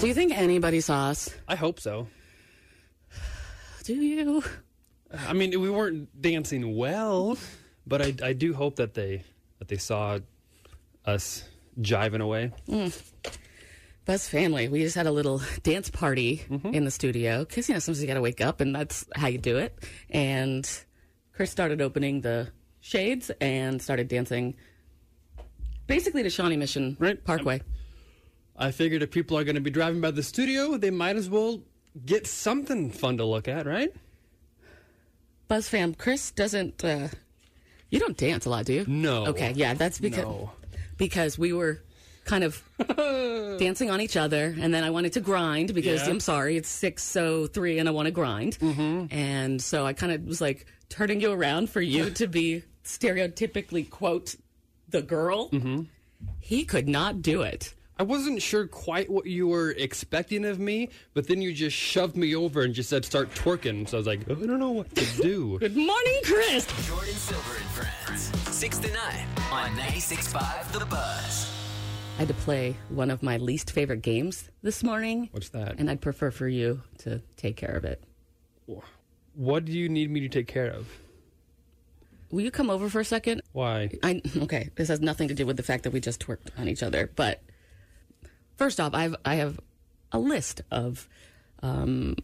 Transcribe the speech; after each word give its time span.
Do 0.00 0.08
you 0.08 0.14
think 0.14 0.32
anybody 0.32 0.80
saw 0.80 1.08
us? 1.08 1.28
I 1.46 1.56
hope 1.56 1.78
so. 1.78 2.08
Do 3.84 3.94
you? 3.94 4.42
I 5.12 5.34
mean, 5.34 5.60
we 5.60 5.68
weren't 5.68 6.08
dancing 6.22 6.74
well, 6.74 7.36
but 7.86 8.00
I, 8.00 8.14
I 8.22 8.32
do 8.32 8.54
hope 8.54 8.76
that 8.76 8.94
they 8.94 9.24
that 9.58 9.68
they 9.68 9.76
saw 9.76 10.18
us 11.04 11.44
jiving 11.78 12.22
away. 12.22 12.50
Mm. 12.66 12.98
Buzz 14.06 14.26
family. 14.26 14.68
We 14.68 14.82
just 14.82 14.96
had 14.96 15.06
a 15.06 15.12
little 15.12 15.42
dance 15.64 15.90
party 15.90 16.46
mm-hmm. 16.48 16.68
in 16.68 16.86
the 16.86 16.90
studio 16.90 17.40
because 17.40 17.68
you 17.68 17.74
know 17.74 17.78
sometimes 17.78 18.00
you 18.00 18.08
got 18.08 18.14
to 18.14 18.22
wake 18.22 18.40
up 18.40 18.62
and 18.62 18.74
that's 18.74 19.04
how 19.14 19.26
you 19.26 19.36
do 19.36 19.58
it. 19.58 19.78
And 20.08 20.66
Chris 21.34 21.50
started 21.50 21.82
opening 21.82 22.22
the 22.22 22.48
shades 22.80 23.30
and 23.38 23.82
started 23.82 24.08
dancing, 24.08 24.56
basically 25.86 26.22
to 26.22 26.30
Shawnee 26.30 26.56
Mission 26.56 26.96
Right. 26.98 27.22
Parkway. 27.22 27.60
I 28.60 28.70
figured 28.70 29.02
if 29.02 29.10
people 29.10 29.36
are 29.38 29.44
going 29.44 29.54
to 29.56 29.60
be 29.60 29.70
driving 29.70 30.00
by 30.00 30.10
the 30.10 30.22
studio, 30.22 30.76
they 30.76 30.90
might 30.90 31.16
as 31.16 31.30
well 31.30 31.62
get 32.06 32.26
something 32.26 32.90
fun 32.90 33.16
to 33.16 33.24
look 33.24 33.48
at, 33.48 33.66
right? 33.66 33.92
Buzz 35.48 35.68
fam, 35.68 35.94
Chris 35.94 36.30
doesn't. 36.30 36.84
Uh, 36.84 37.08
you 37.88 37.98
don't 37.98 38.16
dance 38.16 38.46
a 38.46 38.50
lot, 38.50 38.66
do 38.66 38.74
you? 38.74 38.84
No. 38.86 39.26
Okay, 39.26 39.52
yeah, 39.56 39.74
that's 39.74 39.98
because 39.98 40.24
No. 40.24 40.52
because 40.96 41.38
we 41.38 41.52
were 41.52 41.82
kind 42.24 42.44
of 42.44 42.62
dancing 43.58 43.90
on 43.90 44.00
each 44.00 44.16
other, 44.16 44.54
and 44.60 44.72
then 44.72 44.84
I 44.84 44.90
wanted 44.90 45.14
to 45.14 45.20
grind 45.20 45.74
because 45.74 46.02
Yeah. 46.02 46.10
I'm 46.10 46.20
sorry, 46.20 46.56
it's 46.56 46.68
six 46.68 47.02
so 47.02 47.46
three, 47.46 47.78
and 47.78 47.88
I 47.88 47.92
want 47.92 48.06
to 48.06 48.12
grind, 48.12 48.58
mm-hmm. 48.58 49.12
and 49.12 49.60
so 49.60 49.86
I 49.86 49.92
kind 49.94 50.12
of 50.12 50.24
was 50.24 50.40
like 50.40 50.66
turning 50.88 51.20
you 51.20 51.32
around 51.32 51.70
for 51.70 51.80
you 51.80 52.10
to 52.10 52.26
be 52.28 52.62
stereotypically 52.84 53.88
quote 53.90 54.36
the 54.88 55.02
girl. 55.02 55.48
Mm-hmm. 55.50 55.82
He 56.38 56.64
could 56.64 56.88
not 56.88 57.22
do 57.22 57.42
it. 57.42 57.74
I 58.00 58.02
wasn't 58.02 58.40
sure 58.40 58.66
quite 58.66 59.10
what 59.10 59.26
you 59.26 59.46
were 59.46 59.72
expecting 59.72 60.46
of 60.46 60.58
me, 60.58 60.88
but 61.12 61.28
then 61.28 61.42
you 61.42 61.52
just 61.52 61.76
shoved 61.76 62.16
me 62.16 62.34
over 62.34 62.62
and 62.62 62.72
just 62.72 62.88
said 62.88 63.04
start 63.04 63.30
twerking. 63.34 63.86
So 63.86 63.98
I 63.98 64.00
was 64.00 64.06
like, 64.06 64.20
I 64.22 64.32
don't 64.32 64.58
know 64.58 64.70
what 64.70 64.94
to 64.96 65.04
do. 65.20 65.58
Good 65.60 65.76
morning, 65.76 66.20
Chris. 66.24 66.64
Jordan 66.88 67.12
Silver 67.12 67.56
and 67.56 67.66
Friends. 67.66 68.32
6 68.56 68.78
to 68.78 68.90
9 68.90 68.96
on 69.52 69.70
96.5 69.76 70.72
The 70.78 70.86
Buzz. 70.86 71.52
I 72.16 72.20
had 72.20 72.28
to 72.28 72.34
play 72.34 72.74
one 72.88 73.10
of 73.10 73.22
my 73.22 73.36
least 73.36 73.70
favorite 73.70 74.00
games 74.00 74.48
this 74.62 74.82
morning, 74.82 75.28
What's 75.32 75.50
that? 75.50 75.78
and 75.78 75.90
I'd 75.90 76.00
prefer 76.00 76.30
for 76.30 76.48
you 76.48 76.80
to 77.00 77.20
take 77.36 77.58
care 77.58 77.76
of 77.76 77.84
it. 77.84 78.02
What 79.34 79.66
do 79.66 79.72
you 79.72 79.90
need 79.90 80.10
me 80.10 80.20
to 80.20 80.28
take 80.30 80.46
care 80.46 80.70
of? 80.70 80.88
Will 82.30 82.40
you 82.40 82.50
come 82.50 82.70
over 82.70 82.88
for 82.88 83.00
a 83.00 83.04
second? 83.04 83.42
Why? 83.52 83.90
I 84.02 84.22
okay. 84.38 84.70
This 84.76 84.88
has 84.88 85.02
nothing 85.02 85.28
to 85.28 85.34
do 85.34 85.44
with 85.44 85.58
the 85.58 85.62
fact 85.62 85.82
that 85.82 85.90
we 85.90 86.00
just 86.00 86.24
twerked 86.26 86.48
on 86.58 86.66
each 86.66 86.82
other. 86.82 87.10
But 87.14 87.42
first 88.60 88.78
off, 88.78 88.92
I've 88.94 89.16
I 89.24 89.36
have 89.36 89.58
a 90.12 90.18
list 90.18 90.60
of 90.70 91.08
um, 91.62 92.14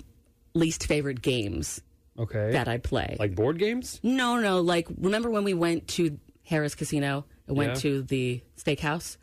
least 0.54 0.86
favorite 0.86 1.22
games 1.22 1.80
Okay. 2.18 2.52
that 2.52 2.68
I 2.68 2.78
play. 2.78 3.16
like 3.18 3.34
board 3.34 3.58
games? 3.58 4.00
no, 4.02 4.38
no. 4.40 4.60
Like 4.60 4.86
remember 4.98 5.30
when 5.30 5.44
we 5.44 5.54
went 5.54 5.88
to 5.96 6.18
Harrah's 6.50 6.74
Casino 6.74 7.24
and 7.46 7.56
went 7.56 7.70
Yeah. 7.74 7.80
to 7.80 8.02
the 8.02 8.42
steakhouse, 8.56 9.16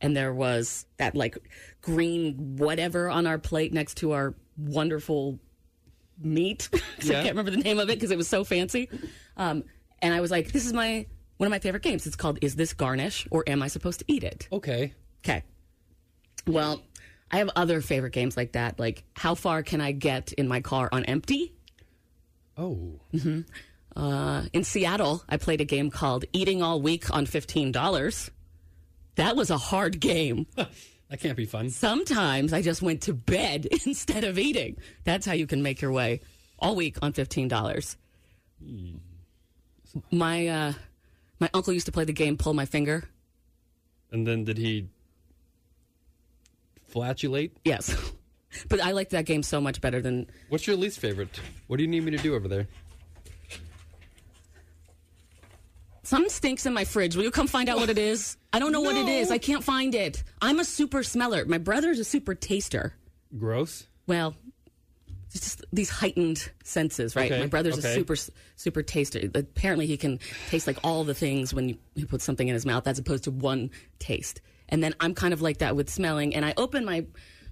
and 0.00 0.16
there 0.16 0.32
was 0.32 0.86
that 0.98 1.14
like 1.16 1.36
green 1.80 2.56
whatever 2.56 3.08
on 3.10 3.26
our 3.26 3.38
plate 3.38 3.72
next 3.72 3.96
to 3.98 4.12
our 4.12 4.34
wonderful 4.56 5.38
meat. 6.22 6.68
'Cause 6.98 7.10
I 7.10 7.14
can't 7.14 7.28
remember 7.36 7.50
the 7.50 7.56
name 7.68 7.78
of 7.78 7.88
it 7.90 7.94
because 7.96 8.10
it 8.10 8.16
was 8.18 8.28
so 8.28 8.44
fancy. 8.44 8.88
Um, 9.36 9.64
and 10.00 10.12
I 10.14 10.20
was 10.20 10.30
like, 10.30 10.52
"This 10.52 10.66
is 10.66 10.72
my 10.72 11.06
one 11.38 11.46
of 11.46 11.50
my 11.50 11.58
favorite 11.58 11.82
games. 11.82 12.06
It's 12.06 12.16
called 12.16 12.38
Is 12.42 12.54
This 12.56 12.72
Garnish 12.72 13.26
or 13.30 13.42
Am 13.48 13.62
I 13.62 13.68
Supposed 13.68 13.98
to 14.00 14.04
Eat 14.08 14.22
It?" 14.24 14.48
Okay. 14.52 14.94
Okay. 15.24 15.42
Well, 16.46 16.82
I 17.30 17.38
have 17.38 17.50
other 17.56 17.80
favorite 17.80 18.12
games 18.12 18.36
like 18.36 18.52
that. 18.52 18.78
Like, 18.78 19.04
how 19.14 19.34
far 19.34 19.62
can 19.62 19.80
I 19.80 19.92
get 19.92 20.32
in 20.32 20.48
my 20.48 20.60
car 20.60 20.88
on 20.92 21.04
empty? 21.04 21.54
Oh. 22.56 23.00
Uh, 23.96 24.42
in 24.52 24.64
Seattle, 24.64 25.22
I 25.28 25.36
played 25.36 25.60
a 25.60 25.64
game 25.64 25.90
called 25.90 26.24
Eating 26.32 26.62
All 26.62 26.80
Week 26.80 27.10
on 27.14 27.26
$15. 27.26 28.30
That 29.16 29.36
was 29.36 29.50
a 29.50 29.58
hard 29.58 30.00
game. 30.00 30.46
That 31.12 31.20
can't 31.20 31.36
be 31.36 31.44
fun. 31.44 31.68
Sometimes 31.68 32.54
I 32.54 32.62
just 32.62 32.80
went 32.80 33.02
to 33.02 33.12
bed 33.12 33.68
instead 33.84 34.24
of 34.24 34.38
eating. 34.38 34.78
That's 35.04 35.26
how 35.26 35.34
you 35.34 35.46
can 35.46 35.62
make 35.62 35.82
your 35.82 35.92
way 35.92 36.22
all 36.58 36.74
week 36.74 36.96
on 37.02 37.12
$15. 37.12 37.96
My, 40.10 40.46
uh, 40.48 40.72
my 41.38 41.50
uncle 41.52 41.74
used 41.74 41.84
to 41.84 41.92
play 41.92 42.06
the 42.06 42.14
game 42.14 42.38
Pull 42.38 42.54
My 42.54 42.64
Finger. 42.64 43.04
And 44.10 44.26
then 44.26 44.44
did 44.44 44.56
he 44.56 44.88
flatulate? 46.92 47.56
Yes. 47.64 47.96
But 48.68 48.82
I 48.82 48.92
liked 48.92 49.12
that 49.12 49.24
game 49.24 49.42
so 49.42 49.62
much 49.62 49.80
better 49.80 50.02
than 50.02 50.26
What's 50.50 50.66
your 50.66 50.76
least 50.76 50.98
favorite? 50.98 51.40
What 51.68 51.78
do 51.78 51.84
you 51.84 51.88
need 51.88 52.04
me 52.04 52.10
to 52.10 52.18
do 52.18 52.34
over 52.34 52.48
there? 52.48 52.68
Something 56.02 56.30
stinks 56.30 56.66
in 56.66 56.74
my 56.74 56.84
fridge. 56.84 57.16
Will 57.16 57.22
you 57.24 57.30
come 57.30 57.46
find 57.46 57.68
out 57.70 57.78
what 57.78 57.88
it 57.88 57.96
is? 58.12 58.36
I 58.52 58.58
don't 58.58 58.72
know 58.72 58.82
what 58.82 58.96
it 58.96 59.08
is. 59.08 59.30
I 59.30 59.38
can't 59.38 59.64
find 59.64 59.94
it. 59.94 60.22
I'm 60.42 60.58
a 60.60 60.64
super 60.66 61.02
smeller. 61.02 61.46
My 61.46 61.56
brother's 61.58 61.98
a 61.98 62.04
super 62.04 62.34
taster. 62.34 62.92
Gross. 63.38 63.86
Well, 64.06 64.34
it's 65.30 65.40
just 65.40 65.64
these 65.72 65.88
heightened 65.88 66.50
senses, 66.64 67.16
right? 67.16 67.32
Okay, 67.32 67.40
My 67.40 67.46
brother's 67.46 67.78
a 67.78 67.94
super 67.94 68.16
super 68.56 68.82
taster. 68.82 69.30
Apparently, 69.34 69.86
he 69.86 69.96
can 69.96 70.18
taste 70.50 70.66
like 70.66 70.76
all 70.84 71.04
the 71.04 71.14
things 71.14 71.54
when 71.54 71.70
you, 71.70 71.78
you 71.94 72.04
put 72.04 72.20
something 72.20 72.46
in 72.48 72.52
his 72.52 72.66
mouth, 72.66 72.86
as 72.86 72.98
opposed 72.98 73.24
to 73.24 73.30
one 73.30 73.70
taste. 73.98 74.42
And 74.68 74.82
then 74.82 74.94
I'm 75.00 75.14
kind 75.14 75.34
of 75.34 75.42
like 75.42 75.58
that 75.58 75.76
with 75.76 75.90
smelling. 75.90 76.34
And 76.34 76.44
I 76.44 76.54
opened 76.56 76.86
my 76.86 77.06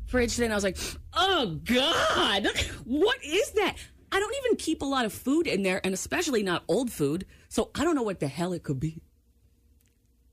fridge 0.07 0.35
today, 0.35 0.47
and 0.47 0.53
I 0.53 0.57
was 0.57 0.65
like, 0.65 0.79
"Oh 1.13 1.59
God, 1.65 2.47
what 2.85 3.25
is 3.25 3.51
that?" 3.53 3.77
I 4.13 4.19
don't 4.19 4.35
even 4.45 4.57
keep 4.57 4.83
a 4.83 4.87
lot 4.87 5.05
of 5.05 5.13
food 5.13 5.47
in 5.47 5.63
there, 5.63 5.81
and 5.85 5.95
especially 5.95 6.43
not 6.43 6.65
old 6.67 6.91
food. 6.91 7.27
So 7.49 7.71
I 7.75 7.85
don't 7.85 7.95
know 7.95 8.03
what 8.03 8.21
the 8.21 8.29
hell 8.29 8.53
it 8.53 8.63
could 8.63 8.81
be. 8.81 9.03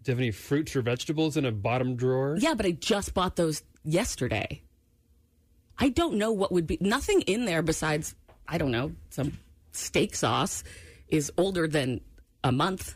Do 0.03 0.11
you 0.11 0.13
have 0.13 0.19
any 0.19 0.31
fruits 0.31 0.75
or 0.75 0.81
vegetables 0.81 1.37
in 1.37 1.45
a 1.45 1.51
bottom 1.51 1.95
drawer? 1.95 2.37
Yeah, 2.39 2.53
but 2.53 2.65
I 2.65 2.71
just 2.71 3.13
bought 3.13 3.35
those 3.35 3.63
yesterday. 3.83 4.63
I 5.77 5.89
don't 5.89 6.15
know 6.15 6.31
what 6.31 6.51
would 6.51 6.65
be 6.65 6.77
nothing 6.81 7.21
in 7.21 7.45
there 7.45 7.61
besides 7.61 8.15
I 8.47 8.57
don't 8.57 8.71
know 8.71 8.93
some 9.09 9.33
steak 9.71 10.15
sauce 10.15 10.63
is 11.07 11.31
older 11.37 11.67
than 11.67 12.01
a 12.43 12.51
month. 12.51 12.95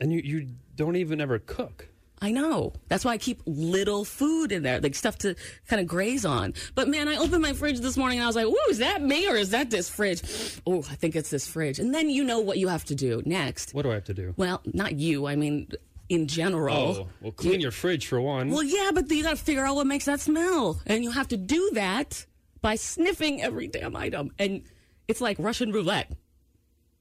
And 0.00 0.12
you, 0.12 0.20
you 0.22 0.48
don't 0.76 0.96
even 0.96 1.20
ever 1.20 1.38
cook. 1.38 1.87
I 2.20 2.32
know. 2.32 2.72
That's 2.88 3.04
why 3.04 3.12
I 3.12 3.18
keep 3.18 3.42
little 3.46 4.04
food 4.04 4.50
in 4.50 4.62
there, 4.62 4.80
like 4.80 4.94
stuff 4.94 5.18
to 5.18 5.36
kind 5.68 5.80
of 5.80 5.86
graze 5.86 6.24
on. 6.24 6.54
But 6.74 6.88
man, 6.88 7.08
I 7.08 7.16
opened 7.16 7.42
my 7.42 7.52
fridge 7.52 7.80
this 7.80 7.96
morning 7.96 8.18
and 8.18 8.24
I 8.24 8.26
was 8.26 8.36
like, 8.36 8.46
"Ooh, 8.46 8.70
is 8.70 8.78
that 8.78 9.02
me 9.02 9.28
or 9.28 9.36
is 9.36 9.50
that 9.50 9.70
this 9.70 9.88
fridge?" 9.88 10.22
Oh, 10.66 10.80
I 10.90 10.94
think 10.96 11.14
it's 11.14 11.30
this 11.30 11.46
fridge. 11.46 11.78
And 11.78 11.94
then 11.94 12.10
you 12.10 12.24
know 12.24 12.40
what 12.40 12.58
you 12.58 12.68
have 12.68 12.84
to 12.86 12.94
do 12.94 13.22
next. 13.24 13.72
What 13.72 13.82
do 13.82 13.90
I 13.90 13.94
have 13.94 14.04
to 14.04 14.14
do? 14.14 14.34
Well, 14.36 14.62
not 14.66 14.94
you. 14.94 15.26
I 15.26 15.36
mean, 15.36 15.68
in 16.08 16.26
general. 16.26 16.76
Oh, 16.76 17.08
well, 17.20 17.32
clean 17.32 17.60
your 17.60 17.70
fridge 17.70 18.06
for 18.06 18.20
one. 18.20 18.50
Well, 18.50 18.62
yeah, 18.62 18.90
but 18.92 19.10
you 19.10 19.22
got 19.22 19.36
to 19.36 19.44
figure 19.44 19.64
out 19.64 19.76
what 19.76 19.86
makes 19.86 20.06
that 20.06 20.20
smell, 20.20 20.80
and 20.86 21.04
you 21.04 21.10
have 21.12 21.28
to 21.28 21.36
do 21.36 21.70
that 21.74 22.26
by 22.60 22.74
sniffing 22.74 23.42
every 23.42 23.68
damn 23.68 23.94
item. 23.94 24.32
And 24.38 24.62
it's 25.06 25.20
like 25.20 25.36
Russian 25.38 25.72
roulette. 25.72 26.12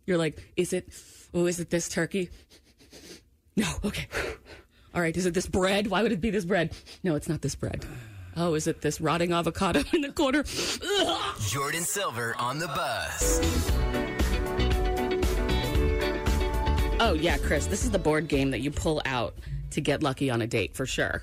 You're 0.06 0.18
like, 0.18 0.54
is 0.56 0.74
it? 0.74 0.90
Oh, 1.34 1.46
is 1.46 1.60
it 1.60 1.70
this 1.70 1.90
turkey? 1.90 2.30
No. 3.60 3.66
Okay. 3.84 4.06
All 4.98 5.04
right, 5.04 5.16
is 5.16 5.28
it 5.28 5.36
this 5.36 5.46
bread? 5.46 5.86
Why 5.86 6.02
would 6.02 6.12
it 6.12 6.20
be 6.22 6.32
this 6.32 6.44
bread? 6.44 6.72
No, 7.04 7.14
it's 7.14 7.30
not 7.30 7.44
this 7.44 7.54
bread. 7.54 7.86
Oh, 8.36 8.56
is 8.56 8.66
it 8.66 8.82
this 8.82 9.00
rotting 9.00 9.32
avocado 9.32 9.84
in 9.94 10.02
the 10.02 10.12
corner? 10.12 10.44
Jordan 11.40 11.84
Silver 11.84 12.36
on 12.40 12.58
the 12.58 12.66
Buzz. 12.66 13.40
Oh, 17.00 17.14
yeah, 17.14 17.38
Chris, 17.38 17.68
this 17.68 17.84
is 17.84 17.92
the 17.92 18.00
board 18.00 18.28
game 18.28 18.50
that 18.50 18.62
you 18.62 18.72
pull 18.72 19.00
out 19.06 19.36
to 19.70 19.82
get 19.82 20.02
lucky 20.02 20.32
on 20.32 20.42
a 20.42 20.48
date 20.48 20.76
for 20.76 20.88
sure. 20.88 21.22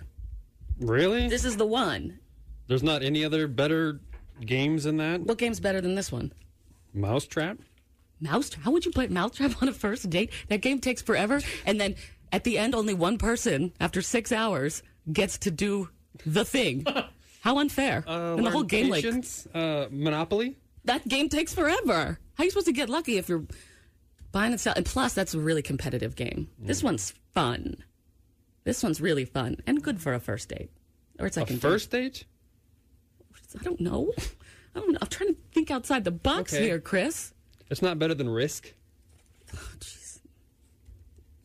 Really? 0.79 1.27
This 1.27 1.45
is 1.45 1.57
the 1.57 1.67
one. 1.67 2.21
There's 2.69 2.85
not 2.85 3.03
any 3.03 3.25
other 3.25 3.49
better 3.49 3.99
games 4.41 4.85
than 4.85 4.99
that? 4.99 5.23
What 5.23 5.39
game's 5.39 5.59
better 5.59 5.81
than 5.81 5.97
this 5.97 6.13
one? 6.13 6.33
Mousetrap? 6.93 7.59
Mousetrap? 8.21 8.65
How 8.65 8.71
would 8.71 8.87
you 8.87 8.93
play 8.93 9.09
Mousetrap 9.09 9.61
on 9.61 9.69
a 9.69 9.73
first 9.73 10.09
date? 10.09 10.31
That 10.49 10.61
game 10.61 10.79
takes 10.79 11.03
forever. 11.03 11.41
And 11.67 11.81
then 11.81 11.97
at 12.35 12.45
the 12.45 12.59
end, 12.59 12.75
only 12.75 12.95
one 12.95 13.17
person, 13.19 13.73
after 13.81 14.03
six 14.03 14.33
hours, 14.33 14.83
gets 15.13 15.39
to 15.39 15.51
do 15.51 15.89
the 16.27 16.45
thing. 16.45 16.85
How 17.41 17.59
unfair. 17.59 18.05
Uh, 18.07 18.35
and 18.37 18.45
the 18.47 18.51
whole 18.51 18.63
game, 18.65 18.89
like, 18.89 19.05
uh, 19.55 19.87
Monopoly? 19.91 20.57
that 20.85 21.07
game 21.07 21.29
takes 21.29 21.55
forever. 21.55 22.19
How 22.35 22.43
are 22.43 22.45
you 22.45 22.51
supposed 22.51 22.67
to 22.67 22.73
get 22.73 22.89
lucky 22.89 23.19
if 23.19 23.29
you're 23.29 23.45
buying 24.33 24.53
and 24.53 24.61
selling? 24.61 24.79
And 24.79 24.87
plus, 24.87 25.15
that's 25.15 25.35
a 25.35 25.39
really 25.39 25.63
competitive 25.63 26.17
game. 26.17 26.49
This 26.59 26.81
Mm. 26.81 26.85
one's 26.85 27.15
fun. 27.35 27.77
This 28.65 28.83
one's 28.83 29.01
really 29.01 29.25
fun 29.27 29.59
and 29.67 29.83
good 29.83 30.01
for 30.01 30.15
a 30.15 30.19
first 30.21 30.49
date 30.49 30.71
or 31.19 31.27
a 31.27 31.29
A 31.29 31.33
second 31.33 31.61
first 31.61 31.91
date? 31.91 32.25
date. 32.25 32.25
I 33.61 33.63
don't 33.63 33.81
know. 33.81 34.13
I 34.75 34.81
don't 34.81 34.93
know. 34.93 34.99
I'm 35.03 35.09
trying 35.09 35.35
to 35.35 35.41
think 35.53 35.71
outside 35.71 36.03
the 36.05 36.11
box 36.11 36.53
Okay. 36.53 36.65
here, 36.65 36.81
Chris. 36.81 37.33
It's 37.71 37.83
not 37.83 37.99
better 37.99 38.15
than 38.15 38.29
Risk? 38.29 38.73
Oh, 39.55 39.59
Jeez. 39.79 40.19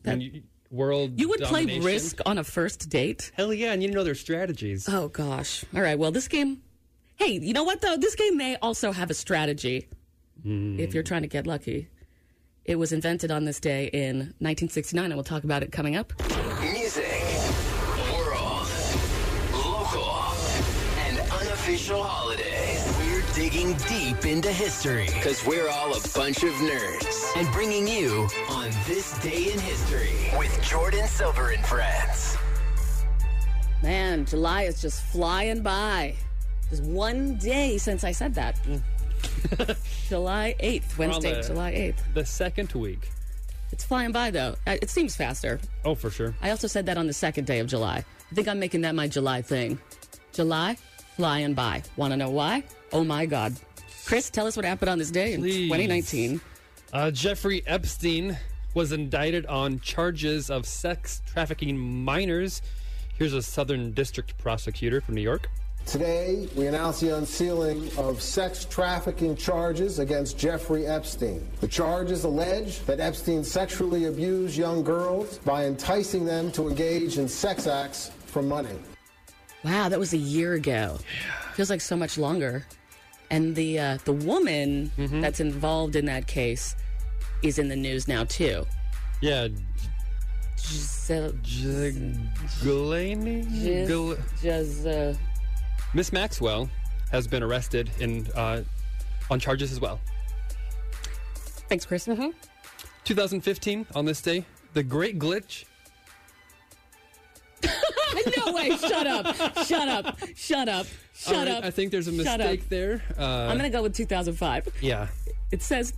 And 0.04 0.22
you, 0.22 0.42
world 0.70 1.18
You 1.18 1.28
would 1.28 1.40
play? 1.40 1.78
Risk 1.80 2.20
on 2.24 2.38
a 2.38 2.44
first 2.44 2.88
date? 2.88 3.32
Hell 3.34 3.52
yeah, 3.52 3.72
and 3.72 3.82
you 3.82 3.90
know 3.90 4.04
their 4.04 4.14
strategies. 4.14 4.88
Oh 4.88 5.08
gosh. 5.08 5.64
All 5.74 5.82
right. 5.82 5.98
Well, 5.98 6.12
this 6.12 6.28
game. 6.28 6.62
Hey, 7.16 7.32
you 7.32 7.52
know 7.52 7.64
what 7.64 7.80
though? 7.80 7.96
This 7.96 8.14
game 8.14 8.36
may 8.36 8.56
also 8.56 8.92
have 8.92 9.10
a 9.10 9.14
strategy. 9.14 9.88
If 10.42 10.94
you're 10.94 11.02
trying 11.02 11.20
to 11.22 11.28
get 11.28 11.46
lucky, 11.46 11.88
it 12.64 12.76
was 12.76 12.92
invented 12.92 13.30
on 13.30 13.44
this 13.44 13.60
day 13.60 13.90
in 13.92 14.16
1969, 14.38 15.04
and 15.04 15.14
we'll 15.14 15.22
talk 15.22 15.44
about 15.44 15.62
it 15.62 15.70
coming 15.70 15.96
up. 15.96 16.14
Digging 23.60 23.76
deep 23.88 24.24
into 24.24 24.50
history 24.50 25.06
because 25.14 25.44
we're 25.46 25.68
all 25.68 25.90
a 25.92 26.00
bunch 26.14 26.42
of 26.44 26.52
nerds 26.54 27.36
and 27.36 27.50
bringing 27.52 27.86
you 27.86 28.26
on 28.48 28.70
this 28.86 29.18
day 29.22 29.52
in 29.52 29.58
history 29.58 30.30
with 30.38 30.62
Jordan 30.62 31.06
Silver 31.06 31.50
and 31.50 31.64
friends. 31.66 32.38
Man, 33.82 34.24
July 34.24 34.62
is 34.62 34.80
just 34.80 35.02
flying 35.02 35.62
by. 35.62 36.14
Just 36.70 36.82
one 36.84 37.36
day 37.36 37.76
since 37.76 38.02
I 38.04 38.12
said 38.12 38.34
that. 38.34 38.58
July 40.08 40.54
8th, 40.60 40.96
Wednesday, 40.96 41.34
the- 41.34 41.46
July 41.48 41.72
8th. 41.72 42.14
The 42.14 42.24
second 42.24 42.72
week. 42.72 43.10
It's 43.72 43.84
flying 43.84 44.12
by 44.12 44.30
though. 44.30 44.56
Uh, 44.66 44.76
It 44.80 44.88
seems 44.90 45.14
faster. 45.16 45.60
Oh, 45.84 45.94
for 45.94 46.10
sure. 46.10 46.34
I 46.40 46.50
also 46.50 46.66
said 46.66 46.86
that 46.86 46.96
on 46.96 47.06
the 47.06 47.12
second 47.12 47.46
day 47.46 47.58
of 47.58 47.66
July. 47.66 48.04
I 48.30 48.34
think 48.34 48.48
I'm 48.48 48.58
making 48.58 48.80
that 48.82 48.94
my 48.94 49.06
July 49.06 49.42
thing. 49.42 49.78
July, 50.32 50.76
flying 51.16 51.52
by. 51.54 51.82
Want 51.96 52.12
to 52.12 52.16
know 52.16 52.30
why? 52.30 52.62
Oh 52.92 53.04
my 53.04 53.26
God. 53.26 53.54
Chris, 54.04 54.30
tell 54.30 54.46
us 54.46 54.56
what 54.56 54.64
happened 54.64 54.88
on 54.88 54.98
this 54.98 55.10
day 55.10 55.34
in 55.34 55.40
Please. 55.40 55.68
2019. 55.68 56.40
Uh, 56.92 57.10
Jeffrey 57.10 57.62
Epstein 57.66 58.36
was 58.74 58.92
indicted 58.92 59.46
on 59.46 59.80
charges 59.80 60.50
of 60.50 60.66
sex 60.66 61.22
trafficking 61.26 61.78
minors. 61.78 62.62
Here's 63.16 63.34
a 63.34 63.42
Southern 63.42 63.92
District 63.92 64.36
prosecutor 64.38 65.00
from 65.00 65.14
New 65.14 65.20
York. 65.20 65.48
Today, 65.86 66.48
we 66.54 66.66
announce 66.66 67.00
the 67.00 67.16
unsealing 67.16 67.90
of 67.96 68.22
sex 68.22 68.64
trafficking 68.64 69.34
charges 69.34 69.98
against 69.98 70.38
Jeffrey 70.38 70.86
Epstein. 70.86 71.46
The 71.60 71.68
charges 71.68 72.24
allege 72.24 72.80
that 72.80 73.00
Epstein 73.00 73.42
sexually 73.42 74.04
abused 74.04 74.56
young 74.56 74.84
girls 74.84 75.38
by 75.38 75.66
enticing 75.66 76.24
them 76.24 76.52
to 76.52 76.68
engage 76.68 77.18
in 77.18 77.28
sex 77.28 77.66
acts 77.66 78.10
for 78.26 78.42
money. 78.42 78.76
Wow, 79.64 79.88
that 79.88 79.98
was 79.98 80.12
a 80.12 80.18
year 80.18 80.54
ago. 80.54 80.98
Feels 81.54 81.70
like 81.70 81.80
so 81.80 81.96
much 81.96 82.16
longer. 82.18 82.64
And 83.30 83.54
the 83.54 83.78
uh, 83.78 83.98
the 84.04 84.12
woman 84.12 84.90
Mm-hmm. 84.98 85.20
that's 85.20 85.40
involved 85.40 85.96
in 85.96 86.06
that 86.06 86.26
case 86.26 86.74
is 87.42 87.58
in 87.58 87.68
the 87.68 87.76
news 87.76 88.08
now 88.08 88.24
too. 88.24 88.66
Yeah, 89.20 89.48
Giselle, 90.58 91.32
Ghislaine? 91.42 92.30
Gis- 93.62 93.88
Gil- 93.88 94.16
Gis- 94.42 94.86
uh, 94.86 95.14
Miss 95.94 96.12
Maxwell 96.12 96.68
has 97.10 97.26
been 97.26 97.42
arrested 97.42 97.90
in 98.00 98.26
uh, 98.34 98.62
on 99.30 99.40
charges 99.40 99.72
as 99.72 99.80
well. 99.80 100.00
thanks, 101.68 101.86
Chris. 101.86 102.06
Uh-huh. 102.08 102.30
2015, 103.04 103.86
on 103.94 104.04
this 104.04 104.20
day, 104.20 104.44
the 104.74 104.82
Great 104.82 105.18
Glitch. 105.18 105.64
no 108.46 108.52
way! 108.52 108.70
Shut 108.76 109.06
up! 109.06 109.36
Shut 109.66 109.88
up! 109.88 110.18
Shut 110.36 110.68
up! 110.68 110.86
Shut 111.14 111.34
All 111.34 111.44
right, 111.44 111.48
up! 111.48 111.64
I 111.64 111.70
think 111.70 111.90
there's 111.90 112.08
a 112.08 112.16
Shut 112.16 112.26
up. 112.26 112.38
mistake 112.38 112.68
there. 112.68 113.02
Uh, 113.18 113.48
I'm 113.50 113.56
gonna 113.56 113.70
go 113.70 113.82
with 113.82 113.94
2005. 113.94 114.68
yeah. 114.80 115.08
It 115.50 115.62
says 115.62 115.92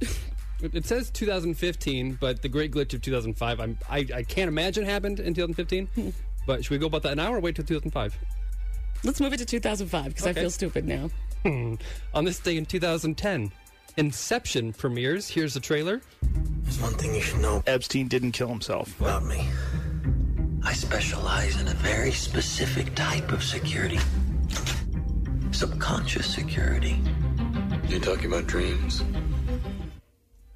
It 0.63 0.75
it 0.75 0.87
says 0.87 1.11
2015, 1.11 2.19
but 2.21 2.41
the 2.43 2.49
Great 2.49 2.73
Glitch 2.73 2.95
of 2.95 3.03
2005, 3.03 3.61
I'm, 3.61 3.79
I, 3.91 4.07
I 4.15 4.23
can't 4.23 4.49
imagine 4.49 4.85
happened 4.85 5.21
in 5.21 5.35
2015. 5.35 6.13
but 6.47 6.65
should 6.65 6.71
we 6.71 6.79
go 6.79 6.87
about 6.87 7.03
that 7.03 7.17
now 7.17 7.33
or 7.35 7.41
wait 7.41 7.57
till 7.57 7.65
2005? 7.65 8.17
let's 9.05 9.21
move 9.21 9.33
it 9.33 9.39
to 9.39 9.45
2005 9.45 10.05
because 10.07 10.27
I 10.27 10.33
feel 10.33 10.51
stupid 10.51 10.87
now. 10.87 11.11
On 12.15 12.25
this 12.25 12.39
day 12.39 12.57
in 12.57 12.65
2010, 12.67 13.51
Inception 13.97 14.73
premieres. 14.73 15.29
Here's 15.29 15.55
the 15.55 15.61
trailer. 15.61 16.01
There's 16.63 16.81
one 16.81 16.95
thing 16.95 17.15
you 17.15 17.21
should 17.21 17.41
know 17.41 17.63
Epstein 17.67 18.07
didn't 18.09 18.33
kill 18.33 18.49
himself. 18.49 18.99
Not 19.01 19.25
me. 19.25 19.47
I 20.64 20.73
specialize 20.73 21.61
in 21.61 21.69
a 21.69 21.75
very 21.75 22.12
specific 22.12 22.94
type 22.94 23.32
of 23.32 23.43
security. 23.43 23.99
Subconscious 25.50 26.26
security. 26.32 26.99
You 27.88 27.99
talking 28.00 28.26
about 28.26 28.47
dreams? 28.47 29.03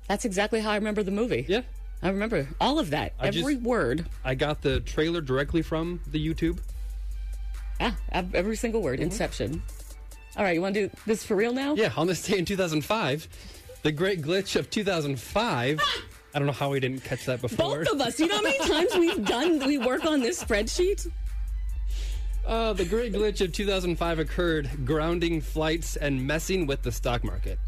That's 0.08 0.24
exactly 0.24 0.60
how 0.60 0.70
I 0.70 0.76
remember 0.76 1.02
the 1.02 1.10
movie. 1.10 1.44
Yeah. 1.48 1.62
I 2.02 2.10
remember 2.10 2.46
all 2.60 2.78
of 2.78 2.90
that, 2.90 3.14
I 3.18 3.28
every 3.28 3.54
just- 3.54 3.64
word. 3.64 4.06
I 4.24 4.34
got 4.34 4.62
the 4.62 4.80
trailer 4.80 5.20
directly 5.20 5.62
from 5.62 6.00
the 6.06 6.24
YouTube. 6.24 6.58
Yeah, 7.80 7.92
every 8.12 8.56
single 8.56 8.82
word. 8.82 9.00
Mm-hmm. 9.00 9.10
Inception. 9.10 9.62
All 10.36 10.44
right, 10.44 10.54
you 10.54 10.62
want 10.62 10.74
to 10.74 10.88
do 10.88 10.96
this 11.06 11.24
for 11.24 11.34
real 11.34 11.52
now? 11.52 11.74
Yeah, 11.74 11.92
on 11.96 12.06
this 12.06 12.22
day 12.22 12.38
in 12.38 12.44
2005, 12.44 13.28
the 13.82 13.92
Great 13.92 14.22
Glitch 14.22 14.56
of 14.56 14.70
2005. 14.70 15.80
Ah! 15.82 16.02
I 16.36 16.38
don't 16.38 16.44
know 16.48 16.52
how 16.52 16.68
we 16.68 16.80
didn't 16.80 17.02
catch 17.02 17.24
that 17.24 17.40
before. 17.40 17.78
Both 17.78 17.92
of 17.94 18.00
us. 18.02 18.20
You 18.20 18.26
know 18.26 18.36
how 18.36 18.42
many 18.42 18.58
times 18.68 18.94
we've 18.94 19.24
done 19.24 19.66
we 19.66 19.78
work 19.78 20.04
on 20.04 20.20
this 20.20 20.44
spreadsheet? 20.44 21.10
Uh, 22.46 22.74
the 22.74 22.84
Great 22.84 23.14
Glitch 23.14 23.40
of 23.40 23.54
2005 23.54 24.18
occurred, 24.18 24.68
grounding 24.84 25.40
flights 25.40 25.96
and 25.96 26.26
messing 26.26 26.66
with 26.66 26.82
the 26.82 26.92
stock 26.92 27.24
market. 27.24 27.58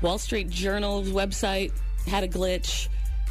Wall 0.00 0.16
Street 0.16 0.48
Journal's 0.48 1.10
website 1.10 1.70
had 2.06 2.24
a 2.24 2.28
glitch. 2.28 2.88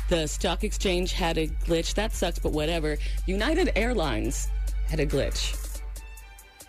The 0.09 0.27
stock 0.27 0.63
exchange 0.63 1.11
had 1.11 1.39
a 1.39 1.47
glitch. 1.47 1.95
That 1.95 2.13
sucks, 2.13 2.37
but 2.37 2.51
whatever. 2.51 2.97
United 3.25 3.71
Airlines 3.75 4.47
had 4.89 4.99
a 4.99 5.07
glitch. 5.07 5.81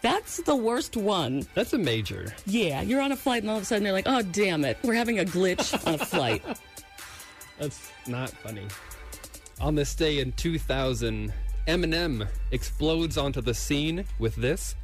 That's 0.01 0.39
the 0.39 0.57
worst 0.57 0.97
one. 0.97 1.47
That's 1.55 1.75
a 1.75 1.79
major. 1.79 2.33
Yeah, 2.47 2.81
you're 2.81 3.03
on 3.03 3.13
a 3.13 3.17
flight 3.17 3.43
and 3.43 3.51
all 3.51 3.59
of 3.59 3.65
a 3.65 3.67
sudden 3.67 3.85
they're 3.85 3.93
like, 3.93 4.09
oh, 4.09 4.23
damn 4.23 4.65
it. 4.65 4.79
We're 4.83 4.95
having 4.95 5.19
a 5.19 5.25
glitch 5.25 5.87
on 5.87 5.97
a 5.97 5.99
flight. 5.99 6.43
That's 7.59 7.91
not 8.07 8.31
funny. 8.31 8.67
On 9.61 9.75
this 9.75 9.95
day 9.95 10.21
in 10.21 10.33
2000, 10.33 11.33
Eminem 11.67 12.29
explodes 12.53 13.19
onto 13.19 13.41
the 13.41 13.55
scene 13.55 14.05
with 14.19 14.37
this. 14.37 14.75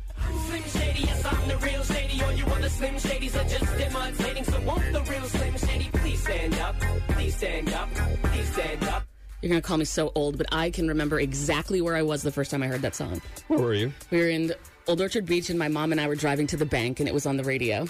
Slim 0.47 0.63
Shady, 0.65 1.01
yes, 1.01 1.25
I'm 1.25 1.49
the 1.49 1.57
real 1.59 1.83
Shady. 1.85 2.23
All 2.23 2.33
you 2.33 2.45
other 2.47 2.69
Slim 2.69 2.95
Shadys 2.95 3.35
are 3.35 3.49
just 3.49 3.81
imitating. 3.81 4.45
So 4.45 4.61
won't 4.63 4.93
the 4.93 5.03
real 5.03 5.25
Slim 5.25 5.57
Shady 5.57 5.89
please 5.93 6.23
stand 6.23 6.55
up? 6.55 6.75
Please 7.09 7.37
stand 7.37 7.73
up. 7.73 7.89
Please 7.95 8.53
stand 8.53 8.85
up. 8.85 9.05
You're 9.43 9.51
going 9.51 9.61
to 9.61 9.67
call 9.67 9.77
me 9.77 9.85
so 9.85 10.11
old, 10.15 10.39
but 10.39 10.47
I 10.53 10.71
can 10.71 10.89
remember 10.89 11.21
exactly 11.21 11.83
where 11.83 11.95
I 11.95 12.03
was 12.03 12.23
the 12.23 12.33
first 12.33 12.51
time 12.51 12.63
I 12.63 12.67
heard 12.67 12.83
that 12.83 12.95
song. 12.95 13.21
Where 13.49 13.59
were 13.59 13.75
you? 13.75 13.93
We 14.11 14.19
were 14.19 14.29
in 14.29 14.55
Old 14.89 15.01
Orchard 15.03 15.27
Beach, 15.27 15.51
and 15.51 15.59
my 15.59 15.69
mom 15.69 15.93
and 15.93 16.01
I 16.01 16.09
were 16.09 16.15
driving 16.15 16.47
to 16.49 16.57
the 16.57 16.65
bank, 16.65 16.99
and 16.99 17.09
it 17.09 17.13
was 17.13 17.27
on 17.27 17.37
the 17.37 17.45
radio. 17.45 17.87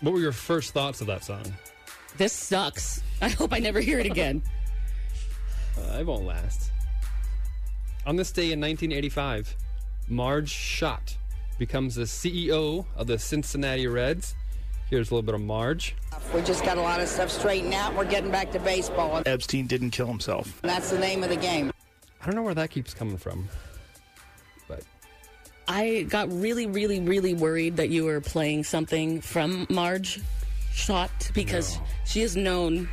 What 0.00 0.12
were 0.12 0.20
your 0.20 0.32
first 0.32 0.74
thoughts 0.74 1.00
of 1.00 1.06
that 1.06 1.22
song? 1.24 1.44
This 2.16 2.32
sucks. 2.32 3.02
I 3.20 3.28
hope 3.28 3.52
I 3.52 3.58
never 3.58 3.80
hear 3.80 3.98
it 3.98 4.06
again. 4.06 4.42
Uh, 5.74 6.00
it 6.00 6.06
won't 6.06 6.26
last. 6.26 6.70
On 8.04 8.14
this 8.14 8.30
day 8.30 8.52
in 8.52 8.60
1985, 8.60 9.56
Marge 10.06 10.50
Schott 10.50 11.16
becomes 11.58 11.94
the 11.94 12.02
CEO 12.02 12.84
of 12.94 13.06
the 13.06 13.18
Cincinnati 13.18 13.86
Reds. 13.86 14.34
Here's 14.90 15.10
a 15.10 15.14
little 15.14 15.24
bit 15.24 15.34
of 15.34 15.40
Marge. 15.40 15.96
We 16.34 16.42
just 16.42 16.62
got 16.62 16.76
a 16.76 16.82
lot 16.82 17.00
of 17.00 17.08
stuff 17.08 17.30
straightened 17.30 17.72
out. 17.72 17.94
We're 17.94 18.04
getting 18.04 18.30
back 18.30 18.52
to 18.52 18.58
baseball. 18.58 19.22
Epstein 19.24 19.66
didn't 19.66 19.92
kill 19.92 20.08
himself. 20.08 20.60
That's 20.60 20.90
the 20.90 20.98
name 20.98 21.22
of 21.22 21.30
the 21.30 21.36
game. 21.36 21.72
I 22.20 22.26
don't 22.26 22.34
know 22.34 22.42
where 22.42 22.54
that 22.54 22.70
keeps 22.70 22.92
coming 22.92 23.16
from. 23.16 23.48
But 24.68 24.82
I 25.68 26.04
got 26.10 26.30
really, 26.30 26.66
really, 26.66 27.00
really 27.00 27.32
worried 27.32 27.76
that 27.78 27.88
you 27.88 28.04
were 28.04 28.20
playing 28.20 28.64
something 28.64 29.22
from 29.22 29.66
Marge 29.70 30.20
Schott 30.72 31.30
because 31.34 31.78
she 32.04 32.22
is 32.22 32.36
known 32.36 32.88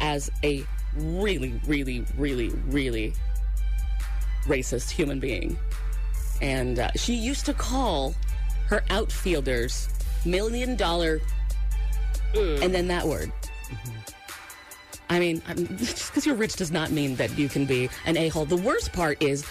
as 0.00 0.30
a 0.42 0.64
really, 0.96 1.60
really, 1.66 2.04
really, 2.16 2.50
really 2.66 3.14
racist 4.44 4.90
human 4.90 5.20
being. 5.20 5.56
And 6.40 6.80
uh, 6.80 6.90
she 6.96 7.14
used 7.14 7.46
to 7.46 7.54
call 7.54 8.14
her 8.66 8.82
outfielders 8.90 9.88
million 10.24 10.76
dollar 10.76 11.20
and 12.34 12.74
then 12.74 12.88
that 12.88 13.06
word. 13.06 13.30
I 15.10 15.18
mean, 15.18 15.42
I'm, 15.46 15.66
just 15.76 16.10
because 16.10 16.24
you're 16.26 16.34
rich 16.34 16.56
does 16.56 16.70
not 16.70 16.90
mean 16.90 17.16
that 17.16 17.36
you 17.38 17.48
can 17.48 17.66
be 17.66 17.90
an 18.06 18.16
a 18.16 18.28
hole. 18.28 18.44
The 18.44 18.56
worst 18.56 18.92
part 18.92 19.22
is 19.22 19.44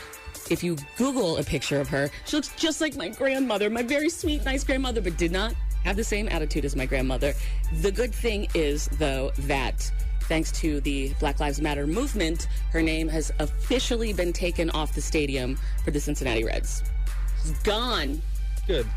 if 0.50 0.64
you 0.64 0.76
Google 0.98 1.38
a 1.38 1.44
picture 1.44 1.80
of 1.80 1.88
her, 1.90 2.10
she 2.26 2.36
looks 2.36 2.50
just 2.56 2.82
like 2.82 2.96
my 2.96 3.10
grandmother, 3.10 3.70
my 3.70 3.84
very 3.84 4.10
sweet, 4.10 4.44
nice 4.44 4.64
grandmother, 4.64 5.02
but 5.02 5.18
did 5.18 5.32
not 5.32 5.54
have 5.84 5.96
the 5.96 6.04
same 6.04 6.28
attitude 6.30 6.66
as 6.66 6.76
my 6.76 6.86
grandmother. 6.86 7.34
The 7.82 7.92
good 7.92 8.14
thing 8.14 8.48
is, 8.54 8.88
though, 9.00 9.32
that 9.40 9.92
thanks 10.22 10.52
to 10.54 10.80
the 10.82 11.14
Black 11.20 11.40
Lives 11.40 11.60
Matter 11.62 11.86
movement, 11.86 12.48
her 12.72 12.82
name 12.82 13.08
has 13.10 13.32
officially 13.40 14.14
been 14.14 14.32
taken 14.32 14.70
off 14.70 14.94
the 14.94 15.02
stadium 15.02 15.58
for 15.84 15.92
the 15.92 16.00
Cincinnati 16.00 16.44
Reds. 16.44 16.84
She's 17.42 17.52
gone. 17.60 18.22
good. 18.68 18.88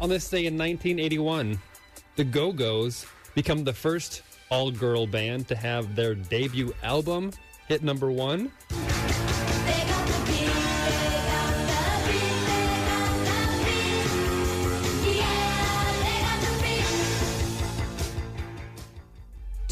On 0.00 0.08
this 0.08 0.28
day 0.28 0.46
in 0.46 0.58
1981, 0.58 1.60
the 2.16 2.24
Go 2.24 2.52
Go's 2.52 3.06
become 3.34 3.64
the 3.64 3.72
first 3.72 4.22
all 4.50 4.70
girl 4.70 5.06
band 5.06 5.48
to 5.48 5.56
have 5.56 5.96
their 5.96 6.14
debut 6.14 6.74
album 6.82 7.32
hit 7.68 7.82
number 7.82 8.10
one. 8.12 8.52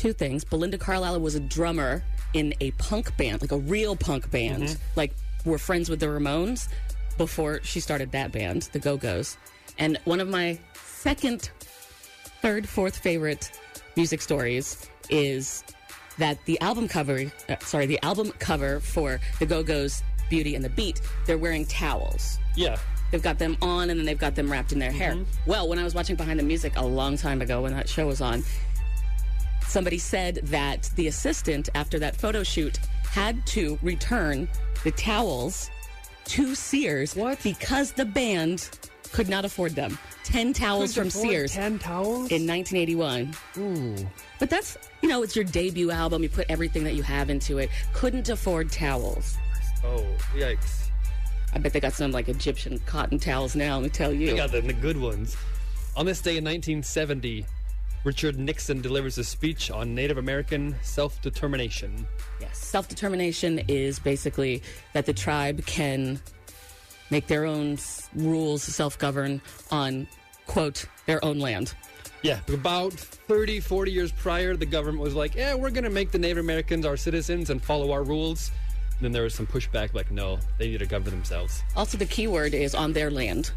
Two 0.00 0.12
things. 0.14 0.44
Belinda 0.44 0.78
Carlisle 0.78 1.20
was 1.20 1.34
a 1.34 1.40
drummer 1.40 2.02
in 2.32 2.54
a 2.60 2.70
punk 2.72 3.14
band, 3.18 3.42
like 3.42 3.52
a 3.52 3.58
real 3.58 3.94
punk 3.94 4.30
band. 4.30 4.78
Like 4.96 5.12
we're 5.44 5.58
friends 5.58 5.90
with 5.90 6.00
the 6.00 6.06
Ramones 6.06 6.68
before 7.18 7.60
she 7.62 7.80
started 7.80 8.10
that 8.12 8.32
band, 8.32 8.62
the 8.72 8.78
Go 8.78 8.96
Go's. 8.96 9.36
And 9.78 9.98
one 10.04 10.20
of 10.20 10.28
my 10.28 10.58
second, 10.74 11.50
third, 12.40 12.66
fourth 12.66 12.96
favorite 12.96 13.52
music 13.94 14.22
stories 14.22 14.88
is 15.10 15.62
that 16.16 16.42
the 16.46 16.58
album 16.60 16.88
cover, 16.88 17.30
uh, 17.50 17.56
sorry, 17.60 17.84
the 17.84 18.02
album 18.02 18.32
cover 18.38 18.80
for 18.80 19.20
the 19.38 19.44
Go 19.44 19.62
Go's 19.62 20.02
Beauty 20.30 20.54
and 20.54 20.64
the 20.64 20.70
Beat, 20.70 21.02
they're 21.26 21.36
wearing 21.36 21.66
towels. 21.66 22.38
Yeah. 22.56 22.78
They've 23.10 23.22
got 23.22 23.38
them 23.38 23.56
on 23.60 23.90
and 23.90 23.98
then 23.98 24.06
they've 24.06 24.18
got 24.18 24.34
them 24.34 24.50
wrapped 24.50 24.72
in 24.72 24.78
their 24.78 24.92
hair. 24.92 25.18
Well, 25.44 25.68
when 25.68 25.78
I 25.78 25.84
was 25.84 25.94
watching 25.94 26.16
Behind 26.16 26.38
the 26.38 26.44
Music 26.44 26.72
a 26.76 26.84
long 26.84 27.16
time 27.16 27.42
ago 27.42 27.62
when 27.62 27.74
that 27.74 27.88
show 27.88 28.06
was 28.06 28.20
on, 28.20 28.44
somebody 29.70 29.98
said 29.98 30.36
that 30.44 30.90
the 30.96 31.06
assistant, 31.06 31.68
after 31.74 31.98
that 31.98 32.16
photo 32.16 32.42
shoot, 32.42 32.78
had 33.04 33.44
to 33.46 33.78
return 33.82 34.48
the 34.84 34.90
towels 34.92 35.70
to 36.26 36.54
Sears 36.54 37.14
What? 37.16 37.42
because 37.42 37.92
the 37.92 38.04
band 38.04 38.68
could 39.12 39.28
not 39.28 39.44
afford 39.44 39.72
them. 39.74 39.98
10 40.24 40.52
towels 40.52 40.94
from 40.94 41.10
Sears 41.10 41.52
Ten 41.52 41.78
towels. 41.78 42.30
in 42.30 42.46
1981. 42.46 43.34
Ooh. 43.58 43.96
But 44.38 44.48
that's, 44.50 44.78
you 45.02 45.08
know, 45.08 45.22
it's 45.24 45.34
your 45.34 45.44
debut 45.44 45.90
album. 45.90 46.22
You 46.22 46.28
put 46.28 46.46
everything 46.48 46.84
that 46.84 46.94
you 46.94 47.02
have 47.02 47.30
into 47.30 47.58
it. 47.58 47.70
Couldn't 47.92 48.28
afford 48.28 48.70
towels. 48.70 49.36
Oh, 49.84 50.04
yikes. 50.34 50.88
I 51.52 51.58
bet 51.58 51.72
they 51.72 51.80
got 51.80 51.94
some 51.94 52.12
like 52.12 52.28
Egyptian 52.28 52.78
cotton 52.86 53.18
towels 53.18 53.56
now, 53.56 53.76
let 53.76 53.82
me 53.82 53.88
tell 53.88 54.12
you. 54.12 54.28
They 54.30 54.36
got 54.36 54.52
the, 54.52 54.60
the 54.60 54.72
good 54.72 54.96
ones. 55.00 55.36
On 55.96 56.06
this 56.06 56.20
day 56.20 56.36
in 56.36 56.44
1970, 56.44 57.44
Richard 58.04 58.38
Nixon 58.38 58.80
delivers 58.80 59.18
a 59.18 59.24
speech 59.24 59.70
on 59.70 59.94
Native 59.94 60.16
American 60.16 60.74
self 60.82 61.20
determination. 61.20 62.06
Yes. 62.40 62.58
Self 62.58 62.88
determination 62.88 63.60
is 63.68 63.98
basically 63.98 64.62
that 64.94 65.06
the 65.06 65.12
tribe 65.12 65.64
can 65.66 66.20
make 67.10 67.26
their 67.26 67.44
own 67.44 67.78
rules, 68.14 68.62
self 68.62 68.98
govern 68.98 69.42
on, 69.70 70.08
quote, 70.46 70.86
their 71.06 71.22
own 71.24 71.38
land. 71.38 71.74
Yeah, 72.22 72.40
about 72.52 72.92
30, 72.92 73.60
40 73.60 73.92
years 73.92 74.12
prior, 74.12 74.54
the 74.54 74.66
government 74.66 75.02
was 75.02 75.14
like, 75.14 75.34
yeah, 75.34 75.54
we're 75.54 75.70
going 75.70 75.84
to 75.84 75.90
make 75.90 76.10
the 76.10 76.18
Native 76.18 76.38
Americans 76.38 76.84
our 76.84 76.96
citizens 76.96 77.48
and 77.48 77.62
follow 77.62 77.92
our 77.92 78.02
rules. 78.02 78.50
And 78.96 79.06
then 79.06 79.12
there 79.12 79.22
was 79.22 79.34
some 79.34 79.46
pushback, 79.46 79.94
like, 79.94 80.10
no, 80.10 80.38
they 80.58 80.68
need 80.68 80.80
to 80.80 80.86
govern 80.86 81.12
themselves. 81.12 81.62
Also, 81.74 81.96
the 81.96 82.04
key 82.04 82.28
word 82.28 82.52
is 82.52 82.74
on 82.74 82.92
their 82.92 83.10
land. 83.10 83.52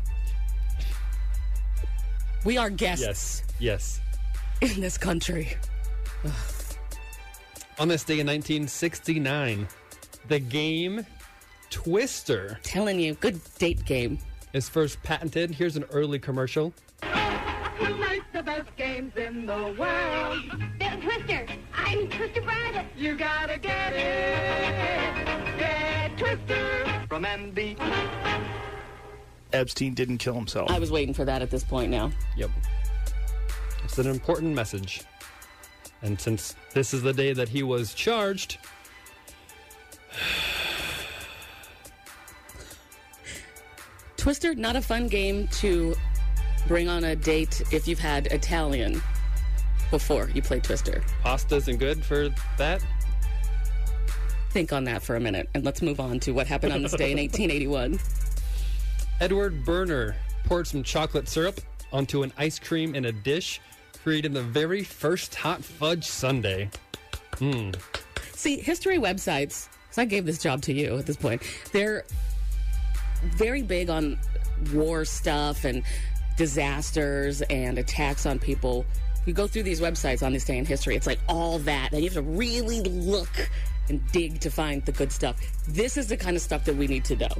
We 2.45 2.57
are 2.57 2.69
guests 2.69 3.03
Yes, 3.05 3.43
yes. 3.59 4.01
In 4.71 4.81
this 4.81 4.97
country. 4.97 5.55
On 7.79 7.87
this 7.87 8.03
day 8.03 8.19
in 8.19 8.27
1969, 8.27 9.67
the 10.27 10.39
game 10.39 11.05
Twister 11.69 12.59
Telling 12.63 12.99
you, 12.99 13.15
good 13.15 13.39
date 13.57 13.83
game. 13.83 14.19
is 14.53 14.69
first 14.69 15.01
patented. 15.03 15.51
Here's 15.51 15.75
an 15.75 15.83
early 15.91 16.19
commercial. 16.19 16.71
We 17.81 17.93
make 17.93 18.21
the 18.31 18.43
best 18.43 18.69
games 18.77 19.13
in 19.17 19.45
the 19.47 19.75
world. 19.77 20.39
Bill 20.79 21.01
Twister. 21.01 21.45
I'm 21.75 22.07
Twister 22.09 22.41
Private. 22.41 22.85
You 22.95 23.15
gotta 23.17 23.57
get 23.57 23.93
it. 23.93 25.57
Get 25.59 26.17
Twister 26.17 27.05
from 27.09 27.23
MB. 27.23 27.77
Epstein 29.51 29.93
didn't 29.93 30.19
kill 30.19 30.35
himself. 30.35 30.71
I 30.71 30.79
was 30.79 30.91
waiting 30.91 31.13
for 31.13 31.25
that 31.25 31.41
at 31.41 31.49
this 31.49 31.63
point 31.63 31.91
now. 31.91 32.11
Yep. 32.37 32.51
It's 33.93 33.99
an 33.99 34.09
important 34.09 34.55
message. 34.55 35.03
And 36.01 36.19
since 36.19 36.55
this 36.73 36.95
is 36.95 37.03
the 37.03 37.13
day 37.13 37.31
that 37.31 37.47
he 37.47 37.61
was 37.61 37.93
charged, 37.93 38.57
Twister, 44.17 44.55
not 44.55 44.75
a 44.75 44.81
fun 44.81 45.07
game 45.07 45.47
to 45.59 45.93
bring 46.67 46.89
on 46.89 47.03
a 47.03 47.15
date 47.15 47.61
if 47.71 47.87
you've 47.87 47.99
had 47.99 48.25
Italian 48.31 48.99
before 49.91 50.31
you 50.33 50.41
play 50.41 50.59
Twister. 50.59 51.03
pasta 51.21 51.57
isn't 51.57 51.77
good 51.77 52.03
for 52.03 52.29
that. 52.57 52.83
Think 54.49 54.73
on 54.73 54.85
that 54.85 55.03
for 55.03 55.17
a 55.17 55.19
minute 55.19 55.51
and 55.53 55.63
let's 55.63 55.83
move 55.83 55.99
on 55.99 56.19
to 56.21 56.31
what 56.31 56.47
happened 56.47 56.73
on 56.73 56.81
this 56.81 56.93
day 56.93 57.11
in 57.11 57.17
1881. 57.19 57.99
Edward 59.21 59.63
Berner 59.63 60.15
poured 60.45 60.65
some 60.65 60.81
chocolate 60.81 61.29
syrup 61.29 61.61
onto 61.91 62.23
an 62.23 62.33
ice 62.39 62.57
cream 62.57 62.95
in 62.95 63.05
a 63.05 63.11
dish, 63.11 63.61
creating 64.03 64.33
the 64.33 64.43
very 64.43 64.83
first 64.83 65.33
hot 65.33 65.63
fudge 65.63 66.05
sundae. 66.05 66.69
Hmm. 67.39 67.71
See, 68.33 68.57
history 68.57 68.97
websites, 68.97 69.69
because 69.83 69.97
I 69.97 70.05
gave 70.05 70.25
this 70.25 70.39
job 70.39 70.61
to 70.63 70.73
you 70.73 70.97
at 70.97 71.05
this 71.05 71.15
point, 71.15 71.41
they're 71.71 72.03
very 73.35 73.61
big 73.61 73.89
on 73.89 74.19
war 74.73 75.05
stuff 75.05 75.63
and 75.63 75.83
disasters 76.37 77.41
and 77.43 77.77
attacks 77.77 78.25
on 78.25 78.39
people. 78.39 78.85
You 79.25 79.33
go 79.33 79.47
through 79.47 79.63
these 79.63 79.79
websites 79.79 80.21
on 80.21 80.33
this 80.33 80.43
day 80.43 80.57
in 80.57 80.65
history, 80.65 80.97
it's 80.97 81.07
like 81.07 81.19
all 81.29 81.59
that. 81.59 81.93
And 81.93 82.01
you 82.01 82.09
have 82.09 82.15
to 82.15 82.21
really 82.21 82.81
look 82.81 83.49
and 83.87 84.05
dig 84.11 84.41
to 84.41 84.49
find 84.49 84.83
the 84.85 84.91
good 84.91 85.11
stuff. 85.11 85.37
This 85.67 85.95
is 85.95 86.07
the 86.07 86.17
kind 86.17 86.35
of 86.35 86.41
stuff 86.41 86.65
that 86.65 86.75
we 86.75 86.87
need 86.87 87.05
to 87.05 87.15
know. 87.15 87.35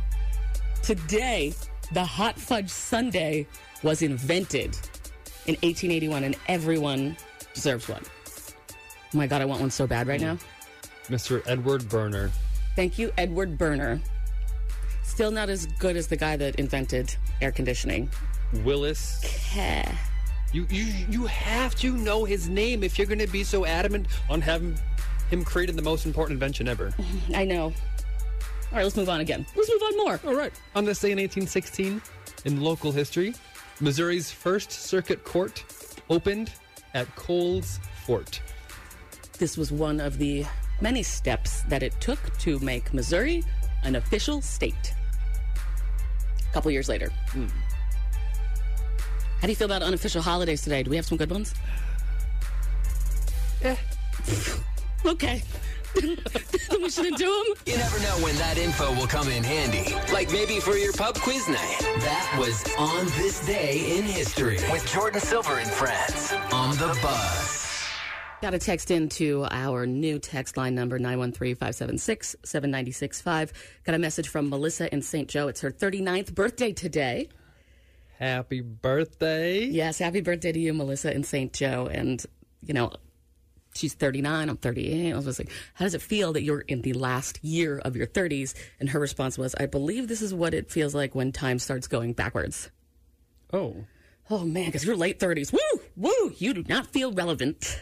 Today, 0.82 1.54
the 1.92 2.04
hot 2.04 2.40
fudge 2.40 2.70
sundae 2.70 3.46
was 3.84 4.02
invented 4.02 4.78
in 5.48 5.56
1881, 5.56 6.24
and 6.24 6.36
everyone 6.48 7.18
deserves 7.54 7.88
one. 7.88 8.04
Oh 9.14 9.18
my 9.18 9.28
God, 9.28 9.42
I 9.42 9.46
want 9.46 9.62
one 9.62 9.72
so 9.72 9.86
bad 9.86 10.08
right 10.08 10.20
hmm. 10.20 10.28
now. 10.28 10.38
Mr. 11.10 11.44
Edward 11.46 11.88
Berner. 11.90 12.32
Thank 12.76 12.98
you, 12.98 13.12
Edward 13.18 13.58
Berner. 13.58 14.02
Still 15.04 15.32
not 15.32 15.50
as 15.50 15.68
good 15.78 15.96
as 15.96 16.08
the 16.08 16.16
guy 16.16 16.38
that 16.38 16.56
invented 16.56 17.16
air 17.42 17.52
conditioning. 17.52 18.10
Willis. 18.64 19.22
Heh. 19.52 19.92
You, 20.54 20.66
you, 20.70 20.86
you 21.10 21.26
have 21.26 21.76
to 21.76 21.96
know 21.96 22.26
his 22.26 22.48
name 22.48 22.84
if 22.84 22.98
you're 22.98 23.08
going 23.08 23.20
to 23.20 23.28
be 23.28 23.44
so 23.44 23.66
adamant 23.66 24.08
on 24.30 24.42
having 24.42 24.78
him 25.30 25.44
creating 25.44 25.76
the 25.76 25.82
most 25.82 26.06
important 26.06 26.36
invention 26.38 26.68
ever. 26.68 26.94
I 27.36 27.44
know. 27.44 27.66
All 27.66 28.78
right, 28.78 28.84
let's 28.84 28.96
move 28.96 29.10
on 29.10 29.20
again. 29.20 29.46
Let's 29.56 29.70
move 29.70 29.82
on 29.84 29.98
more. 29.98 30.20
All 30.26 30.36
right. 30.36 30.54
On 30.76 30.86
this 30.86 31.00
day 31.00 31.12
in 31.12 31.18
1816, 31.18 32.02
in 32.46 32.62
local 32.62 32.92
history, 32.92 33.36
Missouri's 33.80 34.32
first 34.32 34.72
circuit 34.72 35.24
court 35.24 35.64
opened 36.10 36.52
at 36.94 37.14
Coles 37.16 37.80
Fort. 38.06 38.42
This 39.40 39.58
was 39.58 39.72
one 39.72 40.00
of 40.00 40.18
the 40.18 40.46
many 40.82 41.04
steps 41.04 41.62
that 41.64 41.84
it 41.84 41.94
took 42.00 42.20
to 42.40 42.60
make 42.60 42.94
Missouri 42.94 43.44
an 43.84 43.96
official 43.96 44.42
state. 44.42 44.94
A 46.50 46.54
couple 46.54 46.72
years 46.72 46.88
later. 46.88 47.10
How 47.32 47.42
do 49.42 49.50
you 49.50 49.56
feel 49.56 49.66
about 49.66 49.82
unofficial 49.82 50.22
holidays 50.22 50.62
today? 50.62 50.84
Do 50.84 50.90
we 50.90 50.96
have 50.96 51.06
some 51.06 51.18
good 51.18 51.32
ones? 51.32 51.54
Eh. 53.64 53.76
Okay. 55.06 55.44
We 55.96 56.90
shouldn't 56.90 57.18
do 57.18 57.26
them. 57.26 57.56
You 57.66 57.78
never 57.78 58.00
know 58.00 58.18
when 58.24 58.36
that 58.38 58.58
info 58.58 58.94
will 58.96 59.08
come 59.08 59.30
in 59.30 59.44
handy. 59.44 59.94
Like 60.12 60.32
maybe 60.32 60.60
for 60.60 60.76
your 60.76 60.94
pub 60.94 61.16
quiz 61.16 61.48
night. 61.48 61.78
That 62.00 62.36
was 62.40 62.64
On 62.78 63.06
This 63.18 63.46
Day 63.46 63.98
in 63.98 64.04
History 64.04 64.58
with 64.72 64.86
Jordan 64.92 65.22
Silver 65.22 65.60
and 65.60 65.70
friends 65.70 66.34
on 66.52 66.72
the 66.78 66.98
Buzz. 67.02 67.60
Got 68.42 68.54
a 68.54 68.60
text 68.60 68.92
into 68.92 69.48
our 69.52 69.86
new 69.86 70.20
text 70.20 70.58
line 70.58 70.76
number 70.76 71.00
913-576-7965. 71.00 73.52
Got 73.86 73.96
a 73.96 74.00
message 74.00 74.28
from 74.28 74.50
Melissa 74.50 74.94
in 74.94 75.02
St. 75.02 75.30
Joe. 75.30 75.48
It's 75.48 75.62
her 75.62 75.72
39th 75.72 76.36
birthday 76.36 76.74
today. 76.74 77.30
Happy 78.20 78.60
birthday. 78.60 79.64
Yes, 79.64 80.00
happy 80.00 80.20
birthday 80.20 80.52
to 80.52 80.60
you, 80.60 80.74
Melissa 80.74 81.14
in 81.14 81.24
St. 81.24 81.54
Joe. 81.54 81.88
And, 81.90 82.26
you 82.62 82.74
know, 82.74 82.92
she's 83.74 83.94
39, 83.94 84.50
I'm 84.50 84.58
38. 84.58 85.12
I 85.12 85.16
was 85.16 85.26
just 85.26 85.40
like, 85.40 85.52
how 85.74 85.86
does 85.86 85.94
it 85.94 86.02
feel 86.02 86.34
that 86.34 86.44
you're 86.44 86.62
in 86.62 86.82
the 86.82 86.94
last 86.94 87.44
year 87.44 87.80
of 87.80 87.96
your 87.96 88.08
30s? 88.08 88.54
And 88.80 88.90
her 88.90 89.00
response 89.00 89.38
was, 89.38 89.56
I 89.56 89.66
believe 89.66 90.08
this 90.08 90.22
is 90.22 90.34
what 90.34 90.54
it 90.54 90.72
feels 90.72 90.96
like 90.96 91.16
when 91.16 91.32
time 91.32 91.60
starts 91.60 91.88
going 91.88 92.14
backwards. 92.14 92.70
Oh. 93.52 93.86
Oh 94.30 94.46
man, 94.46 94.68
because 94.68 94.86
you're 94.86 94.96
late 94.96 95.20
30s. 95.20 95.52
Woo! 95.52 95.82
Woo! 95.96 96.34
You 96.38 96.54
do 96.54 96.64
not 96.68 96.88
feel 96.88 97.12
relevant. 97.12 97.82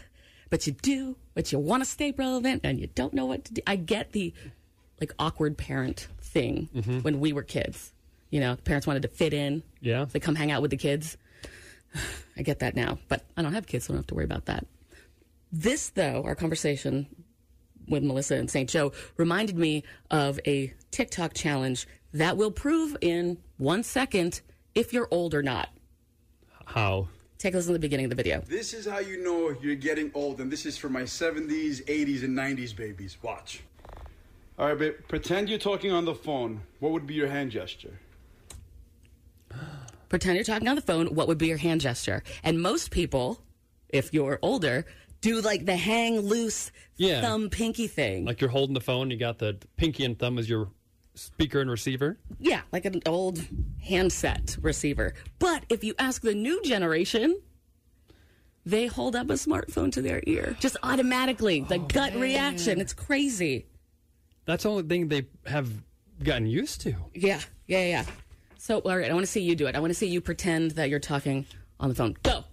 But 0.50 0.68
you 0.68 0.74
do, 0.74 1.16
but 1.34 1.52
you 1.52 1.60
want 1.60 1.82
to 1.82 1.90
stay 1.90 2.12
relevant 2.12 2.62
and 2.66 2.80
you 2.80 2.88
don't 2.88 3.14
know 3.14 3.26
what 3.26 3.46
to 3.46 3.54
do. 3.54 3.62
I 3.66 3.78
get 3.78 4.12
the 4.12 4.34
like 5.00 5.14
awkward 5.18 5.58
parent 5.58 6.08
thing 6.20 6.70
mm-hmm. 6.76 7.00
when 7.00 7.20
we 7.20 7.32
were 7.32 7.44
kids. 7.44 7.94
You 8.32 8.42
know, 8.42 8.56
parents 8.58 8.86
wanted 8.86 9.02
to 9.04 9.08
fit 9.08 9.34
in. 9.34 9.64
Yeah. 9.80 10.06
They 10.06 10.20
come 10.20 10.36
hang 10.36 10.52
out 10.52 10.62
with 10.62 10.72
the 10.72 10.78
kids. 10.78 11.18
I 12.38 12.44
get 12.44 12.60
that 12.60 12.76
now, 12.76 13.00
but 13.08 13.24
I 13.38 13.42
don't 13.42 13.54
have 13.54 13.66
kids, 13.66 13.86
so 13.86 13.94
I 13.94 13.96
don't 13.96 14.00
have 14.00 14.08
to 14.08 14.16
worry 14.16 14.26
about 14.26 14.46
that. 14.46 14.66
This, 15.52 15.90
though, 15.90 16.24
our 16.26 16.36
conversation 16.36 17.08
with 17.88 18.04
Melissa 18.04 18.36
and 18.36 18.50
St. 18.50 18.70
Joe 18.70 18.94
reminded 19.18 19.58
me 19.58 19.84
of 20.10 20.40
a 20.48 20.74
TikTok 20.92 21.34
challenge 21.34 21.88
that 22.14 22.38
will 22.38 22.52
prove 22.52 22.96
in 23.02 23.38
one 23.58 23.84
second 23.84 24.42
if 24.76 24.94
you're 24.94 25.08
old 25.12 25.34
or 25.34 25.44
not. 25.44 25.70
How? 26.66 27.10
Take 27.38 27.54
a 27.54 27.58
listen 27.58 27.70
to 27.70 27.74
the 27.74 27.80
beginning 27.80 28.06
of 28.06 28.12
the 28.12 28.16
video. 28.16 28.42
This 28.48 28.74
is 28.74 28.86
how 28.86 29.00
you 29.00 29.24
know 29.24 29.56
you're 29.62 29.76
getting 29.76 30.12
old, 30.14 30.40
and 30.40 30.52
this 30.52 30.66
is 30.66 30.78
for 30.78 30.90
my 30.90 31.02
70s, 31.02 31.84
80s, 31.86 32.24
and 32.24 32.38
90s 32.38 32.76
babies. 32.76 33.18
Watch. 33.22 33.62
All 34.60 34.68
right, 34.68 34.78
babe, 34.78 34.94
pretend 35.08 35.50
you're 35.50 35.58
talking 35.58 35.92
on 35.92 36.06
the 36.06 36.14
phone. 36.14 36.62
What 36.80 36.92
would 36.92 37.08
be 37.08 37.16
your 37.16 37.28
hand 37.28 37.52
gesture? 37.52 38.00
Pretend 40.08 40.36
you're 40.36 40.44
talking 40.44 40.68
on 40.68 40.76
the 40.76 40.82
phone. 40.82 41.16
What 41.16 41.28
would 41.28 41.40
be 41.40 41.48
your 41.48 41.58
hand 41.58 41.82
gesture? 41.82 42.22
And 42.44 42.62
most 42.62 42.92
people, 42.92 43.42
if 43.90 44.14
you're 44.14 44.38
older, 44.42 44.86
do 45.22 45.40
like 45.42 45.66
the 45.66 45.76
hang 45.76 46.20
loose 46.20 46.72
Yeah. 46.98 47.22
thumb 47.22 47.50
pinky 47.50 47.88
thing. 47.88 48.26
Like 48.26 48.42
you're 48.42 48.50
holding 48.50 48.74
the 48.74 48.82
phone, 48.82 49.12
you 49.12 49.18
got 49.18 49.38
the 49.40 49.58
pinky 49.78 50.04
and 50.04 50.18
thumb 50.18 50.38
as 50.38 50.50
your 50.50 50.70
speaker 51.16 51.60
and 51.62 51.70
receiver. 51.70 52.18
Yeah, 52.40 52.62
like 52.72 52.86
an 52.86 53.02
old 53.06 53.42
handset 53.84 54.58
receiver. 54.62 55.14
But 55.40 55.64
if 55.70 55.84
you 55.84 55.94
ask 56.00 56.22
the 56.22 56.34
new 56.34 56.62
generation, 56.64 57.40
they 58.66 58.88
hold 58.88 59.16
up 59.16 59.30
a 59.30 59.34
smartphone 59.34 59.92
to 59.94 60.02
their 60.02 60.22
ear 60.26 60.56
just 60.60 60.78
automatically. 60.84 61.62
The 61.62 61.76
oh, 61.76 61.80
gut 61.80 62.16
reaction. 62.16 62.80
It's 62.80 62.94
crazy. 62.94 63.68
That's 64.46 64.64
the 64.64 64.70
only 64.72 64.84
thing 64.84 65.08
they 65.08 65.28
have 65.46 65.70
gotten 66.24 66.48
used 66.48 66.82
to. 66.82 66.94
Yeah, 67.14 67.40
yeah, 67.68 67.86
yeah. 67.86 68.06
So, 68.58 68.80
all 68.80 68.98
right, 68.98 69.10
I 69.10 69.14
want 69.14 69.26
to 69.26 69.32
see 69.32 69.42
you 69.42 69.56
do 69.56 69.68
it. 69.68 69.76
I 69.76 69.80
want 69.80 69.92
to 69.92 69.96
see 69.96 70.08
you 70.08 70.22
pretend 70.22 70.72
that 70.72 70.90
you're 70.90 71.00
talking 71.00 71.46
on 71.80 71.90
the 71.90 71.96
phone. 71.96 72.16
Go. 72.24 72.44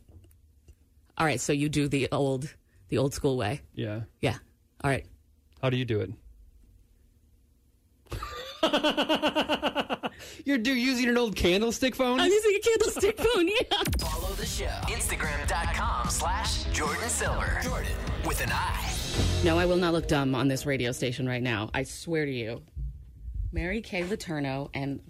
All 1.19 1.27
right, 1.27 1.41
so 1.41 1.53
you 1.53 1.69
do 1.69 1.89
the 1.89 2.09
old, 2.13 2.55
the 2.89 2.99
old 2.99 3.15
school 3.15 3.37
way. 3.37 3.63
Yeah. 3.75 4.03
Yeah. 4.21 4.37
All 4.83 4.91
right. 4.91 5.07
How 5.63 5.71
do 5.71 5.77
you 5.77 5.85
do 5.85 6.01
it? 6.01 6.11
You're 10.45 10.59
do 10.59 10.75
using 10.75 11.09
an 11.09 11.17
old 11.17 11.37
candlestick 11.37 11.95
phone? 11.95 12.19
I'm 12.21 12.31
using 12.31 12.55
a 12.57 12.61
candlestick 12.61 13.19
phone. 13.21 13.49
Yeah. 13.49 13.83
Follow 13.99 14.29
the 14.35 14.47
show. 14.47 14.67
Instagram.com 14.87 16.09
slash 16.09 16.65
Jordan 16.65 17.09
Silver. 17.09 17.61
Jordan 17.63 17.93
with 18.27 18.41
an 18.41 18.51
I. 18.53 18.93
No, 19.45 19.59
I 19.59 19.67
will 19.67 19.77
not 19.77 19.93
look 19.93 20.09
dumb 20.09 20.35
on 20.35 20.49
this 20.49 20.67
radio 20.67 20.93
station 20.93 21.29
right 21.29 21.43
now. 21.43 21.71
I 21.75 21.85
swear 21.85 22.25
to 22.25 22.33
you. 22.33 22.63
Mary 23.53 23.81
Kay 23.81 24.03
Letourneau 24.03 24.71
and 24.75 25.01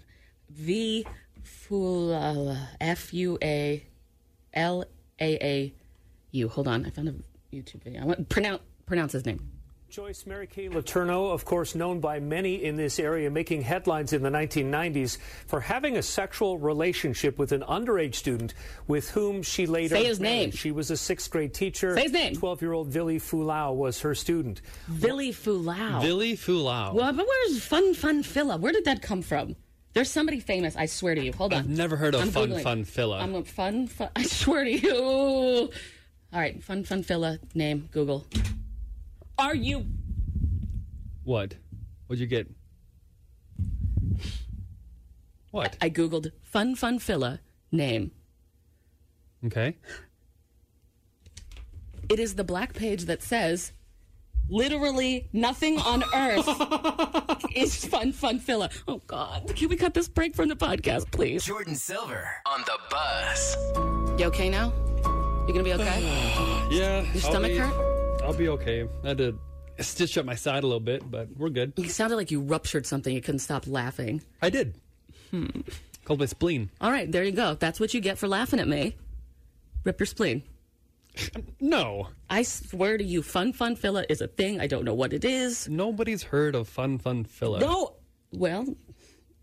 V 0.49 1.05
Fula 1.43 2.51
uh, 2.51 2.57
F 2.79 3.13
U 3.13 3.37
A 3.43 3.85
L 4.53 4.83
A 5.19 5.33
A 5.45 5.73
U. 6.31 6.47
Hold 6.49 6.67
on, 6.67 6.85
I 6.85 6.89
found 6.89 7.09
a 7.09 7.15
YouTube 7.53 7.83
video. 7.83 8.01
I 8.01 8.05
want 8.05 8.29
pronounce 8.29 8.61
pronounce 8.85 9.11
his 9.13 9.25
name. 9.25 9.39
Joyce 9.89 10.27
Mary 10.27 10.45
Kay 10.45 10.69
Letourneau, 10.69 11.33
of 11.33 11.45
course 11.45 11.73
known 11.73 11.99
by 11.99 12.19
many 12.19 12.63
in 12.63 12.75
this 12.75 12.99
area, 12.99 13.31
making 13.31 13.63
headlines 13.63 14.13
in 14.13 14.21
the 14.21 14.29
1990s 14.29 15.17
for 15.47 15.59
having 15.59 15.97
a 15.97 16.03
sexual 16.03 16.59
relationship 16.59 17.39
with 17.39 17.51
an 17.53 17.61
underage 17.61 18.13
student 18.13 18.53
with 18.87 19.09
whom 19.09 19.41
she 19.41 19.65
later 19.65 19.95
Say 19.95 20.05
his 20.05 20.19
married. 20.19 20.35
name. 20.35 20.51
She 20.51 20.69
was 20.69 20.91
a 20.91 20.97
sixth 20.97 21.31
grade 21.31 21.55
teacher. 21.55 21.95
Say 21.95 22.03
his 22.03 22.11
name. 22.11 22.35
12 22.35 22.61
year 22.61 22.73
old 22.73 22.89
Vili 22.89 23.17
Fualaau 23.19 23.73
was 23.75 23.99
her 24.01 24.13
student. 24.13 24.61
Vili 24.89 25.31
Fualaau. 25.31 26.01
Vili 26.03 26.33
Fualaau. 26.37 26.93
Well, 26.93 27.11
but 27.11 27.25
where's 27.25 27.63
Fun 27.63 27.95
Fun 27.95 28.21
Phila? 28.21 28.57
Where 28.57 28.71
did 28.71 28.85
that 28.85 29.01
come 29.01 29.23
from? 29.23 29.55
There's 29.93 30.11
somebody 30.11 30.39
famous. 30.39 30.75
I 30.75 30.85
swear 30.85 31.15
to 31.15 31.21
you. 31.23 31.33
Hold 31.33 31.51
on. 31.51 31.59
I've 31.61 31.67
never 31.69 31.95
heard 31.95 32.13
of 32.13 32.21
I'm 32.21 32.29
Fun 32.29 32.49
Googling. 32.51 32.61
Fun 32.61 32.83
Phila. 32.83 33.17
I'm 33.21 33.33
a 33.33 33.43
fun, 33.43 33.87
fun. 33.87 34.09
I 34.15 34.21
swear 34.21 34.65
to 34.65 34.71
you. 34.71 35.71
All 36.31 36.39
right, 36.39 36.61
Fun 36.63 36.83
Fun 36.83 37.01
Phila 37.03 37.39
name. 37.55 37.89
Google. 37.91 38.27
Are 39.37 39.55
you? 39.55 39.85
What? 41.23 41.55
What'd 42.07 42.19
you 42.19 42.27
get? 42.27 42.47
What? 45.51 45.75
I 45.81 45.89
googled 45.89 46.31
Fun 46.43 46.75
Fun 46.75 46.99
Phila 46.99 47.39
name. 47.71 48.11
Okay. 49.45 49.77
It 52.09 52.19
is 52.19 52.35
the 52.35 52.43
black 52.43 52.73
page 52.73 53.05
that 53.05 53.23
says 53.23 53.71
literally 54.49 55.29
nothing 55.33 55.79
on 55.79 56.03
earth 56.13 56.47
is 57.55 57.85
Fun 57.85 58.11
Fun 58.11 58.39
Phila. 58.39 58.69
Oh 58.87 59.01
God! 59.07 59.55
Can 59.55 59.69
we 59.69 59.75
cut 59.77 59.95
this 59.95 60.07
break 60.07 60.35
from 60.35 60.47
the 60.49 60.55
podcast, 60.55 61.09
please? 61.11 61.43
Jordan 61.43 61.75
Silver 61.75 62.29
on 62.45 62.61
the 62.61 62.77
Buzz. 62.91 63.57
You 64.19 64.25
okay 64.27 64.49
now? 64.49 64.71
You 65.47 65.53
gonna 65.53 65.63
be 65.63 65.73
okay? 65.73 66.25
Yeah. 66.71 67.01
Your 67.01 67.07
I'll 67.15 67.19
stomach 67.31 67.51
be- 67.51 67.57
hurt? 67.57 68.21
I'll 68.23 68.33
be 68.33 68.47
okay. 68.49 68.87
I 69.03 69.07
had 69.07 69.17
to 69.17 69.39
stitch 69.79 70.19
up 70.19 70.25
my 70.25 70.35
side 70.35 70.63
a 70.63 70.67
little 70.67 70.79
bit, 70.79 71.09
but 71.09 71.29
we're 71.35 71.49
good. 71.49 71.73
You 71.77 71.89
sounded 71.89 72.15
like 72.15 72.29
you 72.29 72.41
ruptured 72.41 72.85
something. 72.85 73.13
You 73.13 73.21
couldn't 73.21 73.39
stop 73.39 73.65
laughing. 73.65 74.21
I 74.39 74.51
did. 74.51 74.75
Hmm. 75.31 75.47
Called 76.05 76.19
my 76.19 76.27
spleen. 76.27 76.69
All 76.79 76.91
right, 76.91 77.11
there 77.11 77.23
you 77.23 77.31
go. 77.31 77.55
That's 77.55 77.79
what 77.79 77.95
you 77.95 78.01
get 78.01 78.19
for 78.19 78.27
laughing 78.27 78.59
at 78.59 78.67
me. 78.67 78.95
Rip 79.83 79.99
your 79.99 80.05
spleen. 80.05 80.43
No. 81.59 82.09
I 82.29 82.43
swear 82.43 82.97
to 82.99 83.03
you, 83.03 83.23
Fun 83.23 83.51
Fun 83.51 83.75
Phila 83.75 84.05
is 84.09 84.21
a 84.21 84.27
thing. 84.27 84.61
I 84.61 84.67
don't 84.67 84.85
know 84.85 84.93
what 84.93 85.11
it 85.11 85.25
is. 85.25 85.67
Nobody's 85.67 86.21
heard 86.21 86.53
of 86.53 86.67
Fun 86.69 86.99
Fun 86.99 87.23
Phila. 87.23 87.61
No. 87.61 87.95
Well, 88.31 88.67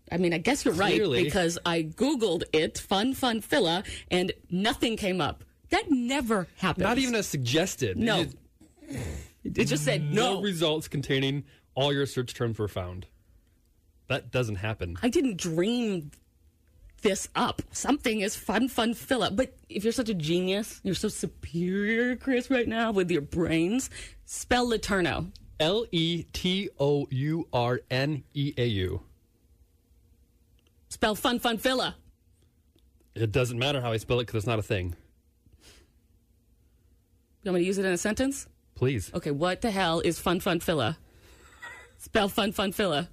I 0.09 0.17
mean, 0.17 0.33
I 0.33 0.37
guess 0.37 0.63
you're 0.63 0.73
right 0.73 0.93
Clearly. 0.95 1.25
because 1.25 1.59
I 1.65 1.83
Googled 1.83 2.43
it, 2.53 2.77
Fun 2.77 3.13
Fun 3.13 3.41
Phila, 3.41 3.83
and 4.09 4.31
nothing 4.49 4.95
came 4.95 5.19
up. 5.19 5.43
That 5.69 5.89
never 5.91 6.47
happens. 6.57 6.83
Not 6.83 6.97
even 6.97 7.15
as 7.15 7.27
suggested. 7.27 7.97
No. 7.97 8.21
It- 8.21 8.35
It 9.43 9.65
just 9.65 9.83
said 9.85 10.13
no. 10.13 10.41
results 10.41 10.87
containing 10.87 11.43
all 11.75 11.93
your 11.93 12.05
search 12.05 12.33
terms 12.33 12.57
were 12.59 12.67
found. 12.67 13.05
That 14.07 14.31
doesn't 14.31 14.55
happen. 14.55 14.97
I 15.03 15.09
didn't 15.09 15.37
dream 15.37 16.11
this 17.01 17.29
up. 17.35 17.61
Something 17.71 18.21
is 18.21 18.35
Fun 18.35 18.67
Fun 18.69 18.93
Phila. 18.93 19.31
But 19.31 19.55
if 19.69 19.83
you're 19.83 19.93
such 19.93 20.09
a 20.09 20.13
genius, 20.13 20.79
you're 20.83 20.95
so 20.95 21.07
superior, 21.09 22.15
Chris, 22.15 22.49
right 22.49 22.67
now 22.67 22.91
with 22.91 23.11
your 23.11 23.21
brains, 23.21 23.89
spell 24.25 24.67
Letourneau. 24.67 25.31
L 25.59 25.85
E 25.91 26.23
T 26.33 26.69
O 26.79 27.07
U 27.09 27.47
R 27.53 27.81
N 27.91 28.23
E 28.33 28.53
A 28.57 28.65
U. 28.65 29.01
Spell 30.89 31.15
Fun 31.15 31.39
Fun 31.39 31.57
Phila. 31.57 31.95
It 33.15 33.31
doesn't 33.31 33.57
matter 33.59 33.81
how 33.81 33.91
I 33.91 33.97
spell 33.97 34.19
it 34.19 34.25
because 34.27 34.39
it's 34.39 34.47
not 34.47 34.59
a 34.59 34.63
thing. 34.63 34.95
You 37.47 37.51
want 37.53 37.61
me 37.61 37.63
to 37.63 37.67
use 37.67 37.77
it 37.77 37.85
in 37.85 37.93
a 37.93 37.97
sentence? 37.97 38.45
Please. 38.75 39.09
Okay, 39.13 39.31
what 39.31 39.61
the 39.61 39.71
hell 39.71 40.01
is 40.01 40.19
Fun 40.19 40.41
Fun 40.41 40.59
Phila? 40.59 40.97
Spell 41.97 42.27
Fun 42.27 42.51
Fun 42.51 42.73
Phila. 42.73 43.07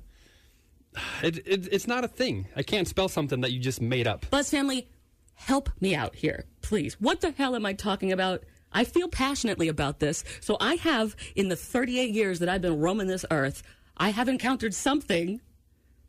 It, 1.22 1.38
it, 1.46 1.68
it's 1.70 1.86
not 1.86 2.02
a 2.02 2.08
thing. 2.08 2.48
I 2.56 2.64
can't 2.64 2.88
spell 2.88 3.08
something 3.08 3.42
that 3.42 3.52
you 3.52 3.60
just 3.60 3.80
made 3.80 4.08
up. 4.08 4.28
Buzz 4.30 4.50
family, 4.50 4.88
help 5.34 5.70
me 5.80 5.94
out 5.94 6.16
here, 6.16 6.46
please. 6.62 6.94
What 6.94 7.20
the 7.20 7.30
hell 7.30 7.54
am 7.54 7.64
I 7.64 7.74
talking 7.74 8.10
about? 8.10 8.42
I 8.72 8.82
feel 8.82 9.06
passionately 9.06 9.68
about 9.68 10.00
this. 10.00 10.24
So 10.40 10.56
I 10.58 10.74
have, 10.74 11.14
in 11.36 11.48
the 11.48 11.54
38 11.54 12.12
years 12.12 12.40
that 12.40 12.48
I've 12.48 12.62
been 12.62 12.80
roaming 12.80 13.06
this 13.06 13.24
earth, 13.30 13.62
I 13.96 14.10
have 14.10 14.28
encountered 14.28 14.74
something 14.74 15.42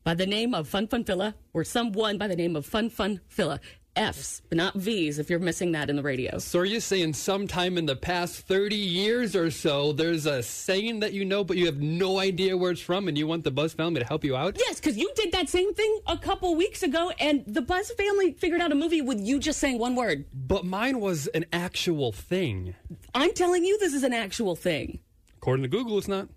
by 0.03 0.15
the 0.15 0.25
name 0.25 0.55
of 0.55 0.67
Fun 0.67 0.87
Fun 0.87 1.03
Phila 1.03 1.35
or 1.53 1.63
someone 1.63 2.17
by 2.17 2.27
the 2.27 2.35
name 2.35 2.55
of 2.55 2.65
Fun 2.65 2.89
Fun 2.89 3.21
Phila. 3.27 3.59
F's, 3.95 4.41
but 4.49 4.57
not 4.57 4.75
V's 4.75 5.19
if 5.19 5.29
you're 5.29 5.39
missing 5.39 5.71
that 5.71 5.89
in 5.89 5.95
the 5.95 6.03
radio. 6.03 6.37
So 6.37 6.59
are 6.59 6.65
you 6.65 6.79
saying 6.79 7.13
sometime 7.13 7.77
in 7.77 7.85
the 7.85 7.95
past 7.95 8.47
30 8.47 8.75
years 8.75 9.35
or 9.35 9.49
so, 9.51 9.93
there's 9.93 10.25
a 10.25 10.43
saying 10.43 10.99
that 10.99 11.13
you 11.13 11.25
know, 11.25 11.43
but 11.43 11.57
you 11.57 11.65
have 11.65 11.81
no 11.81 12.19
idea 12.19 12.57
where 12.57 12.71
it's 12.71 12.81
from, 12.81 13.07
and 13.07 13.17
you 13.17 13.27
want 13.27 13.43
the 13.43 13.51
Buzz 13.51 13.73
family 13.73 14.01
to 14.01 14.07
help 14.07 14.23
you 14.23 14.35
out? 14.35 14.57
Yes, 14.59 14.79
because 14.79 14.97
you 14.97 15.11
did 15.15 15.31
that 15.31 15.49
same 15.49 15.73
thing 15.73 15.99
a 16.07 16.17
couple 16.17 16.55
weeks 16.55 16.83
ago, 16.83 17.11
and 17.19 17.43
the 17.47 17.61
Buzz 17.61 17.91
family 17.91 18.33
figured 18.33 18.61
out 18.61 18.71
a 18.71 18.75
movie 18.75 19.01
with 19.01 19.19
you 19.19 19.39
just 19.39 19.59
saying 19.59 19.79
one 19.79 19.95
word. 19.95 20.25
But 20.33 20.65
mine 20.65 20.99
was 20.99 21.27
an 21.27 21.45
actual 21.53 22.11
thing. 22.11 22.75
I'm 23.13 23.33
telling 23.33 23.63
you, 23.63 23.77
this 23.79 23.93
is 23.93 24.03
an 24.03 24.13
actual 24.13 24.55
thing. 24.55 24.99
According 25.37 25.63
to 25.63 25.69
Google, 25.69 25.97
it's 25.97 26.07
not. 26.07 26.29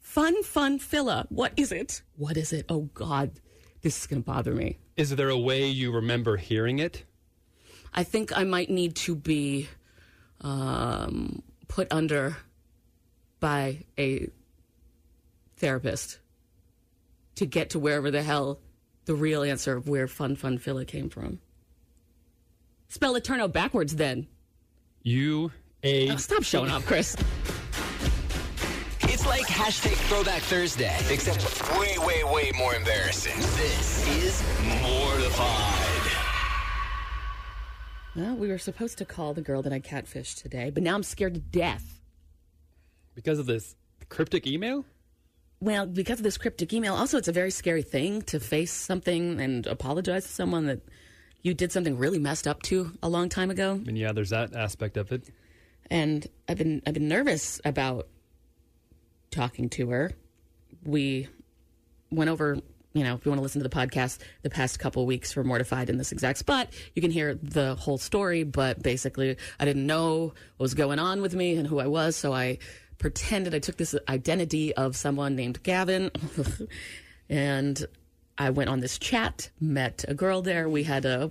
Fun, 0.00 0.42
fun, 0.42 0.78
filla. 0.78 1.26
What 1.30 1.52
is 1.56 1.72
it? 1.72 2.02
What 2.16 2.36
is 2.36 2.52
it? 2.52 2.66
Oh, 2.68 2.90
God. 2.94 3.40
This 3.80 3.98
is 3.98 4.06
going 4.06 4.22
to 4.22 4.26
bother 4.26 4.52
me. 4.54 4.78
Is 4.96 5.10
there 5.10 5.28
a 5.28 5.38
way 5.38 5.66
you 5.66 5.92
remember 5.92 6.36
hearing 6.36 6.78
it? 6.78 7.04
I 7.94 8.04
think 8.04 8.36
I 8.36 8.44
might 8.44 8.70
need 8.70 8.96
to 8.96 9.14
be 9.14 9.68
um, 10.40 11.42
put 11.68 11.88
under 11.90 12.36
by 13.40 13.84
a 13.98 14.28
therapist 15.56 16.18
to 17.36 17.46
get 17.46 17.70
to 17.70 17.78
wherever 17.78 18.10
the 18.10 18.22
hell 18.22 18.60
the 19.04 19.14
real 19.14 19.42
answer 19.42 19.76
of 19.76 19.88
where 19.88 20.06
Fun 20.06 20.36
Fun 20.36 20.58
Filla 20.58 20.86
came 20.86 21.08
from. 21.08 21.40
Spell 22.88 23.16
Eterno 23.16 23.48
backwards 23.48 23.96
then. 23.96 24.26
U 25.02 25.50
A. 25.82 26.10
Oh, 26.10 26.16
stop 26.16 26.42
showing 26.42 26.70
up, 26.70 26.82
Chris. 26.84 27.16
It's 29.34 29.48
like 29.48 29.66
hashtag 29.66 29.94
Throwback 30.08 30.42
Thursday, 30.42 30.94
except 31.08 31.78
way, 31.78 31.96
way, 31.98 32.22
way 32.24 32.52
more 32.54 32.74
embarrassing. 32.74 33.36
This 33.36 34.06
is 34.08 34.42
Mortified. 34.82 36.12
Well, 38.14 38.36
we 38.36 38.48
were 38.48 38.58
supposed 38.58 38.98
to 38.98 39.06
call 39.06 39.32
the 39.32 39.40
girl 39.40 39.62
that 39.62 39.72
I 39.72 39.80
catfished 39.80 40.42
today, 40.42 40.68
but 40.68 40.82
now 40.82 40.94
I'm 40.94 41.02
scared 41.02 41.32
to 41.34 41.40
death. 41.40 42.00
Because 43.14 43.38
of 43.38 43.46
this 43.46 43.74
cryptic 44.10 44.46
email? 44.46 44.84
Well, 45.60 45.86
because 45.86 46.18
of 46.18 46.24
this 46.24 46.36
cryptic 46.36 46.74
email, 46.74 46.94
also, 46.94 47.16
it's 47.16 47.28
a 47.28 47.32
very 47.32 47.50
scary 47.50 47.82
thing 47.82 48.20
to 48.22 48.38
face 48.38 48.72
something 48.72 49.40
and 49.40 49.66
apologize 49.66 50.24
to 50.26 50.30
someone 50.30 50.66
that 50.66 50.80
you 51.40 51.54
did 51.54 51.72
something 51.72 51.96
really 51.96 52.18
messed 52.18 52.46
up 52.46 52.60
to 52.64 52.92
a 53.02 53.08
long 53.08 53.30
time 53.30 53.50
ago. 53.50 53.80
And 53.86 53.96
yeah, 53.96 54.12
there's 54.12 54.30
that 54.30 54.54
aspect 54.54 54.98
of 54.98 55.10
it. 55.10 55.30
And 55.90 56.26
I've 56.48 56.58
been 56.58 56.82
I've 56.86 56.94
been 56.94 57.08
nervous 57.08 57.60
about 57.64 58.08
talking 59.32 59.68
to 59.70 59.90
her. 59.90 60.12
We 60.84 61.28
went 62.10 62.30
over, 62.30 62.58
you 62.92 63.02
know, 63.02 63.14
if 63.14 63.24
you 63.24 63.30
want 63.30 63.38
to 63.38 63.42
listen 63.42 63.62
to 63.62 63.68
the 63.68 63.74
podcast, 63.74 64.18
the 64.42 64.50
past 64.50 64.78
couple 64.78 65.04
weeks 65.06 65.32
for 65.32 65.42
Mortified 65.42 65.90
in 65.90 65.98
this 65.98 66.12
exact 66.12 66.38
spot, 66.38 66.68
you 66.94 67.02
can 67.02 67.10
hear 67.10 67.34
the 67.34 67.74
whole 67.74 67.98
story. 67.98 68.44
But 68.44 68.82
basically, 68.82 69.36
I 69.58 69.64
didn't 69.64 69.86
know 69.86 70.34
what 70.56 70.64
was 70.64 70.74
going 70.74 70.98
on 70.98 71.22
with 71.22 71.34
me 71.34 71.56
and 71.56 71.66
who 71.66 71.80
I 71.80 71.86
was, 71.86 72.14
so 72.14 72.32
I 72.32 72.58
pretended 72.98 73.54
I 73.54 73.58
took 73.58 73.76
this 73.76 73.96
identity 74.08 74.74
of 74.74 74.94
someone 74.94 75.34
named 75.34 75.62
Gavin, 75.62 76.10
and 77.28 77.84
I 78.38 78.50
went 78.50 78.70
on 78.70 78.80
this 78.80 78.98
chat, 78.98 79.50
met 79.60 80.04
a 80.06 80.14
girl 80.14 80.42
there. 80.42 80.68
We 80.68 80.84
had 80.84 81.04
a 81.04 81.30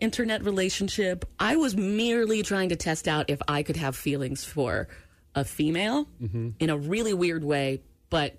internet 0.00 0.44
relationship. 0.44 1.24
I 1.38 1.56
was 1.56 1.76
merely 1.76 2.42
trying 2.42 2.70
to 2.70 2.76
test 2.76 3.06
out 3.06 3.30
if 3.30 3.40
I 3.48 3.62
could 3.62 3.76
have 3.76 3.96
feelings 3.96 4.44
for 4.44 4.88
a 5.34 5.44
female 5.44 6.06
mm-hmm. 6.22 6.50
in 6.58 6.70
a 6.70 6.76
really 6.76 7.14
weird 7.14 7.44
way, 7.44 7.82
but 8.10 8.36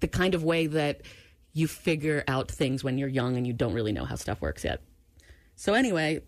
the 0.00 0.08
kind 0.08 0.34
of 0.34 0.44
way 0.44 0.66
that 0.66 1.02
you 1.52 1.66
figure 1.66 2.22
out 2.28 2.50
things 2.50 2.84
when 2.84 2.98
you're 2.98 3.08
young 3.08 3.36
and 3.36 3.46
you 3.46 3.52
don't 3.52 3.72
really 3.72 3.92
know 3.92 4.04
how 4.04 4.14
stuff 4.14 4.40
works 4.40 4.62
yet. 4.64 4.82
So, 5.54 5.72
anyway, 5.72 6.20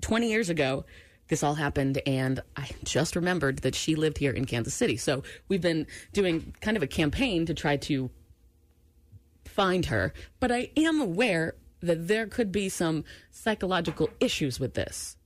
20 0.00 0.28
years 0.28 0.48
ago, 0.48 0.84
this 1.26 1.42
all 1.42 1.54
happened, 1.54 2.00
and 2.06 2.40
I 2.56 2.70
just 2.84 3.16
remembered 3.16 3.58
that 3.58 3.74
she 3.74 3.96
lived 3.96 4.16
here 4.16 4.30
in 4.30 4.44
Kansas 4.44 4.74
City. 4.74 4.96
So, 4.96 5.24
we've 5.48 5.60
been 5.60 5.86
doing 6.12 6.54
kind 6.60 6.76
of 6.76 6.84
a 6.84 6.86
campaign 6.86 7.46
to 7.46 7.54
try 7.54 7.76
to 7.78 8.10
find 9.44 9.86
her, 9.86 10.14
but 10.38 10.52
I 10.52 10.70
am 10.76 11.00
aware 11.00 11.56
that 11.80 12.06
there 12.06 12.26
could 12.26 12.52
be 12.52 12.68
some 12.68 13.04
psychological 13.32 14.08
issues 14.20 14.60
with 14.60 14.74
this. 14.74 15.16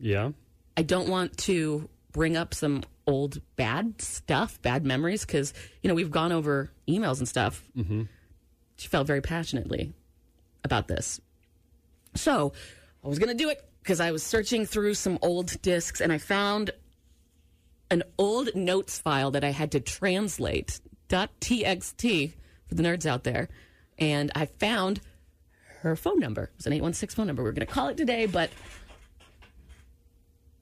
Yeah. 0.00 0.32
I 0.76 0.82
don't 0.82 1.08
want 1.08 1.36
to 1.38 1.88
bring 2.14 2.36
up 2.36 2.54
some 2.54 2.82
old 3.06 3.42
bad 3.56 4.00
stuff, 4.00 4.62
bad 4.62 4.86
memories, 4.86 5.26
because, 5.26 5.52
you 5.82 5.88
know, 5.88 5.94
we've 5.94 6.10
gone 6.10 6.32
over 6.32 6.70
emails 6.88 7.18
and 7.18 7.28
stuff. 7.28 7.62
Mm-hmm. 7.76 8.04
She 8.76 8.88
felt 8.88 9.06
very 9.06 9.20
passionately 9.20 9.92
about 10.62 10.88
this. 10.88 11.20
So 12.14 12.54
I 13.04 13.08
was 13.08 13.18
going 13.18 13.36
to 13.36 13.42
do 13.42 13.50
it 13.50 13.62
because 13.82 14.00
I 14.00 14.12
was 14.12 14.22
searching 14.22 14.64
through 14.64 14.94
some 14.94 15.18
old 15.20 15.60
discs 15.60 16.00
and 16.00 16.12
I 16.12 16.18
found 16.18 16.70
an 17.90 18.04
old 18.16 18.54
notes 18.54 18.98
file 18.98 19.32
that 19.32 19.44
I 19.44 19.50
had 19.50 19.72
to 19.72 19.80
translate 19.80 20.80
.txt 21.10 22.32
for 22.66 22.74
the 22.74 22.82
nerds 22.82 23.06
out 23.06 23.24
there. 23.24 23.48
And 23.98 24.32
I 24.34 24.46
found 24.46 25.00
her 25.80 25.96
phone 25.96 26.18
number. 26.18 26.44
It 26.44 26.56
was 26.56 26.66
an 26.66 26.72
816 26.72 27.16
phone 27.16 27.26
number. 27.26 27.42
We 27.42 27.50
are 27.50 27.52
going 27.52 27.66
to 27.66 27.72
call 27.72 27.88
it 27.88 27.96
today, 27.96 28.26
but 28.26 28.50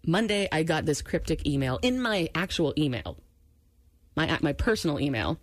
Monday 0.06 0.48
I 0.50 0.62
got 0.62 0.84
this 0.84 1.02
cryptic 1.02 1.46
email 1.46 1.78
in 1.82 2.00
my 2.00 2.28
actual 2.34 2.74
email, 2.76 3.18
my 4.16 4.30
uh, 4.30 4.38
my 4.42 4.52
personal 4.52 5.00
email, 5.00 5.38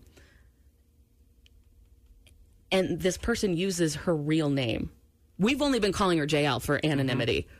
and 2.71 2.99
this 2.99 3.17
person 3.17 3.55
uses 3.55 3.95
her 3.95 4.15
real 4.15 4.49
name. 4.49 4.91
We've 5.37 5.61
only 5.61 5.79
been 5.79 5.93
calling 5.93 6.17
her 6.17 6.27
JL 6.27 6.61
for 6.61 6.79
anonymity. 6.83 7.43
Mm-hmm. 7.43 7.55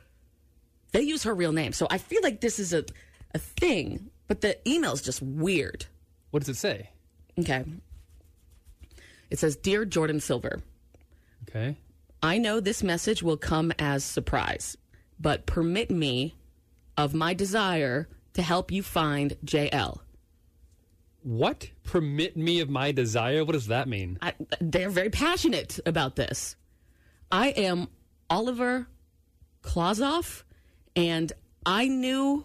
They 0.91 1.01
use 1.01 1.23
her 1.23 1.33
real 1.33 1.53
name, 1.53 1.71
so 1.71 1.87
I 1.89 1.97
feel 1.97 2.21
like 2.21 2.41
this 2.41 2.59
is 2.59 2.73
a 2.73 2.83
a 3.33 3.39
thing. 3.39 4.09
But 4.27 4.41
the 4.41 4.57
email 4.69 4.93
is 4.93 5.01
just 5.01 5.21
weird. 5.21 5.85
What 6.31 6.41
does 6.41 6.49
it 6.49 6.57
say? 6.57 6.89
Okay. 7.39 7.63
It 9.29 9.39
says, 9.39 9.55
"Dear 9.55 9.85
Jordan 9.85 10.19
Silver." 10.19 10.61
Okay. 11.49 11.77
I 12.21 12.37
know 12.37 12.59
this 12.59 12.83
message 12.83 13.23
will 13.23 13.37
come 13.37 13.71
as 13.79 14.03
surprise, 14.03 14.77
but 15.19 15.45
permit 15.45 15.89
me 15.89 16.35
of 16.99 17.13
my 17.13 17.33
desire 17.33 18.09
to 18.33 18.41
help 18.41 18.73
you 18.73 18.83
find 18.83 19.37
JL. 19.45 19.99
What? 21.23 21.69
Permit 21.85 22.35
me 22.35 22.59
of 22.59 22.69
my 22.69 22.91
desire? 22.91 23.45
What 23.45 23.53
does 23.53 23.67
that 23.67 23.87
mean? 23.87 24.17
I, 24.21 24.33
they're 24.59 24.89
very 24.89 25.09
passionate 25.09 25.79
about 25.85 26.17
this. 26.17 26.57
I 27.31 27.49
am 27.49 27.87
Oliver 28.29 28.87
Klozoff, 29.63 30.43
and 30.93 31.31
I 31.65 31.87
knew 31.87 32.43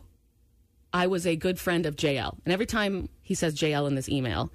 I 0.92 1.08
was 1.08 1.26
a 1.26 1.34
good 1.34 1.58
friend 1.58 1.84
of 1.84 1.96
JL. 1.96 2.38
And 2.44 2.52
every 2.52 2.66
time 2.66 3.08
he 3.22 3.34
says 3.34 3.56
JL 3.56 3.88
in 3.88 3.96
this 3.96 4.08
email, 4.08 4.52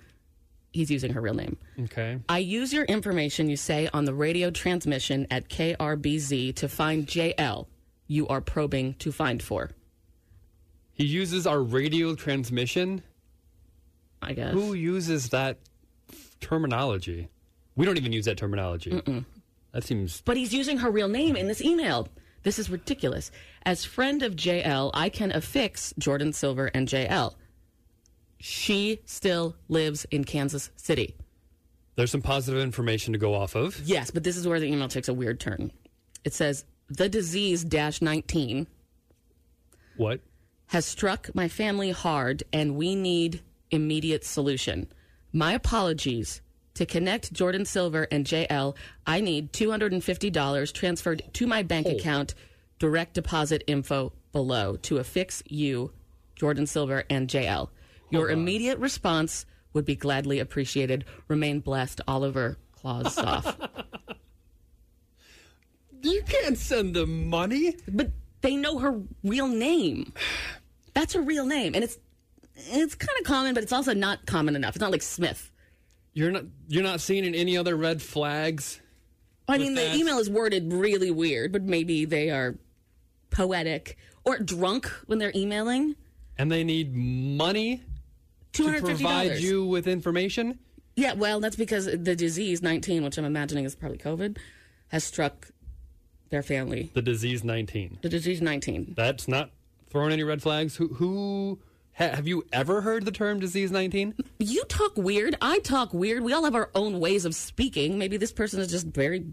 he's 0.72 0.90
using 0.90 1.12
her 1.12 1.20
real 1.20 1.34
name. 1.34 1.58
Okay. 1.78 2.20
I 2.30 2.38
use 2.38 2.72
your 2.72 2.86
information 2.86 3.50
you 3.50 3.58
say 3.58 3.90
on 3.94 4.06
the 4.06 4.14
radio 4.14 4.50
transmission 4.50 5.28
at 5.30 5.50
KRBZ 5.50 6.56
to 6.56 6.70
find 6.70 7.06
JL 7.06 7.68
you 8.10 8.28
are 8.28 8.42
probing 8.42 8.96
to 8.96 9.12
find 9.12 9.42
for. 9.42 9.70
He 11.00 11.06
uses 11.06 11.48
our 11.48 11.62
radio 11.62 12.14
transmission? 12.14 13.02
I 14.22 14.34
guess. 14.34 14.54
Who 14.54 14.74
uses 14.74 15.30
that 15.30 15.58
terminology? 16.42 17.30
We 17.78 17.86
don't 17.86 17.96
even 17.96 18.12
use 18.12 18.26
that 18.26 18.38
terminology. 18.38 18.92
Mm-mm. 18.92 19.24
That 19.72 19.86
seems. 19.86 20.22
But 20.26 20.36
he's 20.36 20.54
using 20.54 20.78
her 20.80 20.92
real 20.92 21.08
name 21.08 21.38
in 21.38 21.48
this 21.48 21.62
email. 21.62 22.10
This 22.44 22.60
is 22.60 22.70
ridiculous. 22.70 23.32
As 23.64 23.86
friend 23.86 24.22
of 24.24 24.36
JL, 24.36 24.92
I 24.94 25.08
can 25.08 25.32
affix 25.32 25.94
Jordan 25.98 26.34
Silver 26.34 26.66
and 26.74 26.86
JL. 26.86 27.34
She 28.40 29.00
still 29.06 29.56
lives 29.70 30.06
in 30.12 30.26
Kansas 30.26 30.70
City. 30.76 31.16
There's 31.96 32.12
some 32.12 32.22
positive 32.22 32.62
information 32.62 33.14
to 33.14 33.20
go 33.20 33.34
off 33.34 33.56
of. 33.56 33.80
Yes, 33.86 34.12
but 34.12 34.26
this 34.26 34.36
is 34.36 34.46
where 34.46 34.60
the 34.60 34.68
email 34.68 34.90
takes 34.90 35.08
a 35.08 35.14
weird 35.14 35.40
turn. 35.40 35.72
It 36.26 36.34
says 36.34 36.66
the 36.90 37.08
disease 37.08 37.64
dash 37.64 38.02
19 38.02 38.68
What? 39.96 40.20
Has 40.70 40.86
struck 40.86 41.34
my 41.34 41.48
family 41.48 41.90
hard 41.90 42.44
and 42.54 42.76
we 42.76 42.94
need 42.94 43.42
immediate 43.72 44.24
solution. 44.24 44.88
My 45.34 45.54
apologies. 45.54 46.42
To 46.76 46.86
connect 46.86 47.34
Jordan 47.34 47.66
Silver 47.66 48.08
and 48.12 48.24
JL, 48.24 48.76
I 49.08 49.20
need 49.20 49.52
$250 49.52 50.72
transferred 50.72 51.24
to 51.34 51.48
my 51.48 51.64
bank 51.64 51.88
oh. 51.90 51.96
account. 51.96 52.36
Direct 52.78 53.16
deposit 53.16 53.64
info 53.66 54.14
below 54.32 54.76
to 54.84 54.98
affix 54.98 55.42
you, 55.48 55.92
Jordan 56.36 56.68
Silver 56.68 57.04
and 57.10 57.28
JL. 57.28 57.70
Your 58.12 58.30
oh, 58.30 58.34
immediate 58.34 58.78
response 58.78 59.48
would 59.74 59.86
be 59.86 59.96
gladly 59.96 60.38
appreciated. 60.38 61.04
Remain 61.28 61.62
blessed, 61.62 62.02
Oliver 62.08 62.58
Klozoff. 62.80 63.56
You 66.02 66.22
can't 66.22 66.58
send 66.58 66.96
them 66.96 67.28
money. 67.28 67.76
But 67.86 68.12
they 68.40 68.56
know 68.56 68.80
her 68.80 69.02
real 69.22 69.50
name. 69.50 70.14
That's 70.94 71.14
her 71.14 71.22
real 71.22 71.46
name, 71.46 71.76
and 71.76 71.84
it's 71.84 71.98
it's 72.56 72.96
kind 72.96 73.18
of 73.20 73.26
common, 73.26 73.54
but 73.54 73.64
it's 73.64 73.74
also 73.74 73.94
not 73.94 74.26
common 74.26 74.56
enough. 74.56 74.76
It's 74.76 74.82
not 74.82 74.92
like 74.92 75.02
Smith. 75.02 75.52
You're 76.14 76.32
not. 76.32 76.46
You're 76.68 76.84
not 76.84 77.02
seeing 77.02 77.34
any 77.36 77.58
other 77.58 77.76
red 77.76 78.02
flags 78.02 78.82
I 79.50 79.58
mean, 79.58 79.74
the 79.74 79.96
email 79.96 80.20
is 80.20 80.30
worded 80.30 80.72
really 80.72 81.12
weird, 81.12 81.52
but 81.52 81.64
maybe 81.64 82.06
they 82.06 82.30
are 82.30 82.58
poetic 83.32 83.98
or 84.24 84.38
drunk 84.40 84.88
when 85.08 85.20
they're 85.20 85.32
emailing. 85.36 85.96
and 86.38 86.52
they 86.52 86.64
need 86.64 86.96
money 86.96 87.82
to 88.54 88.80
provide 88.80 89.40
you 89.40 89.66
with 89.66 89.88
information. 89.88 90.60
Yeah, 90.96 91.14
well, 91.14 91.40
that's 91.40 91.56
because 91.56 91.86
the 91.86 92.16
disease 92.16 92.62
19, 92.62 93.04
which 93.04 93.18
I'm 93.18 93.26
imagining 93.26 93.66
is 93.66 93.76
probably 93.76 93.98
COVID, 93.98 94.38
has 94.90 95.04
struck 95.04 95.50
their 96.30 96.44
family. 96.44 96.92
The 96.94 97.02
disease 97.02 97.44
19. 97.44 98.00
The 98.02 98.10
disease 98.10 98.42
19. 98.42 98.94
That's 98.96 99.28
not 99.28 99.52
throwing 99.90 100.12
any 100.12 100.24
red 100.24 100.42
flags. 100.42 100.76
Who, 100.76 100.88
who 100.90 101.60
ha, 101.98 102.10
have 102.10 102.28
you 102.28 102.46
ever 102.52 102.82
heard 102.82 103.06
the 103.06 103.12
term 103.12 103.40
disease 103.40 103.72
19? 103.72 104.16
You 104.40 104.64
talk 104.66 104.96
weird. 104.96 105.36
I 105.42 105.60
talk 105.60 105.94
weird. 105.94 106.24
We 106.24 106.34
all 106.34 106.44
have 106.44 106.56
our 106.56 106.70
own 106.76 107.00
ways 107.00 107.26
of 107.26 107.36
speaking. 107.36 107.98
Maybe 107.98 108.18
this 108.18 108.32
person 108.32 108.60
is 108.60 108.70
just 108.70 108.88
very 108.88 109.26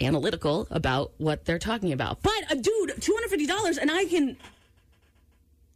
analytical 0.00 0.66
about 0.70 1.12
what 1.18 1.44
they're 1.44 1.58
talking 1.58 1.92
about. 1.92 2.22
But, 2.22 2.50
uh, 2.50 2.54
dude, 2.54 2.90
$250 3.00 3.78
and 3.78 3.90
I 3.90 4.04
can 4.04 4.36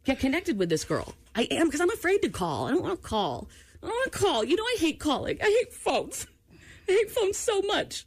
get 0.03 0.19
connected 0.19 0.57
with 0.57 0.69
this 0.69 0.83
girl. 0.83 1.13
I 1.35 1.43
am 1.43 1.67
because 1.67 1.81
I'm 1.81 1.91
afraid 1.91 2.21
to 2.23 2.29
call. 2.29 2.67
I 2.67 2.71
don't 2.71 2.83
want 2.83 3.01
to 3.01 3.07
call. 3.07 3.47
I 3.81 3.87
don't 3.87 3.95
want 3.95 4.11
to 4.11 4.19
call. 4.19 4.43
You 4.43 4.55
know, 4.55 4.63
I 4.63 4.75
hate 4.79 4.99
calling. 4.99 5.37
I 5.41 5.45
hate 5.45 5.73
phones. 5.73 6.27
I 6.87 6.91
hate 6.91 7.11
phones 7.11 7.37
so 7.37 7.61
much. 7.61 8.05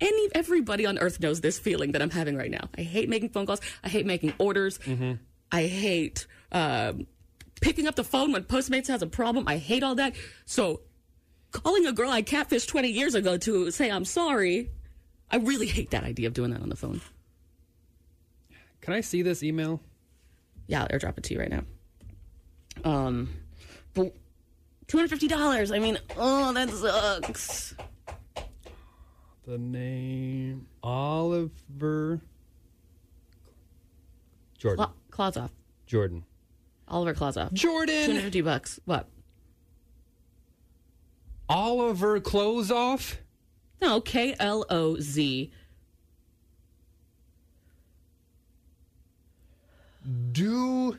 Any 0.00 0.28
everybody 0.34 0.86
on 0.86 0.98
earth 0.98 1.20
knows 1.20 1.40
this 1.40 1.58
feeling 1.58 1.92
that 1.92 2.02
I'm 2.02 2.10
having 2.10 2.36
right 2.36 2.50
now. 2.50 2.68
I 2.76 2.82
hate 2.82 3.08
making 3.08 3.30
phone 3.30 3.46
calls. 3.46 3.60
I 3.82 3.88
hate 3.88 4.06
making 4.06 4.32
orders. 4.38 4.78
I 5.50 5.62
hate 5.66 6.26
um, 6.52 7.06
picking 7.60 7.86
up 7.86 7.96
the 7.96 8.04
phone 8.04 8.32
when 8.32 8.44
Postmates 8.44 8.86
has 8.88 9.02
a 9.02 9.06
problem. 9.06 9.48
I 9.48 9.56
hate 9.56 9.82
all 9.82 9.96
that. 9.96 10.14
So 10.44 10.82
calling 11.50 11.86
a 11.86 11.92
girl 11.92 12.10
I 12.10 12.22
catfished 12.22 12.68
20 12.68 12.88
years 12.88 13.14
ago 13.14 13.36
to 13.38 13.70
say 13.70 13.90
I'm 13.90 14.04
sorry, 14.04 14.70
I 15.30 15.36
really 15.36 15.66
hate 15.66 15.90
that 15.90 16.04
idea 16.04 16.28
of 16.28 16.34
doing 16.34 16.50
that 16.50 16.62
on 16.62 16.68
the 16.68 16.76
phone. 16.76 17.00
Can 18.80 18.94
I 18.94 19.00
see 19.00 19.22
this 19.22 19.42
email? 19.42 19.80
Yeah, 20.66 20.82
I'll 20.82 20.88
airdrop 20.88 21.18
it 21.18 21.24
to 21.24 21.34
you 21.34 21.40
right 21.40 21.50
now. 21.50 21.62
Um, 22.84 23.30
but 23.94 24.14
$250. 24.86 25.74
I 25.74 25.78
mean, 25.78 25.98
oh, 26.16 26.52
that 26.52 26.70
sucks. 26.70 27.74
The 29.48 29.56
name 29.56 30.66
Oliver 30.82 32.20
Jordan. 34.58 34.84
Cla- 34.84 34.94
claws 35.10 35.36
off. 35.38 35.52
Jordan. 35.86 36.26
Oliver 36.86 37.14
claws 37.14 37.38
off. 37.38 37.54
Jordan. 37.54 38.04
250 38.04 38.42
bucks. 38.42 38.78
What? 38.84 39.08
Oliver 41.48 42.20
clothes 42.20 42.70
off? 42.70 43.16
No, 43.80 44.02
K 44.02 44.36
L 44.38 44.66
O 44.68 45.00
Z. 45.00 45.50
Do 50.32 50.98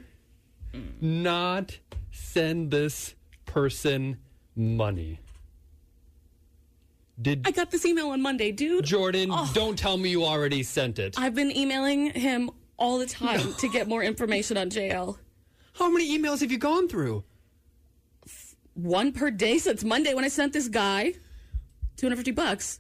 hmm. 0.74 0.82
not 1.00 1.78
send 2.10 2.72
this 2.72 3.14
person 3.46 4.18
money. 4.56 5.20
Did 7.22 7.46
I 7.46 7.52
got 7.52 7.70
this 7.72 7.86
email 7.86 8.10
on 8.10 8.22
Monday, 8.22 8.52
dude. 8.52 8.86
Jordan, 8.86 9.30
Oh. 9.32 9.50
don't 9.54 9.78
tell 9.78 9.98
me 9.98 10.10
you 10.10 10.24
already 10.24 10.64
sent 10.64 11.00
it. 11.00 11.16
I've 11.20 11.36
been 11.36 11.56
emailing 11.56 12.12
him 12.12 12.50
all 12.78 12.98
the 12.98 13.06
time 13.06 13.54
to 13.56 13.68
get 13.68 13.88
more 13.88 14.02
information 14.04 14.56
on 14.58 14.70
JL. 14.70 15.18
How 15.74 15.90
many 15.92 16.18
emails 16.18 16.40
have 16.42 16.52
you 16.52 16.58
gone 16.58 16.88
through? 16.88 17.24
One 18.74 19.12
per 19.12 19.32
day 19.32 19.58
since 19.58 19.84
Monday 19.84 20.14
when 20.14 20.24
I 20.24 20.30
sent 20.30 20.54
this 20.54 20.70
guy 20.70 21.14
250 21.98 22.32
bucks. 22.32 22.80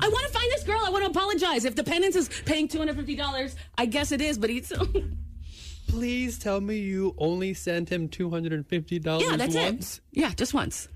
I 0.00 0.08
want 0.08 0.26
to 0.26 0.32
find 0.32 0.50
this 0.52 0.62
girl. 0.64 0.80
I 0.84 0.90
want 0.90 1.04
to 1.04 1.10
apologize. 1.10 1.64
If 1.64 1.74
Dependence 1.74 2.16
is 2.16 2.28
paying 2.46 2.68
$250, 2.68 3.54
I 3.76 3.86
guess 3.86 4.12
it 4.12 4.20
is, 4.20 4.38
but 4.38 4.50
he's. 4.50 4.72
Please 5.88 6.38
tell 6.38 6.60
me 6.60 6.78
you 6.78 7.14
only 7.18 7.54
sent 7.54 7.88
him 7.90 8.08
$250 8.08 9.20
yeah, 9.20 9.36
that's 9.36 9.54
once? 9.54 9.98
it. 10.12 10.20
Yeah, 10.20 10.32
just 10.34 10.54
once. 10.54 10.88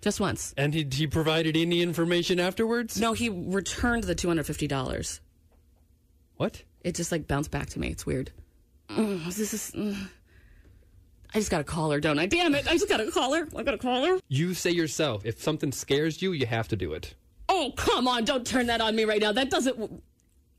Just 0.00 0.18
once. 0.20 0.54
And 0.56 0.72
he, 0.72 0.86
he 0.90 1.06
provided 1.06 1.56
any 1.56 1.82
information 1.82 2.40
afterwards? 2.40 2.98
No, 2.98 3.12
he 3.12 3.28
returned 3.28 4.04
the 4.04 4.14
$250. 4.14 5.20
What? 6.36 6.62
It 6.82 6.94
just 6.94 7.12
like 7.12 7.26
bounced 7.28 7.50
back 7.50 7.68
to 7.70 7.78
me. 7.78 7.88
It's 7.88 8.06
weird. 8.06 8.30
Ugh, 8.88 9.20
this 9.26 9.52
is. 9.52 9.72
ugh. 9.78 10.08
I 11.34 11.38
just 11.38 11.50
got 11.50 11.58
to 11.58 11.64
call 11.64 11.90
her, 11.90 12.00
don't 12.00 12.18
I? 12.18 12.26
Damn 12.26 12.54
it. 12.54 12.66
I 12.66 12.72
just 12.72 12.88
got 12.88 12.96
to 12.96 13.10
call 13.10 13.34
her. 13.34 13.46
I 13.54 13.62
got 13.62 13.72
to 13.72 13.78
call 13.78 14.04
her. 14.06 14.18
You 14.28 14.54
say 14.54 14.70
yourself, 14.70 15.24
if 15.26 15.40
something 15.40 15.70
scares 15.70 16.20
you, 16.22 16.32
you 16.32 16.46
have 16.46 16.66
to 16.68 16.76
do 16.76 16.92
it. 16.94 17.14
Oh, 17.48 17.72
come 17.76 18.08
on. 18.08 18.24
Don't 18.24 18.46
turn 18.46 18.66
that 18.66 18.80
on 18.80 18.96
me 18.96 19.04
right 19.04 19.20
now. 19.20 19.32
That 19.32 19.50
doesn't. 19.50 20.02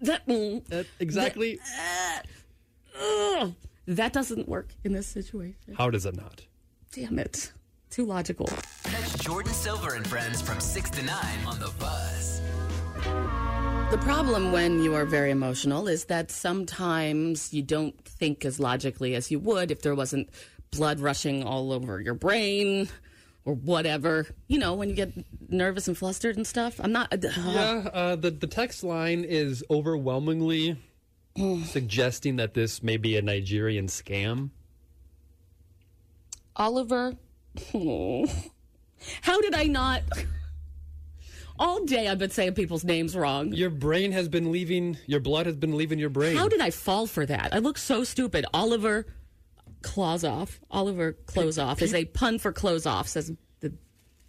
That. 0.01 0.25
mm, 0.27 0.59
uh, 0.59 0.61
That 0.69 0.85
exactly. 0.99 1.59
ugh. 3.01 3.53
that 3.87 4.13
doesn't 4.13 4.47
work 4.47 4.69
in 4.83 4.93
this 4.93 5.07
situation. 5.07 5.73
How 5.77 5.89
does 5.89 6.05
it 6.05 6.15
not? 6.15 6.43
Damn 6.93 7.17
it. 7.19 7.51
Too 7.91 8.05
logical. 8.05 8.47
Catch 8.85 9.17
Jordan 9.17 9.53
Silver 9.53 9.95
and 9.95 10.07
friends 10.07 10.41
from 10.41 10.61
6 10.61 10.89
to 10.91 11.03
9 11.03 11.15
on 11.45 11.59
the 11.59 11.69
Buzz. 11.77 12.41
The 13.91 13.97
problem 13.97 14.53
when 14.53 14.81
you 14.81 14.95
are 14.95 15.03
very 15.05 15.29
emotional 15.29 15.89
is 15.89 16.05
that 16.05 16.31
sometimes 16.31 17.53
you 17.53 17.61
don't 17.61 17.93
think 18.05 18.45
as 18.45 18.61
logically 18.61 19.13
as 19.13 19.29
you 19.29 19.39
would 19.39 19.69
if 19.71 19.81
there 19.81 19.93
wasn't 19.93 20.29
blood 20.71 21.01
rushing 21.01 21.43
all 21.43 21.73
over 21.73 21.99
your 21.99 22.13
brain 22.13 22.87
or 23.43 23.55
whatever. 23.55 24.25
You 24.47 24.59
know, 24.59 24.73
when 24.73 24.87
you 24.87 24.95
get 24.95 25.11
nervous 25.49 25.89
and 25.89 25.97
flustered 25.97 26.37
and 26.37 26.47
stuff. 26.47 26.79
I'm 26.81 26.93
not. 26.93 27.13
Yeah, 27.21 27.89
uh, 27.91 28.15
the, 28.15 28.31
the 28.31 28.47
text 28.47 28.85
line 28.85 29.25
is 29.25 29.65
overwhelmingly 29.69 30.77
suggesting 31.65 32.37
that 32.37 32.53
this 32.53 32.81
may 32.81 32.95
be 32.95 33.17
a 33.17 33.21
Nigerian 33.21 33.87
scam. 33.87 34.51
Oliver. 36.55 37.15
How 39.21 39.41
did 39.41 39.55
I 39.55 39.63
not? 39.63 40.01
All 41.59 41.85
day 41.85 42.07
I've 42.07 42.17
been 42.17 42.29
saying 42.31 42.53
people's 42.53 42.83
names 42.83 43.15
wrong. 43.15 43.53
Your 43.53 43.69
brain 43.69 44.11
has 44.13 44.27
been 44.29 44.51
leaving, 44.51 44.97
your 45.05 45.19
blood 45.19 45.45
has 45.45 45.55
been 45.55 45.75
leaving 45.77 45.99
your 45.99 46.09
brain. 46.09 46.35
How 46.35 46.47
did 46.47 46.61
I 46.61 46.71
fall 46.71 47.05
for 47.07 47.25
that? 47.25 47.53
I 47.53 47.59
look 47.59 47.77
so 47.77 48.03
stupid. 48.03 48.45
Oliver 48.53 49.05
claws 49.83 50.23
off. 50.23 50.59
Oliver 50.71 51.13
close 51.13 51.57
off 51.59 51.81
is 51.81 51.93
a 51.93 52.05
pun 52.05 52.39
for 52.39 52.51
close 52.51 52.85
off, 52.85 53.07
says 53.07 53.31
the 53.59 53.73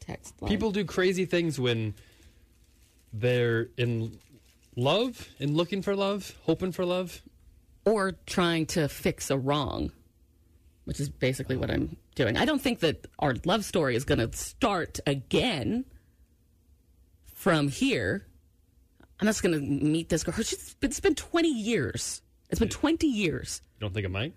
text 0.01 0.41
line. 0.43 0.51
People 0.51 0.71
do 0.73 0.85
crazy 0.85 1.25
things 1.25 1.59
when 1.59 1.95
they're 3.13 3.69
in 3.77 4.19
love, 4.77 5.29
in 5.39 5.55
looking 5.55 5.81
for 5.83 5.95
love, 5.97 6.35
hoping 6.45 6.73
for 6.73 6.85
love. 6.85 7.23
or 7.85 8.13
trying 8.27 8.65
to 8.67 8.89
fix 8.89 9.31
a 9.31 9.37
wrong, 9.39 9.91
which 10.85 11.01
is 11.01 11.09
basically 11.09 11.57
what 11.57 11.71
I'm 11.71 11.97
doing. 12.14 12.37
I 12.37 12.45
don't 12.45 12.61
think 12.61 12.81
that 12.81 13.07
our 13.18 13.35
love 13.45 13.64
story 13.64 13.97
is 13.97 14.05
going 14.05 14.18
to 14.18 14.37
start 14.37 15.01
again 15.07 15.85
from 17.35 17.68
here. 17.68 18.27
I'm 19.21 19.27
just 19.27 19.42
going 19.42 19.55
to 19.55 19.61
meet 19.61 20.09
this 20.09 20.25
girl. 20.25 20.35
She's 20.35 20.75
it's 20.83 21.01
been 21.01 21.14
20 21.14 21.49
years. 21.49 22.23
It's 22.51 22.59
been 22.59 22.68
hmm. 22.68 22.73
20 22.73 23.07
years. 23.07 23.62
You 23.77 23.81
don't 23.81 23.95
think 23.95 24.05
it 24.05 24.11
might? 24.11 24.35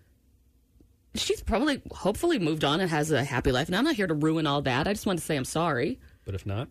She's 1.16 1.42
probably, 1.42 1.82
hopefully, 1.92 2.40
moved 2.40 2.66
on 2.66 2.82
and 2.82 2.90
has 2.90 3.12
a 3.12 3.24
happy 3.24 3.52
life. 3.52 3.68
And 3.68 3.76
I'm 3.76 3.86
not 3.86 3.96
here 3.96 4.08
to 4.08 4.14
ruin 4.14 4.46
all 4.46 4.62
that. 4.64 4.88
I 4.88 4.94
just 4.94 5.06
want 5.06 5.18
to 5.20 5.26
say 5.26 5.38
I'm 5.38 5.46
sorry. 5.46 6.00
But 6.26 6.36
if 6.36 6.46
not, 6.46 6.68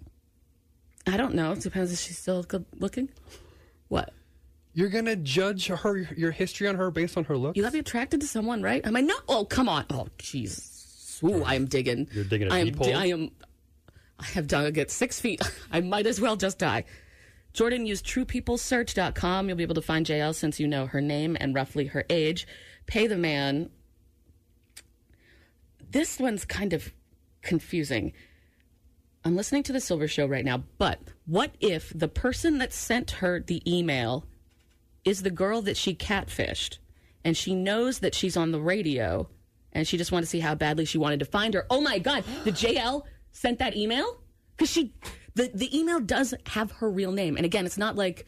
I 1.07 1.17
don't 1.17 1.35
know. 1.35 1.53
It 1.53 1.61
depends 1.61 1.93
if 1.93 1.99
she's 1.99 2.19
still 2.19 2.43
good 2.43 2.65
looking. 2.79 3.09
What? 3.89 4.15
You're 4.75 4.89
gonna 4.89 5.17
judge 5.17 5.69
her 5.69 5.97
your 6.17 6.33
history 6.33 6.67
on 6.69 6.75
her 6.75 6.91
based 6.91 7.17
on 7.17 7.25
her 7.25 7.37
looks. 7.37 7.57
You 7.57 7.63
got 7.63 7.69
to 7.69 7.75
be 7.75 7.79
attracted 7.79 8.21
to 8.21 8.27
someone, 8.27 8.61
right? 8.61 8.85
Am 8.85 8.97
I 8.97 9.01
not? 9.01 9.23
Oh, 9.29 9.45
come 9.45 9.69
on. 9.69 9.87
Oh, 9.91 10.09
jeez. 10.19 11.23
Ooh, 11.23 11.45
I 11.45 11.55
am 11.55 11.67
digging. 11.67 12.09
You're 12.13 12.25
digging 12.25 12.49
a 12.49 12.55
I 12.55 12.59
am, 12.59 12.67
deep 12.67 12.77
hole? 12.77 12.97
I 12.97 13.07
am. 13.07 13.31
I 14.19 14.25
have 14.27 14.47
dug 14.47 14.77
at 14.79 14.91
six 14.91 15.21
feet. 15.21 15.41
I 15.73 15.81
might 15.81 16.07
as 16.07 16.21
well 16.21 16.37
just 16.37 16.59
die. 16.59 16.85
Jordan 17.53 17.87
used 17.87 18.05
truepeoplesearch.com. 18.05 19.49
You'll 19.49 19.57
be 19.57 19.63
able 19.63 19.77
to 19.77 19.83
find 19.83 20.05
JL 20.05 20.35
since 20.35 20.59
you 20.59 20.67
know 20.67 20.87
her 20.87 21.01
name 21.01 21.37
and 21.41 21.55
roughly 21.55 21.87
her 21.87 22.05
age. 22.11 22.47
Pay 22.87 23.07
the 23.07 23.17
man. 23.17 23.71
This 25.91 26.19
one's 26.19 26.45
kind 26.45 26.73
of 26.73 26.93
confusing. 27.43 28.13
I'm 29.25 29.37
listening 29.37 29.63
to 29.65 29.73
the 29.73 29.81
Silver 29.81 30.09
Show 30.09 30.27
right 30.27 30.45
now, 30.45 30.65
but 30.79 31.01
what 31.27 31.55
if 31.61 31.93
the 31.95 32.09
person 32.09 32.59
that 32.59 32.73
sent 32.73 33.13
her 33.13 33.39
the 33.41 33.63
email 33.73 34.27
is 35.05 35.23
the 35.23 35.31
girl 35.31 35.63
that 35.63 35.77
she 35.77 35.95
catfished 35.95 36.79
and 37.25 37.37
she 37.37 37.55
knows 37.55 37.99
that 38.01 38.15
she's 38.15 38.37
on 38.37 38.53
the 38.53 38.61
radio 38.61 39.29
and 39.73 39.87
she 39.87 39.97
just 39.97 40.13
wanted 40.13 40.23
to 40.27 40.31
see 40.31 40.41
how 40.41 40.55
badly 40.55 40.85
she 40.85 40.99
wanted 40.99 41.19
to 41.19 41.25
find 41.25 41.55
her. 41.55 41.67
Oh 41.71 41.81
my 41.81 41.99
God, 41.99 42.25
the 42.45 42.53
JL 42.53 43.03
sent 43.33 43.59
that 43.59 43.77
email? 43.77 44.21
Because 44.57 44.71
she, 44.71 44.95
the, 45.35 45.51
the 45.53 45.77
email 45.77 45.99
does 46.01 46.33
have 46.47 46.71
her 46.73 46.89
real 46.91 47.11
name. 47.13 47.37
And 47.37 47.45
again, 47.45 47.67
it's 47.67 47.77
not 47.79 47.97
like 47.97 48.25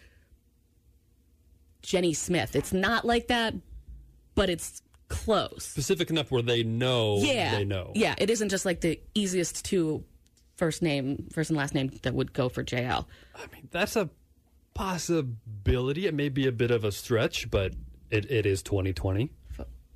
Jenny 1.83 2.15
Smith. 2.15 2.57
It's 2.57 2.73
not 2.73 3.05
like 3.05 3.29
that, 3.29 3.55
but 4.35 4.51
it's 4.51 4.83
close. 5.09 5.65
Specific 5.65 6.11
enough 6.11 6.31
where 6.33 6.43
they 6.43 6.65
know 6.65 7.19
Yeah. 7.19 7.53
they 7.57 7.65
know. 7.65 7.93
Yeah, 7.95 8.15
it 8.19 8.29
isn't 8.29 8.49
just 8.49 8.65
like 8.67 8.81
the 8.81 9.01
easiest 9.15 9.65
to 9.67 10.03
first 10.57 10.83
name, 10.83 11.29
first 11.33 11.51
and 11.51 11.57
last 11.57 11.75
name 11.75 11.93
that 12.03 12.13
would 12.15 12.33
go 12.33 12.49
for 12.49 12.65
JL. 12.65 13.07
I 13.37 13.41
mean, 13.53 13.69
that's 13.71 13.95
a 13.95 14.11
possibility. 14.77 16.07
It 16.07 16.15
may 16.15 16.29
be 16.29 16.47
a 16.47 16.53
bit 16.53 16.71
of 16.71 16.85
a 16.85 16.93
stretch, 16.93 17.51
but 17.51 17.73
it, 18.11 18.31
it 18.31 18.47
is 18.47 18.63
2020. 18.63 19.31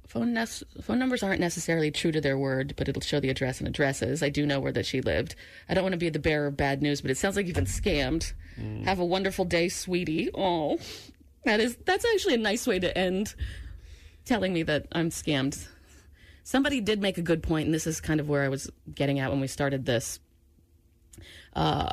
Phone, 0.08 0.32
nes- 0.32 0.64
phone 0.82 0.98
numbers 0.98 1.22
aren't 1.22 1.38
necessarily 1.38 1.92
true 1.92 2.10
to 2.10 2.20
their 2.20 2.36
word, 2.36 2.74
but 2.76 2.88
it'll 2.88 3.02
show 3.02 3.20
the 3.20 3.28
address 3.28 3.60
and 3.60 3.68
addresses. 3.68 4.24
I 4.24 4.28
do 4.28 4.44
know 4.44 4.58
where 4.58 4.72
that 4.72 4.84
she 4.84 5.00
lived. 5.00 5.36
I 5.68 5.74
don't 5.74 5.84
want 5.84 5.92
to 5.92 5.98
be 5.98 6.08
the 6.08 6.18
bearer 6.18 6.48
of 6.48 6.56
bad 6.56 6.82
news, 6.82 7.00
but 7.00 7.12
it 7.12 7.16
sounds 7.16 7.36
like 7.36 7.46
you've 7.46 7.54
been 7.54 7.64
scammed. 7.66 8.32
Have 8.84 8.98
a 8.98 9.04
wonderful 9.04 9.44
day, 9.44 9.68
sweetie. 9.68 10.28
Oh, 10.34 10.78
that 11.44 11.60
is 11.60 11.76
that's 11.86 12.04
actually 12.04 12.34
a 12.34 12.38
nice 12.38 12.66
way 12.66 12.78
to 12.80 12.98
end. 12.98 13.34
Telling 14.24 14.52
me 14.52 14.64
that 14.64 14.86
I'm 14.92 15.10
scammed. 15.10 15.66
Somebody 16.42 16.80
did 16.80 17.00
make 17.00 17.16
a 17.16 17.22
good 17.22 17.42
point, 17.42 17.66
and 17.66 17.74
this 17.74 17.86
is 17.86 18.00
kind 18.00 18.18
of 18.18 18.28
where 18.28 18.42
I 18.42 18.48
was 18.48 18.68
getting 18.92 19.20
at 19.20 19.30
when 19.30 19.40
we 19.40 19.46
started 19.46 19.86
this. 19.86 20.18
Uh, 21.54 21.88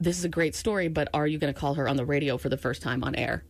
this 0.00 0.18
is 0.18 0.24
a 0.24 0.28
great 0.28 0.54
story, 0.54 0.88
but 0.88 1.08
are 1.14 1.26
you 1.26 1.38
going 1.38 1.52
to 1.52 1.58
call 1.58 1.74
her 1.74 1.88
on 1.88 1.96
the 1.96 2.04
radio 2.06 2.38
for 2.38 2.48
the 2.48 2.56
first 2.56 2.82
time 2.82 3.04
on 3.04 3.14
air? 3.14 3.44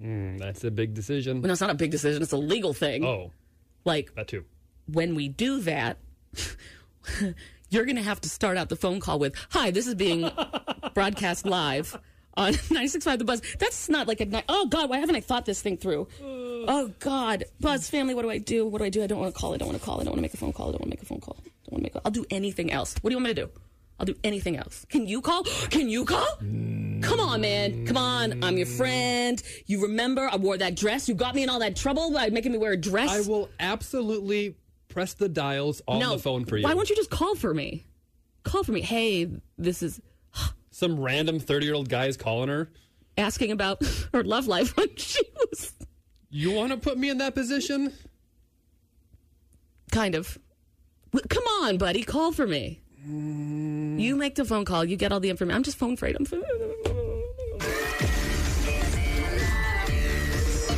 Mm, 0.00 0.38
that's 0.38 0.64
a 0.64 0.70
big 0.70 0.94
decision. 0.94 1.40
Well, 1.40 1.48
no, 1.48 1.52
it's 1.52 1.60
not 1.60 1.70
a 1.70 1.74
big 1.74 1.90
decision. 1.90 2.22
It's 2.22 2.32
a 2.32 2.36
legal 2.36 2.72
thing. 2.72 3.04
Oh, 3.04 3.30
like 3.84 4.14
that 4.14 4.28
too. 4.28 4.44
when 4.86 5.14
we 5.14 5.28
do 5.28 5.60
that, 5.62 5.98
you're 7.70 7.84
going 7.84 7.96
to 7.96 8.02
have 8.02 8.20
to 8.22 8.28
start 8.28 8.56
out 8.56 8.68
the 8.68 8.76
phone 8.76 9.00
call 9.00 9.18
with, 9.18 9.34
"Hi, 9.50 9.70
this 9.70 9.86
is 9.86 9.94
being 9.94 10.30
broadcast 10.94 11.44
live 11.46 11.98
on 12.36 12.52
96.5 12.54 13.18
The 13.18 13.24
Buzz." 13.24 13.42
That's 13.58 13.88
not 13.88 14.08
like 14.08 14.20
a 14.20 14.24
ni- 14.26 14.42
oh 14.48 14.66
god, 14.66 14.88
why 14.90 14.98
haven't 14.98 15.16
I 15.16 15.20
thought 15.20 15.44
this 15.46 15.60
thing 15.62 15.76
through? 15.76 16.08
Oh 16.22 16.92
god, 17.00 17.44
Buzz 17.60 17.88
family, 17.90 18.14
what 18.14 18.22
do 18.22 18.30
I 18.30 18.38
do? 18.38 18.66
What 18.66 18.78
do 18.78 18.84
I 18.84 18.90
do? 18.90 19.02
I 19.02 19.06
don't 19.06 19.18
want 19.20 19.34
to 19.34 19.38
call. 19.40 19.54
I 19.54 19.56
don't 19.58 19.68
want 19.68 19.78
to 19.80 19.84
call. 19.84 20.00
I 20.00 20.04
don't 20.04 20.12
want 20.12 20.18
to 20.18 20.22
make 20.22 20.34
a 20.34 20.38
phone 20.38 20.52
call. 20.52 20.68
I 20.68 20.72
don't 20.72 20.80
want 20.80 20.90
to 20.92 20.96
make 20.96 21.02
a 21.02 21.06
phone 21.06 21.20
call. 21.20 21.36
I 21.40 21.42
don't 21.44 21.72
want 21.72 21.80
to 21.80 21.82
make. 21.82 21.94
A, 21.96 22.00
I'll 22.04 22.12
do 22.12 22.24
anything 22.30 22.72
else. 22.72 22.94
What 23.02 23.10
do 23.10 23.14
you 23.14 23.18
want 23.18 23.28
me 23.28 23.34
to 23.34 23.46
do? 23.46 23.50
I'll 24.02 24.06
do 24.06 24.16
anything 24.24 24.56
else. 24.56 24.84
Can 24.88 25.06
you 25.06 25.20
call? 25.20 25.44
Can 25.70 25.88
you 25.88 26.04
call? 26.04 26.26
Come 27.02 27.20
on, 27.20 27.40
man. 27.40 27.86
Come 27.86 27.96
on. 27.96 28.42
I'm 28.42 28.56
your 28.56 28.66
friend. 28.66 29.40
You 29.66 29.82
remember 29.82 30.28
I 30.30 30.36
wore 30.36 30.58
that 30.58 30.74
dress? 30.74 31.08
You 31.08 31.14
got 31.14 31.36
me 31.36 31.44
in 31.44 31.48
all 31.48 31.60
that 31.60 31.76
trouble 31.76 32.10
by 32.12 32.28
making 32.30 32.50
me 32.50 32.58
wear 32.58 32.72
a 32.72 32.76
dress? 32.76 33.10
I 33.10 33.20
will 33.30 33.48
absolutely 33.60 34.56
press 34.88 35.14
the 35.14 35.28
dials 35.28 35.82
on 35.86 36.00
no, 36.00 36.16
the 36.16 36.18
phone 36.18 36.44
for 36.44 36.56
you. 36.56 36.64
Why 36.64 36.74
won't 36.74 36.90
you 36.90 36.96
just 36.96 37.10
call 37.10 37.36
for 37.36 37.54
me? 37.54 37.86
Call 38.42 38.64
for 38.64 38.72
me. 38.72 38.80
Hey, 38.80 39.30
this 39.56 39.84
is 39.84 40.00
Some 40.72 40.98
random 40.98 41.38
30 41.38 41.64
year 41.64 41.74
old 41.76 41.88
guy 41.88 42.06
is 42.06 42.16
calling 42.16 42.48
her. 42.48 42.72
asking 43.16 43.52
about 43.52 43.84
her 44.12 44.24
love 44.24 44.48
life 44.48 44.76
when 44.76 44.96
she 44.96 45.22
was 45.48 45.74
You 46.28 46.50
want 46.50 46.72
to 46.72 46.76
put 46.76 46.98
me 46.98 47.08
in 47.08 47.18
that 47.18 47.36
position? 47.36 47.92
kind 49.92 50.16
of. 50.16 50.38
Come 51.28 51.44
on, 51.60 51.76
buddy. 51.76 52.02
Call 52.02 52.32
for 52.32 52.46
me. 52.48 52.80
You 53.04 54.14
make 54.16 54.36
the 54.36 54.44
phone 54.44 54.64
call. 54.64 54.84
You 54.84 54.96
get 54.96 55.10
all 55.10 55.18
the 55.18 55.30
information. 55.30 55.56
I'm 55.56 55.64
just 55.64 55.76
phone 55.76 55.94
afraid. 55.94 56.14
I'm. 56.16 56.24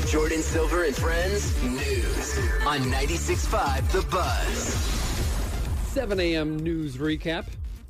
Jordin 0.09 0.41
Silver 0.41 0.85
and 0.85 0.97
Friends 0.97 1.63
News 1.63 2.39
on 2.67 2.81
96.5 2.81 3.91
The 3.91 4.03
Buzz. 4.11 4.57
7 5.93 6.19
a.m. 6.19 6.59
news 6.59 6.97
recap. 6.97 7.47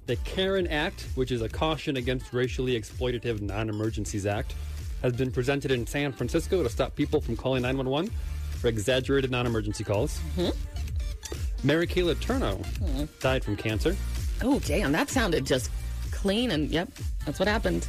The 0.07 0.17
CAREN 0.17 0.67
Act, 0.67 1.07
which 1.15 1.31
is 1.31 1.41
a 1.41 1.49
caution 1.49 1.97
against 1.97 2.33
racially 2.33 2.79
exploitative 2.79 3.41
non 3.41 3.69
emergencies 3.69 4.27
act, 4.27 4.55
has 5.03 5.13
been 5.13 5.31
presented 5.31 5.71
in 5.71 5.87
San 5.87 6.13
Francisco 6.13 6.63
to 6.63 6.69
stop 6.69 6.97
people 6.97 7.21
from 7.21 7.37
calling 7.37 7.63
911 7.63 8.11
for 8.59 8.67
exaggerated 8.69 9.31
non 9.31 9.47
emergency 9.47 9.85
calls. 9.85 10.19
Mm-hmm. 10.37 11.67
Mary 11.67 11.87
Kay 11.87 12.03
Letourneau 12.03 12.59
mm-hmm. 12.59 13.05
died 13.21 13.45
from 13.45 13.57
cancer. 13.57 13.97
Oh, 14.43 14.59
damn. 14.61 14.93
That 14.93 15.11
sounded 15.11 15.47
just 15.47 15.71
clean. 16.11 16.51
And 16.51 16.71
yep, 16.71 16.89
that's 17.25 17.39
what 17.39 17.49
happened. 17.49 17.87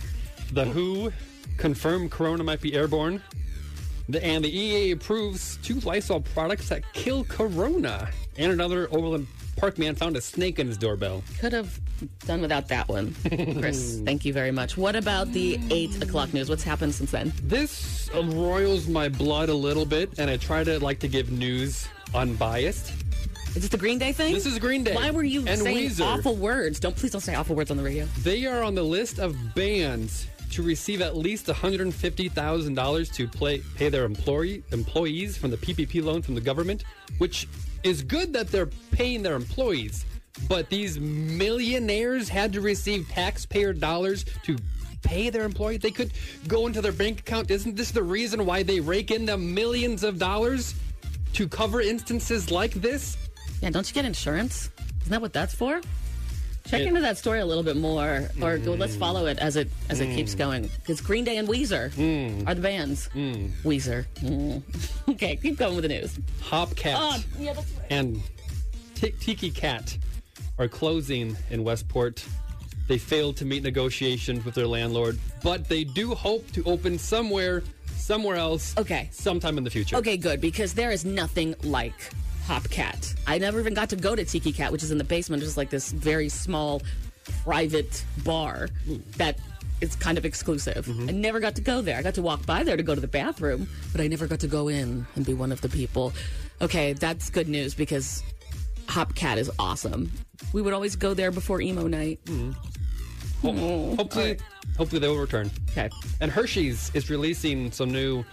The 0.53 0.65
WHO 0.65 1.11
confirmed 1.57 2.11
corona 2.11 2.43
might 2.43 2.61
be 2.61 2.73
airborne. 2.75 3.21
The, 4.07 4.23
and 4.23 4.45
the 4.45 4.55
EA 4.55 4.91
approves 4.91 5.57
two 5.63 5.79
Lysol 5.79 6.21
products 6.21 6.69
that 6.69 6.83
kill 6.93 7.23
corona. 7.23 8.09
And 8.37 8.51
another 8.51 8.87
Overland 8.91 9.27
Park 9.55 9.77
man 9.77 9.95
found 9.95 10.17
a 10.17 10.21
snake 10.21 10.59
in 10.59 10.67
his 10.67 10.77
doorbell. 10.77 11.23
Could 11.39 11.53
have 11.53 11.79
done 12.27 12.41
without 12.41 12.67
that 12.67 12.87
one. 12.89 13.15
Chris, 13.59 14.01
thank 14.05 14.25
you 14.25 14.33
very 14.33 14.51
much. 14.51 14.75
What 14.77 14.95
about 14.95 15.31
the 15.31 15.57
8 15.71 16.03
o'clock 16.03 16.33
news? 16.33 16.49
What's 16.49 16.63
happened 16.63 16.93
since 16.93 17.11
then? 17.11 17.31
This 17.41 18.09
roils 18.13 18.87
my 18.87 19.07
blood 19.07 19.47
a 19.49 19.53
little 19.53 19.85
bit, 19.85 20.19
and 20.19 20.29
I 20.29 20.37
try 20.37 20.63
to 20.65 20.77
like 20.83 20.99
to 20.99 21.07
give 21.07 21.31
news 21.31 21.87
unbiased. 22.13 22.91
Is 23.55 23.61
this 23.61 23.69
the 23.69 23.77
Green 23.77 23.97
Day 23.97 24.11
thing? 24.11 24.33
This 24.33 24.45
is 24.45 24.59
Green 24.59 24.83
Day. 24.83 24.93
Why 24.93 25.11
were 25.11 25.23
you 25.23 25.47
and 25.47 25.61
saying 25.61 25.91
Weezer. 25.91 26.05
awful 26.05 26.35
words? 26.35 26.77
Don't 26.77 26.93
please 26.93 27.11
don't 27.11 27.21
say 27.21 27.35
awful 27.35 27.55
words 27.55 27.71
on 27.71 27.77
the 27.77 27.83
radio. 27.83 28.05
They 28.19 28.45
are 28.45 28.61
on 28.61 28.75
the 28.75 28.83
list 28.83 29.17
of 29.17 29.33
bands 29.55 30.27
to 30.51 30.61
receive 30.61 31.01
at 31.01 31.15
least 31.15 31.47
$150,000 31.47 33.13
to 33.13 33.27
play, 33.29 33.59
pay 33.75 33.87
their 33.87 34.03
employee, 34.03 34.61
employees 34.73 35.37
from 35.37 35.51
the 35.51 35.57
PPP 35.57 36.03
loan 36.03 36.21
from 36.21 36.35
the 36.35 36.41
government, 36.41 36.83
which 37.17 37.47
is 37.83 38.01
good 38.01 38.33
that 38.33 38.49
they're 38.49 38.69
paying 38.91 39.23
their 39.23 39.35
employees. 39.35 40.03
But 40.49 40.69
these 40.69 40.99
millionaires 40.99 42.27
had 42.27 42.51
to 42.53 42.61
receive 42.61 43.07
taxpayer 43.07 43.71
dollars 43.71 44.25
to 44.43 44.57
pay 45.01 45.29
their 45.29 45.43
employees. 45.43 45.79
They 45.79 45.91
could 45.91 46.11
go 46.49 46.67
into 46.67 46.81
their 46.81 46.91
bank 46.91 47.21
account. 47.21 47.49
Isn't 47.51 47.77
this 47.77 47.91
the 47.91 48.03
reason 48.03 48.45
why 48.45 48.63
they 48.63 48.81
rake 48.81 49.11
in 49.11 49.25
the 49.25 49.37
millions 49.37 50.03
of 50.03 50.19
dollars 50.19 50.75
to 51.33 51.47
cover 51.47 51.79
instances 51.79 52.51
like 52.51 52.73
this? 52.73 53.15
Yeah, 53.65 53.71
don't 53.71 53.87
you 53.89 53.95
get 53.95 54.05
insurance? 54.05 54.69
Isn't 55.01 55.09
that 55.09 55.21
what 55.21 55.33
that's 55.33 55.55
for? 55.55 55.81
Check 56.67 56.81
It- 56.81 56.87
into 56.87 57.01
that 57.01 57.17
story 57.17 57.39
a 57.39 57.45
little 57.47 57.63
bit 57.63 57.77
more, 57.77 58.29
or 58.39 58.57
go, 58.59 58.73
Mm. 58.73 58.79
let's 58.79 58.95
follow 58.95 59.25
it 59.25 59.39
as 59.39 59.55
it 59.55 59.69
as 59.89 59.99
it 60.01 60.15
keeps 60.15 60.35
going. 60.35 60.69
Because 60.81 61.01
Green 61.01 61.23
Day 61.23 61.37
and 61.37 61.47
Weezer 61.47 61.91
Mm. 61.93 62.47
are 62.47 62.53
the 62.53 62.61
bands. 62.61 63.09
Weezer. 63.63 64.05
Mm. 64.21 64.61
okay, 65.09 65.35
keep 65.35 65.57
going 65.57 65.75
with 65.75 65.81
the 65.81 65.89
news. 65.89 66.11
Hopcat 66.43 66.95
Oh, 66.95 67.23
yeah, 67.39 67.53
right. 67.55 67.65
and 67.89 68.21
Ti- 68.93 69.13
Tiki 69.19 69.49
Cat 69.49 69.97
are 70.59 70.67
closing 70.67 71.35
in 71.49 71.63
Westport. 71.63 72.23
They 72.87 72.99
failed 72.99 73.35
to 73.37 73.45
meet 73.45 73.63
negotiations 73.63 74.45
with 74.45 74.53
their 74.53 74.67
landlord, 74.67 75.17
but 75.41 75.67
they 75.67 75.83
do 75.83 76.13
hope 76.13 76.51
to 76.51 76.63
open 76.65 76.99
somewhere, 76.99 77.63
somewhere 77.97 78.35
else. 78.35 78.75
Okay. 78.77 79.09
Sometime 79.11 79.57
in 79.57 79.63
the 79.63 79.71
future. 79.71 79.95
Okay, 79.97 80.17
good 80.17 80.39
because 80.39 80.73
there 80.75 80.91
is 80.91 81.03
nothing 81.03 81.55
like 81.63 82.11
Hopcat. 82.47 83.15
I 83.27 83.37
never 83.37 83.59
even 83.59 83.73
got 83.73 83.89
to 83.89 83.95
go 83.95 84.15
to 84.15 84.23
Tiki 84.23 84.51
Cat, 84.51 84.71
which 84.71 84.83
is 84.83 84.91
in 84.91 84.97
the 84.97 85.03
basement, 85.03 85.41
just 85.41 85.57
like 85.57 85.69
this 85.69 85.91
very 85.91 86.29
small, 86.29 86.81
private 87.43 88.05
bar 88.23 88.69
that 89.17 89.39
is 89.81 89.95
kind 89.95 90.17
of 90.17 90.25
exclusive. 90.25 90.85
Mm-hmm. 90.85 91.09
I 91.09 91.11
never 91.11 91.39
got 91.39 91.55
to 91.55 91.61
go 91.61 91.81
there. 91.81 91.97
I 91.97 92.01
got 92.01 92.13
to 92.15 92.21
walk 92.21 92.45
by 92.45 92.63
there 92.63 92.77
to 92.77 92.83
go 92.83 92.95
to 92.95 93.01
the 93.01 93.07
bathroom, 93.07 93.67
but 93.91 93.99
I 93.99 94.07
never 94.07 94.27
got 94.27 94.39
to 94.41 94.47
go 94.47 94.67
in 94.67 95.05
and 95.15 95.25
be 95.25 95.33
one 95.33 95.51
of 95.51 95.61
the 95.61 95.69
people. 95.69 96.13
Okay, 96.61 96.93
that's 96.93 97.29
good 97.29 97.49
news 97.49 97.73
because 97.73 98.23
Hopcat 98.87 99.37
is 99.37 99.51
awesome. 99.59 100.11
We 100.53 100.61
would 100.61 100.73
always 100.73 100.95
go 100.95 101.13
there 101.13 101.31
before 101.31 101.61
emo 101.61 101.87
night. 101.87 102.19
Hmm. 102.27 102.51
Ho- 103.41 103.95
hopefully, 103.95 104.37
hopefully 104.77 104.99
they 104.99 105.07
will 105.07 105.17
return. 105.17 105.51
Okay. 105.71 105.89
And 106.21 106.31
Hershey's 106.31 106.91
is 106.93 107.09
releasing 107.09 107.71
some 107.71 107.91
new 107.91 108.23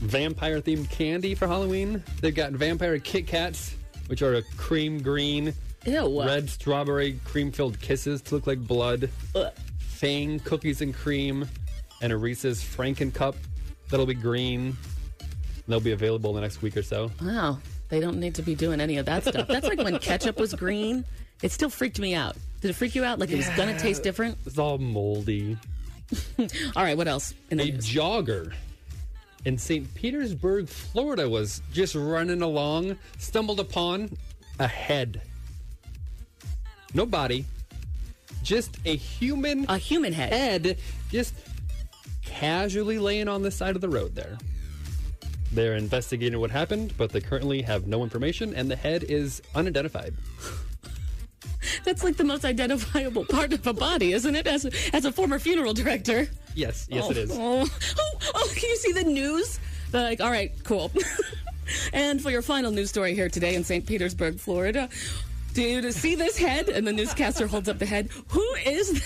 vampire 0.00 0.60
themed 0.60 0.90
candy 0.90 1.34
for 1.34 1.46
Halloween. 1.46 2.02
They've 2.20 2.34
got 2.34 2.52
vampire 2.52 2.98
Kit 2.98 3.26
Kats, 3.26 3.76
which 4.06 4.22
are 4.22 4.34
a 4.34 4.42
cream 4.56 5.02
green, 5.02 5.54
Ew. 5.86 6.22
red 6.22 6.48
strawberry 6.48 7.18
cream 7.24 7.52
filled 7.52 7.80
kisses 7.80 8.22
to 8.22 8.34
look 8.34 8.46
like 8.46 8.58
blood. 8.66 9.10
Ugh. 9.34 9.52
Fang 9.78 10.40
cookies 10.40 10.82
and 10.82 10.94
cream, 10.94 11.48
and 12.02 12.12
a 12.12 12.16
Reese's 12.16 12.62
Franken 12.62 13.12
cup 13.12 13.36
that'll 13.90 14.06
be 14.06 14.14
green. 14.14 14.76
They'll 15.66 15.80
be 15.80 15.92
available 15.92 16.30
in 16.30 16.36
the 16.36 16.42
next 16.42 16.60
week 16.60 16.76
or 16.76 16.82
so. 16.82 17.10
Wow, 17.22 17.58
they 17.88 18.00
don't 18.00 18.18
need 18.18 18.34
to 18.34 18.42
be 18.42 18.54
doing 18.54 18.80
any 18.80 18.98
of 18.98 19.06
that 19.06 19.22
stuff. 19.24 19.48
That's 19.48 19.66
like 19.66 19.78
when 19.78 19.98
ketchup 19.98 20.38
was 20.38 20.52
green. 20.54 21.04
It 21.42 21.52
still 21.52 21.70
freaked 21.70 21.98
me 21.98 22.14
out. 22.14 22.36
Did 22.60 22.70
it 22.70 22.74
freak 22.74 22.94
you 22.94 23.04
out? 23.04 23.18
Like 23.18 23.30
it 23.30 23.36
was 23.36 23.48
gonna 23.50 23.78
taste 23.78 24.02
different? 24.02 24.36
It's 24.46 24.58
all 24.58 24.78
moldy. 24.78 25.56
All 26.76 26.82
right, 26.84 26.96
what 26.96 27.08
else? 27.08 27.32
In 27.50 27.60
a 27.60 27.72
jogger 27.72 28.52
in 29.44 29.58
St. 29.58 29.92
Petersburg, 29.94 30.68
Florida, 30.68 31.28
was 31.28 31.62
just 31.72 31.94
running 31.94 32.42
along, 32.42 32.98
stumbled 33.18 33.60
upon 33.60 34.10
a 34.58 34.66
head. 34.66 35.20
No 36.94 37.04
body, 37.06 37.44
just 38.42 38.78
a 38.84 38.96
human, 38.96 39.66
a 39.68 39.78
human 39.78 40.12
head, 40.12 40.32
head, 40.32 40.78
just 41.10 41.34
casually 42.24 42.98
laying 42.98 43.28
on 43.28 43.42
the 43.42 43.50
side 43.50 43.74
of 43.74 43.80
the 43.80 43.88
road 43.88 44.14
there. 44.14 44.38
They're 45.52 45.76
investigating 45.76 46.40
what 46.40 46.50
happened, 46.50 46.94
but 46.96 47.10
they 47.10 47.20
currently 47.20 47.62
have 47.62 47.86
no 47.86 48.02
information, 48.02 48.54
and 48.54 48.70
the 48.70 48.76
head 48.76 49.04
is 49.04 49.40
unidentified. 49.54 50.14
That's 51.84 52.02
like 52.02 52.16
the 52.16 52.24
most 52.24 52.44
identifiable 52.44 53.24
part 53.24 53.52
of 53.52 53.66
a 53.66 53.72
body, 53.72 54.12
isn't 54.12 54.34
it? 54.34 54.46
As 54.46 54.64
a, 54.64 54.70
as 54.92 55.04
a 55.04 55.12
former 55.12 55.38
funeral 55.38 55.74
director. 55.74 56.28
Yes, 56.54 56.86
yes, 56.90 57.04
oh, 57.06 57.10
it 57.10 57.16
is. 57.16 57.30
Oh. 57.32 57.36
oh, 57.38 57.68
oh, 57.98 58.30
oh, 58.34 58.52
can 58.54 58.70
you 58.70 58.76
see 58.76 58.92
the 58.92 59.04
news? 59.04 59.58
They're 59.90 60.02
like, 60.02 60.20
all 60.20 60.30
right, 60.30 60.52
cool. 60.64 60.90
and 61.92 62.22
for 62.22 62.30
your 62.30 62.42
final 62.42 62.70
news 62.70 62.90
story 62.90 63.14
here 63.14 63.28
today 63.28 63.54
in 63.54 63.64
St. 63.64 63.86
Petersburg, 63.86 64.38
Florida, 64.38 64.88
do 65.52 65.62
you 65.62 65.92
see 65.92 66.14
this 66.14 66.36
head? 66.36 66.68
And 66.68 66.86
the 66.86 66.92
newscaster 66.92 67.46
holds 67.46 67.68
up 67.68 67.78
the 67.78 67.86
head. 67.86 68.10
Who 68.28 68.44
is 68.66 69.00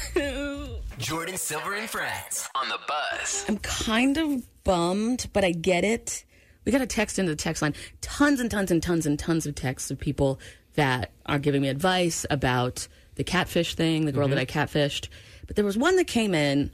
Jordin 0.99 1.38
Silver 1.38 1.74
and 1.74 1.88
Friends 1.88 2.49
on 2.57 2.68
the 2.68 2.78
buzz. 2.88 3.44
I'm 3.49 3.59
kind 3.59 4.16
of 4.16 4.64
bummed, 4.64 5.28
but 5.32 5.44
I 5.44 5.53
get 5.53 5.84
it. 5.84 6.24
We 6.64 6.72
got 6.72 6.80
a 6.80 6.86
text 6.86 7.18
into 7.18 7.30
the 7.30 7.36
text 7.36 7.62
line. 7.62 7.74
Tons 8.01 8.40
and 8.40 8.51
tons 8.51 8.70
and 8.70 8.82
tons 8.82 9.07
and 9.07 9.18
tons 9.18 9.46
of 9.46 9.55
texts 9.55 9.90
of 9.90 9.99
people 9.99 10.40
that 10.74 11.12
are 11.26 11.38
giving 11.38 11.62
me 11.62 11.68
advice 11.68 12.26
about 12.30 12.88
the 13.14 13.24
catfish 13.24 13.74
thing, 13.74 14.07
the 14.07 14.12
girl 14.12 14.26
that 14.28 14.38
mm-hmm. 14.38 14.59
I 14.61 14.64
catfished. 14.64 15.09
But 15.46 15.57
there 15.57 15.64
was 15.64 15.78
one 15.78 15.96
that 15.96 16.07
came 16.07 16.34
in 16.34 16.70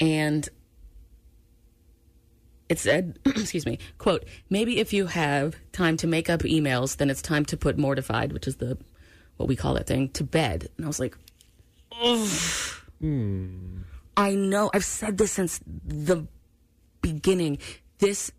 and 0.00 0.48
it 2.68 2.78
said, 2.78 3.18
excuse 3.26 3.66
me, 3.66 3.78
quote, 3.98 4.24
maybe 4.48 4.78
if 4.78 4.92
you 4.92 5.06
have 5.06 5.56
time 5.72 5.96
to 5.98 6.06
make 6.06 6.30
up 6.30 6.40
emails, 6.40 6.96
then 6.96 7.10
it's 7.10 7.22
time 7.22 7.44
to 7.46 7.56
put 7.56 7.76
mortified, 7.78 8.32
which 8.32 8.46
is 8.46 8.56
the 8.56 8.78
what 9.36 9.48
we 9.48 9.56
call 9.56 9.74
that 9.74 9.86
thing, 9.86 10.08
to 10.10 10.24
bed. 10.24 10.68
And 10.76 10.86
I 10.86 10.88
was 10.88 11.00
like, 11.00 11.16
I 14.16 14.34
know. 14.34 14.70
I've 14.72 14.84
said 14.84 15.18
this 15.18 15.32
since 15.32 15.60
the 15.84 16.26
beginning. 17.00 17.58
This 17.98 18.32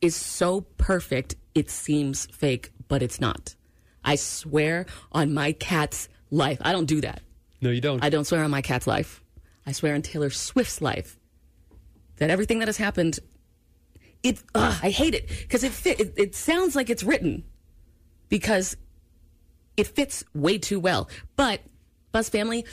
is 0.00 0.14
so 0.14 0.62
perfect, 0.76 1.34
it 1.54 1.70
seems 1.70 2.26
fake, 2.26 2.72
but 2.88 3.02
it's 3.02 3.20
not. 3.20 3.54
I 4.04 4.16
swear 4.16 4.86
on 5.12 5.32
my 5.32 5.52
cat's 5.52 6.08
life. 6.30 6.58
I 6.60 6.72
don't 6.72 6.86
do 6.86 7.00
that. 7.00 7.22
No, 7.62 7.70
you 7.70 7.80
don't. 7.80 8.04
I 8.04 8.10
don't 8.10 8.26
swear 8.26 8.44
on 8.44 8.50
my 8.50 8.60
cat's 8.60 8.86
life. 8.86 9.23
I 9.66 9.72
swear 9.72 9.94
on 9.94 10.02
Taylor 10.02 10.30
Swift's 10.30 10.80
life 10.80 11.18
that 12.16 12.30
everything 12.30 12.58
that 12.60 12.68
has 12.68 12.76
happened, 12.76 13.20
it. 14.22 14.42
Ugh, 14.54 14.78
I 14.82 14.90
hate 14.90 15.14
it 15.14 15.28
because 15.28 15.64
it, 15.64 15.86
it 15.86 16.14
it 16.16 16.34
sounds 16.34 16.76
like 16.76 16.90
it's 16.90 17.02
written 17.02 17.44
because 18.28 18.76
it 19.76 19.86
fits 19.86 20.24
way 20.34 20.58
too 20.58 20.78
well. 20.78 21.08
But 21.36 21.60
Buzz 22.12 22.28
family, 22.28 22.64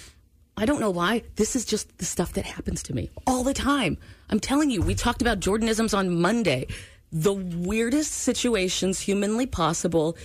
I 0.58 0.66
don't 0.66 0.80
know 0.80 0.92
why. 0.92 1.24
This 1.36 1.56
is 1.56 1.66
just 1.66 1.98
the 1.98 2.06
stuff 2.06 2.34
that 2.34 2.46
happens 2.46 2.84
to 2.84 2.94
me 2.94 3.10
all 3.26 3.44
the 3.44 3.54
time. 3.54 3.98
I'm 4.30 4.39
telling 4.39 4.70
you, 4.70 4.82
we 4.82 4.96
talked 4.96 5.22
about 5.22 5.39
Jordinisms 5.39 5.98
on 5.98 6.22
Monday. 6.22 6.68
The 7.12 7.34
weirdest 7.34 8.12
situations 8.12 9.00
humanly 9.00 9.46
possible 9.46 10.16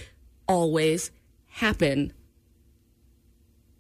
always 0.47 1.11
happen 1.47 2.13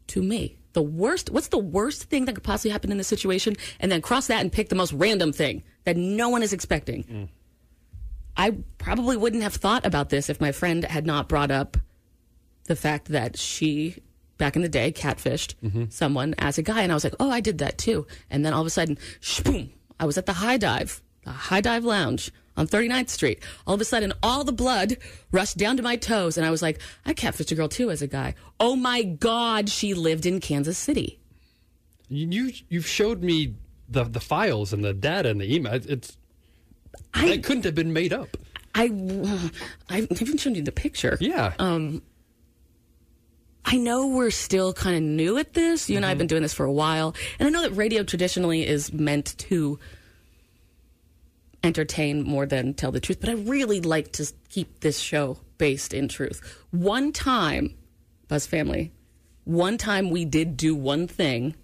to 0.08 0.22
me. 0.22 0.55
The 0.76 0.82
worst, 0.82 1.30
what's 1.30 1.48
the 1.48 1.56
worst 1.56 2.02
thing 2.10 2.26
that 2.26 2.34
could 2.34 2.44
possibly 2.44 2.70
happen 2.70 2.92
in 2.92 2.98
this 2.98 3.08
situation? 3.08 3.56
And 3.80 3.90
then 3.90 4.02
cross 4.02 4.26
that 4.26 4.42
and 4.42 4.52
pick 4.52 4.68
the 4.68 4.74
most 4.74 4.92
random 4.92 5.32
thing 5.32 5.62
that 5.84 5.96
no 5.96 6.28
one 6.28 6.42
is 6.42 6.52
expecting. 6.52 7.04
Mm. 7.04 7.28
I 8.36 8.58
probably 8.76 9.16
wouldn't 9.16 9.42
have 9.42 9.54
thought 9.54 9.86
about 9.86 10.10
this 10.10 10.28
if 10.28 10.38
my 10.38 10.52
friend 10.52 10.84
had 10.84 11.06
not 11.06 11.30
brought 11.30 11.50
up 11.50 11.78
the 12.64 12.76
fact 12.76 13.08
that 13.08 13.38
she, 13.38 14.02
back 14.36 14.54
in 14.54 14.60
the 14.60 14.68
day, 14.68 14.92
catfished 14.92 15.54
mm-hmm. 15.64 15.84
someone 15.88 16.34
as 16.36 16.58
a 16.58 16.62
guy. 16.62 16.82
And 16.82 16.92
I 16.92 16.94
was 16.94 17.04
like, 17.04 17.16
oh, 17.18 17.30
I 17.30 17.40
did 17.40 17.56
that 17.56 17.78
too. 17.78 18.06
And 18.28 18.44
then 18.44 18.52
all 18.52 18.60
of 18.60 18.66
a 18.66 18.70
sudden, 18.70 18.98
boom, 19.44 19.70
I 19.98 20.04
was 20.04 20.18
at 20.18 20.26
the 20.26 20.34
High 20.34 20.58
Dive, 20.58 21.00
the 21.22 21.30
High 21.30 21.62
Dive 21.62 21.86
Lounge 21.86 22.30
on 22.56 22.66
39th 22.66 23.10
Street. 23.10 23.42
All 23.66 23.74
of 23.74 23.80
a 23.80 23.84
sudden, 23.84 24.12
all 24.22 24.44
the 24.44 24.52
blood 24.52 24.96
rushed 25.32 25.56
down 25.56 25.76
to 25.76 25.82
my 25.82 25.96
toes. 25.96 26.36
And 26.36 26.46
I 26.46 26.50
was 26.50 26.62
like, 26.62 26.80
I 27.04 27.14
catfished 27.14 27.52
a 27.52 27.54
girl 27.54 27.68
too 27.68 27.90
as 27.90 28.02
a 28.02 28.06
guy. 28.06 28.34
Oh 28.58 28.76
my 28.76 29.02
God, 29.02 29.68
she 29.68 29.94
lived 29.94 30.26
in 30.26 30.40
Kansas 30.40 30.78
City. 30.78 31.18
You, 32.08 32.28
you 32.28 32.52
you've 32.68 32.86
showed 32.86 33.22
me 33.22 33.54
the 33.88 34.04
the 34.04 34.20
files 34.20 34.72
and 34.72 34.84
the 34.84 34.94
data 34.94 35.28
and 35.28 35.40
the 35.40 35.52
email. 35.52 35.74
It's, 35.74 35.86
it's 35.86 36.18
it 37.16 37.44
couldn't 37.44 37.64
have 37.64 37.74
been 37.74 37.92
made 37.92 38.12
up. 38.12 38.36
I, 38.74 38.84
I 39.88 40.06
haven't 40.10 40.38
shown 40.38 40.54
you 40.54 40.62
the 40.62 40.72
picture. 40.72 41.16
Yeah. 41.20 41.54
Um, 41.58 42.02
I 43.64 43.76
know 43.78 44.06
we're 44.06 44.30
still 44.30 44.72
kind 44.72 44.96
of 44.96 45.02
new 45.02 45.38
at 45.38 45.54
this. 45.54 45.90
You 45.90 45.96
and 45.96 46.06
I 46.06 46.10
have 46.10 46.18
been 46.18 46.28
doing 46.28 46.42
this 46.42 46.54
for 46.54 46.64
a 46.64 46.72
while. 46.72 47.16
And 47.38 47.48
I 47.48 47.50
know 47.50 47.62
that 47.62 47.72
radio 47.72 48.04
traditionally 48.04 48.66
is 48.66 48.92
meant 48.92 49.36
to 49.38 49.80
entertain 51.66 52.22
more 52.22 52.46
than 52.46 52.74
tell 52.74 52.92
the 52.92 53.00
truth, 53.00 53.20
but 53.20 53.28
I 53.28 53.34
really 53.34 53.80
like 53.80 54.12
to 54.12 54.32
keep 54.48 54.80
this 54.80 54.98
show 54.98 55.38
based 55.58 55.92
in 55.92 56.08
truth. 56.08 56.40
One 56.70 57.12
time, 57.12 57.76
Buzz 58.28 58.46
family, 58.46 58.92
one 59.44 59.78
time 59.78 60.10
we 60.10 60.24
did 60.24 60.56
do 60.56 60.74
one 60.74 61.06
thing 61.06 61.54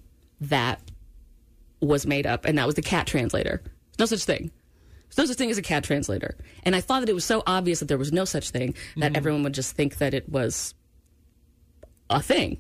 that 0.41 0.81
was 1.81 2.07
made 2.07 2.27
up, 2.27 2.45
and 2.45 2.59
that 2.59 2.67
was 2.67 2.75
the 2.75 2.83
cat 2.83 3.07
translator. 3.07 3.63
No 3.99 4.07
such 4.07 4.25
thing. 4.25 4.51
There's 5.09 5.19
no 5.19 5.25
such 5.27 5.37
thing 5.37 5.51
as 5.51 5.59
a 5.59 5.63
cat 5.63 5.85
translator. 5.85 6.37
And 6.63 6.75
I 6.75 6.81
thought 6.81 7.01
that 7.01 7.09
it 7.09 7.15
was 7.15 7.25
so 7.25 7.43
obvious 7.47 7.81
that 7.81 7.87
there 7.87 7.99
was 7.99 8.13
no 8.13 8.25
such 8.25 8.51
thing 8.51 8.75
that 8.97 9.09
mm-hmm. 9.09 9.17
everyone 9.17 9.43
would 9.43 9.55
just 9.55 9.77
think 9.77 9.99
that 9.99 10.15
it 10.15 10.29
was 10.29 10.75
a 12.09 12.23
thing 12.23 12.59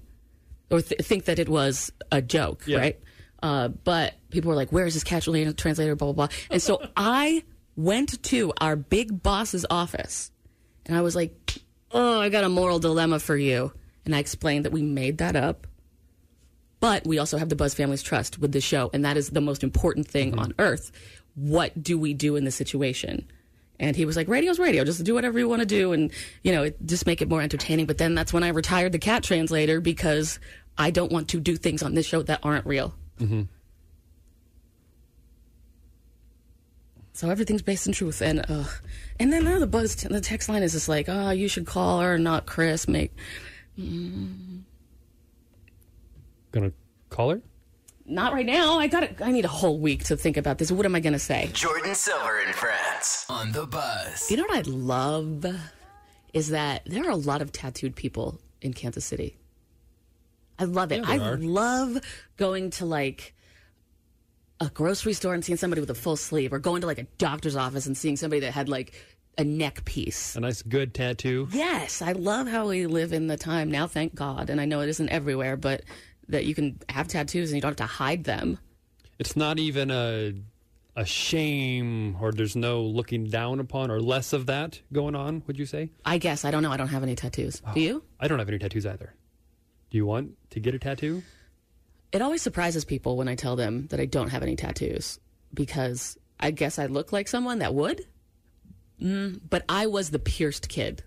or 0.70 0.82
th- 0.82 1.00
think 1.00 1.24
that 1.26 1.38
it 1.38 1.48
was 1.48 1.92
a 2.10 2.20
joke, 2.20 2.64
Yeah. 2.66 2.78
right? 2.78 3.00
Uh, 3.42 3.68
but 3.68 4.14
people 4.30 4.48
were 4.48 4.56
like, 4.56 4.70
"Where 4.70 4.86
is 4.86 4.94
this 4.94 5.04
cat 5.04 5.22
translator?" 5.22 5.96
Blah 5.96 6.12
blah 6.12 6.26
blah. 6.26 6.36
And 6.50 6.62
so 6.62 6.86
I 6.96 7.44
went 7.76 8.22
to 8.24 8.52
our 8.60 8.76
big 8.76 9.22
boss's 9.22 9.66
office, 9.68 10.30
and 10.86 10.96
I 10.96 11.00
was 11.00 11.16
like, 11.16 11.58
"Oh, 11.90 12.20
I 12.20 12.28
got 12.28 12.44
a 12.44 12.48
moral 12.48 12.78
dilemma 12.78 13.18
for 13.18 13.36
you." 13.36 13.72
And 14.04 14.14
I 14.14 14.18
explained 14.18 14.64
that 14.64 14.72
we 14.72 14.82
made 14.82 15.18
that 15.18 15.36
up, 15.36 15.66
but 16.80 17.06
we 17.06 17.18
also 17.18 17.38
have 17.38 17.48
the 17.48 17.56
Buzz 17.56 17.74
family's 17.74 18.02
trust 18.02 18.38
with 18.38 18.52
the 18.52 18.60
show, 18.60 18.90
and 18.92 19.04
that 19.04 19.16
is 19.16 19.30
the 19.30 19.40
most 19.40 19.62
important 19.62 20.08
thing 20.08 20.38
on 20.38 20.54
earth. 20.58 20.90
What 21.34 21.80
do 21.80 21.98
we 21.98 22.12
do 22.12 22.36
in 22.36 22.44
this 22.44 22.56
situation? 22.56 23.26
And 23.78 23.96
he 23.96 24.04
was 24.04 24.16
like, 24.16 24.28
radio's 24.28 24.58
radio. 24.58 24.84
Just 24.84 25.02
do 25.02 25.14
whatever 25.14 25.38
you 25.38 25.48
want 25.48 25.60
to 25.60 25.66
do 25.66 25.92
and, 25.92 26.12
you 26.44 26.52
know, 26.52 26.64
it, 26.64 26.76
just 26.86 27.04
make 27.04 27.20
it 27.20 27.28
more 27.28 27.42
entertaining. 27.42 27.86
But 27.86 27.98
then 27.98 28.14
that's 28.14 28.32
when 28.32 28.44
I 28.44 28.48
retired 28.48 28.92
the 28.92 28.98
cat 28.98 29.24
translator 29.24 29.80
because 29.80 30.38
I 30.78 30.90
don't 30.90 31.10
want 31.10 31.28
to 31.30 31.40
do 31.40 31.56
things 31.56 31.82
on 31.82 31.94
this 31.94 32.06
show 32.06 32.22
that 32.22 32.40
aren't 32.42 32.64
real. 32.64 32.94
Mm-hmm. 33.22 33.42
So 37.12 37.30
everything's 37.30 37.62
based 37.62 37.86
in 37.86 37.92
truth. 37.92 38.20
And 38.20 38.44
uh, 38.48 38.64
and 39.20 39.32
then 39.32 39.44
the 39.60 39.66
buzz, 39.66 39.96
the 39.96 40.20
text 40.20 40.48
line 40.48 40.62
is 40.62 40.72
just 40.72 40.88
like, 40.88 41.08
oh, 41.08 41.30
you 41.30 41.48
should 41.48 41.66
call 41.66 42.00
her, 42.00 42.18
not 42.18 42.46
Chris. 42.46 42.88
Make 42.88 43.12
Gonna 46.52 46.72
call 47.10 47.30
her? 47.30 47.40
not 48.04 48.32
right 48.32 48.46
now. 48.46 48.78
I 48.78 48.86
got. 48.86 49.20
I 49.22 49.32
need 49.32 49.44
a 49.44 49.48
whole 49.48 49.78
week 49.78 50.04
to 50.04 50.16
think 50.16 50.36
about 50.36 50.58
this. 50.58 50.70
What 50.70 50.86
am 50.86 50.94
I 50.94 51.00
going 51.00 51.12
to 51.12 51.18
say? 51.18 51.48
Jordin 51.52 51.94
Silver 51.94 52.40
and 52.40 52.54
Friends 52.54 53.26
on 53.28 53.52
the 53.52 53.66
buzz. 53.66 54.30
You 54.30 54.36
know 54.36 54.44
what 54.44 54.66
I 54.66 54.70
love 54.70 55.46
is 56.32 56.48
that 56.50 56.82
there 56.86 57.04
are 57.06 57.10
a 57.10 57.16
lot 57.16 57.42
of 57.42 57.52
tattooed 57.52 57.94
people 57.94 58.40
in 58.60 58.72
Kansas 58.72 59.04
City. 59.04 59.36
I 60.62 60.64
love 60.66 60.92
it. 60.92 60.98
Yeah, 60.98 61.10
I 61.10 61.18
are. 61.18 61.36
love 61.36 61.98
going 62.36 62.70
to 62.70 62.86
like 62.86 63.34
a 64.60 64.68
grocery 64.68 65.12
store 65.12 65.34
and 65.34 65.44
seeing 65.44 65.56
somebody 65.56 65.80
with 65.80 65.90
a 65.90 65.94
full 65.94 66.16
sleeve, 66.16 66.52
or 66.52 66.60
going 66.60 66.82
to 66.82 66.86
like 66.86 66.98
a 66.98 67.06
doctor's 67.18 67.56
office 67.56 67.86
and 67.86 67.96
seeing 67.96 68.16
somebody 68.16 68.40
that 68.40 68.52
had 68.52 68.68
like 68.68 68.94
a 69.36 69.42
neck 69.42 69.84
piece. 69.84 70.36
A 70.36 70.40
nice 70.40 70.62
good 70.62 70.94
tattoo. 70.94 71.48
Yes, 71.50 72.00
I 72.00 72.12
love 72.12 72.46
how 72.46 72.68
we 72.68 72.86
live 72.86 73.12
in 73.12 73.26
the 73.26 73.36
time 73.36 73.70
now, 73.70 73.88
thank 73.88 74.14
God. 74.14 74.50
And 74.50 74.60
I 74.60 74.64
know 74.64 74.80
it 74.80 74.88
isn't 74.88 75.08
everywhere, 75.08 75.56
but 75.56 75.82
that 76.28 76.44
you 76.44 76.54
can 76.54 76.78
have 76.88 77.08
tattoos 77.08 77.50
and 77.50 77.56
you 77.56 77.60
don't 77.60 77.70
have 77.70 77.88
to 77.88 77.94
hide 77.94 78.22
them. 78.22 78.58
It's 79.18 79.36
not 79.36 79.58
even 79.58 79.90
a 79.90 80.34
a 80.94 81.06
shame 81.06 82.16
or 82.20 82.32
there's 82.32 82.54
no 82.54 82.82
looking 82.82 83.24
down 83.24 83.58
upon 83.60 83.90
or 83.90 83.98
less 84.00 84.32
of 84.32 84.46
that 84.46 84.80
going 84.92 85.14
on, 85.14 85.42
would 85.46 85.58
you 85.58 85.66
say? 85.66 85.90
I 86.04 86.18
guess. 86.18 86.44
I 86.44 86.50
don't 86.50 86.62
know. 86.62 86.70
I 86.70 86.76
don't 86.76 86.88
have 86.88 87.02
any 87.02 87.16
tattoos. 87.16 87.62
Do 87.74 87.80
you? 87.80 88.04
I 88.20 88.28
don't 88.28 88.38
have 88.38 88.48
any 88.48 88.58
tattoos 88.58 88.86
either. 88.86 89.14
Do 89.92 89.98
you 89.98 90.06
want 90.06 90.32
to 90.50 90.58
get 90.58 90.74
a 90.74 90.78
tattoo? 90.78 91.22
It 92.12 92.22
always 92.22 92.40
surprises 92.40 92.82
people 92.86 93.18
when 93.18 93.28
I 93.28 93.34
tell 93.34 93.56
them 93.56 93.88
that 93.90 94.00
I 94.00 94.06
don't 94.06 94.30
have 94.30 94.42
any 94.42 94.56
tattoos 94.56 95.20
because 95.52 96.16
I 96.40 96.50
guess 96.50 96.78
I 96.78 96.86
look 96.86 97.12
like 97.12 97.28
someone 97.28 97.58
that 97.58 97.74
would. 97.74 98.06
Mm, 99.02 99.40
but 99.50 99.64
I 99.68 99.86
was 99.88 100.08
the 100.08 100.18
pierced 100.18 100.70
kid. 100.70 101.02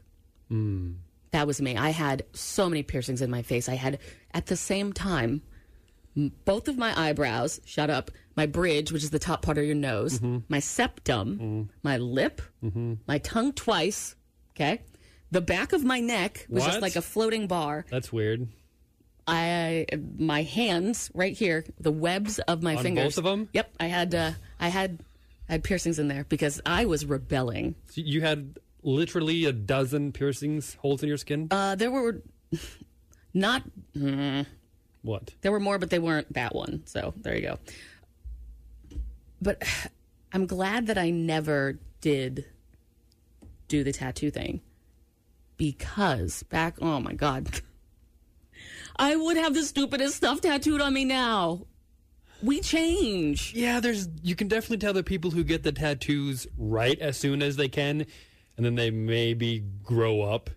Mm. 0.51 0.97
That 1.31 1.47
was 1.47 1.59
me. 1.63 1.75
I 1.75 1.89
had 1.89 2.25
so 2.33 2.69
many 2.69 2.83
piercings 2.83 3.23
in 3.23 3.31
my 3.31 3.41
face. 3.41 3.67
I 3.67 3.73
had, 3.73 3.97
at 4.35 4.45
the 4.45 4.55
same 4.55 4.93
time, 4.93 5.41
both 6.45 6.67
of 6.67 6.77
my 6.77 6.93
eyebrows, 6.95 7.59
shut 7.65 7.89
up, 7.89 8.11
my 8.35 8.45
bridge, 8.45 8.91
which 8.91 9.03
is 9.03 9.09
the 9.09 9.17
top 9.17 9.41
part 9.41 9.57
of 9.57 9.65
your 9.65 9.73
nose, 9.73 10.19
Mm-hmm. 10.19 10.37
my 10.47 10.59
septum, 10.59 11.69
my 11.81 11.97
lip, 11.97 12.39
my 13.07 13.17
tongue 13.17 13.51
twice, 13.53 14.15
okay? 14.55 14.81
The 15.31 15.41
back 15.41 15.73
of 15.73 15.83
my 15.83 15.99
neck 16.01 16.45
was 16.49 16.63
just 16.63 16.81
like 16.81 16.95
a 16.95 17.01
floating 17.01 17.47
bar. 17.47 17.83
That's 17.89 18.13
weird. 18.13 18.47
I 19.27 19.85
my 20.17 20.43
hands 20.43 21.09
right 21.13 21.33
here, 21.35 21.65
the 21.79 21.91
webs 21.91 22.39
of 22.39 22.61
my 22.61 22.75
On 22.75 22.83
fingers. 22.83 23.15
both 23.15 23.17
of 23.17 23.25
'em? 23.25 23.49
Yep, 23.53 23.71
I 23.79 23.85
had 23.87 24.13
uh, 24.15 24.31
I 24.59 24.67
had 24.69 24.99
I 25.49 25.53
had 25.53 25.63
piercings 25.63 25.97
in 25.99 26.07
there 26.07 26.25
because 26.29 26.61
I 26.65 26.85
was 26.85 27.05
rebelling. 27.05 27.75
So 27.89 28.01
you 28.01 28.21
had 28.21 28.59
literally 28.83 29.45
a 29.45 29.51
dozen 29.51 30.11
piercings, 30.11 30.75
holes 30.75 31.01
in 31.01 31.09
your 31.09 31.17
skin? 31.17 31.47
Uh, 31.49 31.75
there 31.75 31.89
were 31.91 32.21
not 33.33 33.63
mm, 33.97 34.45
what? 35.01 35.31
there 35.41 35.51
were 35.51 35.59
more, 35.59 35.79
but 35.79 35.89
they 35.89 35.99
weren't 35.99 36.31
that 36.33 36.53
one. 36.53 36.83
So 36.85 37.13
there 37.17 37.35
you 37.35 37.41
go. 37.41 37.59
But 39.41 39.63
I'm 40.33 40.45
glad 40.45 40.87
that 40.87 40.97
I 40.97 41.09
never 41.09 41.79
did 42.01 42.45
do 43.67 43.83
the 43.83 43.91
tattoo 43.93 44.29
thing 44.29 44.61
because 45.57 46.43
back, 46.43 46.75
oh 46.81 46.99
my 46.99 47.13
God, 47.13 47.47
I 48.97 49.15
would 49.15 49.37
have 49.37 49.53
the 49.53 49.63
stupidest 49.63 50.15
stuff 50.15 50.41
tattooed 50.41 50.81
on 50.81 50.93
me 50.93 51.05
now. 51.05 51.67
We 52.41 52.61
change. 52.61 53.53
Yeah, 53.55 53.79
there's 53.79 54.07
you 54.21 54.35
can 54.35 54.47
definitely 54.47 54.77
tell 54.77 54.93
the 54.93 55.03
people 55.03 55.31
who 55.31 55.43
get 55.43 55.63
the 55.63 55.71
tattoos 55.71 56.47
right 56.57 56.99
as 56.99 57.17
soon 57.17 57.41
as 57.41 57.55
they 57.55 57.69
can, 57.69 58.05
and 58.57 58.65
then 58.65 58.75
they 58.75 58.91
maybe 58.91 59.63
grow 59.83 60.21
up 60.21 60.49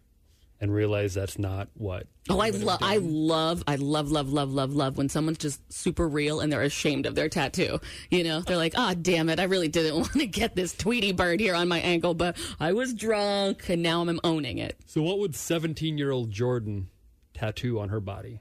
and 0.60 0.72
realize 0.72 1.14
that's 1.14 1.38
not 1.38 1.68
what. 1.74 2.06
Oh, 2.28 2.40
I 2.40 2.50
love. 2.50 2.80
I 2.82 2.96
love, 2.98 3.62
I 3.66 3.76
love, 3.76 4.10
love, 4.10 4.30
love, 4.32 4.52
love, 4.52 4.72
love 4.74 4.98
when 4.98 5.08
someone's 5.08 5.38
just 5.38 5.72
super 5.72 6.06
real 6.06 6.40
and 6.40 6.52
they're 6.52 6.62
ashamed 6.62 7.06
of 7.06 7.14
their 7.14 7.28
tattoo. 7.28 7.78
You 8.10 8.24
know, 8.24 8.40
they're 8.40 8.56
like, 8.56 8.74
"Ah, 8.76 8.94
damn 9.00 9.28
it, 9.28 9.40
I 9.40 9.44
really 9.44 9.68
didn't 9.68 9.94
want 10.00 10.12
to 10.12 10.26
get 10.26 10.54
this 10.56 10.74
Tweety 10.74 11.12
bird 11.12 11.40
here 11.40 11.54
on 11.54 11.68
my 11.68 11.78
ankle, 11.80 12.14
but 12.14 12.36
I 12.60 12.72
was 12.72 12.92
drunk 12.92 13.68
and 13.68 13.82
now 13.82 14.02
I'm 14.02 14.20
owning 14.24 14.58
it." 14.58 14.76
So, 14.86 15.00
what 15.00 15.20
would 15.20 15.34
17 15.34 15.96
year 15.96 16.10
old 16.10 16.32
Jordin 16.32 16.86
tattoo 17.38 17.78
on 17.78 17.88
her 17.88 18.00
body? 18.00 18.40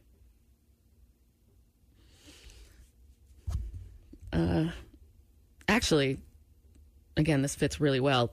Uh, 4.34 4.66
actually, 5.68 6.18
again, 7.16 7.42
this 7.42 7.56
fits 7.56 7.80
really 7.80 8.00
well. 8.00 8.32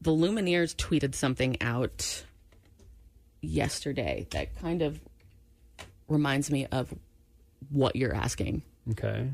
The 0.00 0.10
Lumineers 0.10 0.74
tweeted 0.74 1.14
something 1.14 1.60
out 1.60 2.24
yesterday 3.40 4.26
that 4.30 4.56
kind 4.60 4.82
of 4.82 5.00
reminds 6.08 6.50
me 6.50 6.66
of 6.66 6.92
what 7.70 7.96
you're 7.96 8.14
asking. 8.14 8.62
Okay. 8.90 9.30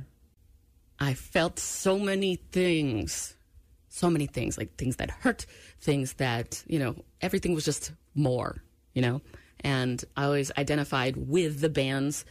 I 0.98 1.14
felt 1.14 1.58
so 1.58 1.98
many 1.98 2.36
things, 2.36 3.36
so 3.88 4.08
many 4.10 4.26
things, 4.26 4.56
like 4.56 4.76
things 4.76 4.96
that 4.96 5.10
hurt, 5.10 5.46
things 5.80 6.14
that, 6.14 6.62
you 6.66 6.78
know, 6.78 6.96
everything 7.20 7.54
was 7.54 7.64
just 7.64 7.92
more, 8.14 8.62
you 8.94 9.02
know? 9.02 9.20
And 9.64 10.04
I 10.16 10.24
always 10.24 10.52
identified 10.56 11.16
with 11.16 11.60
the 11.60 11.70
bands 11.70 12.26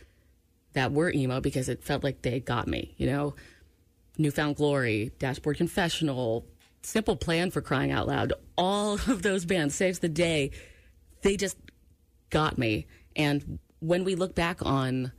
that 0.73 0.91
were 0.91 1.11
emo 1.11 1.41
because 1.41 1.67
it 1.67 1.83
felt 1.83 2.03
like 2.03 2.21
they 2.21 2.39
got 2.39 2.67
me, 2.67 2.93
you 2.97 3.07
know? 3.07 3.35
New 4.17 4.29
Found 4.31 4.55
Glory, 4.55 5.11
Dashboard 5.17 5.57
Confessional, 5.57 6.45
Simple 6.83 7.15
Plan 7.15 7.49
for 7.49 7.61
crying 7.61 7.91
out 7.91 8.07
loud. 8.07 8.33
All 8.55 8.93
of 9.07 9.23
those 9.23 9.45
bands, 9.45 9.73
Saves 9.73 9.99
the 9.99 10.09
Day, 10.09 10.51
they 11.23 11.35
just 11.35 11.57
got 12.29 12.57
me. 12.57 12.85
And 13.15 13.59
when 13.79 14.03
we 14.03 14.15
look 14.15 14.35
back 14.35 14.63
on 14.65 15.11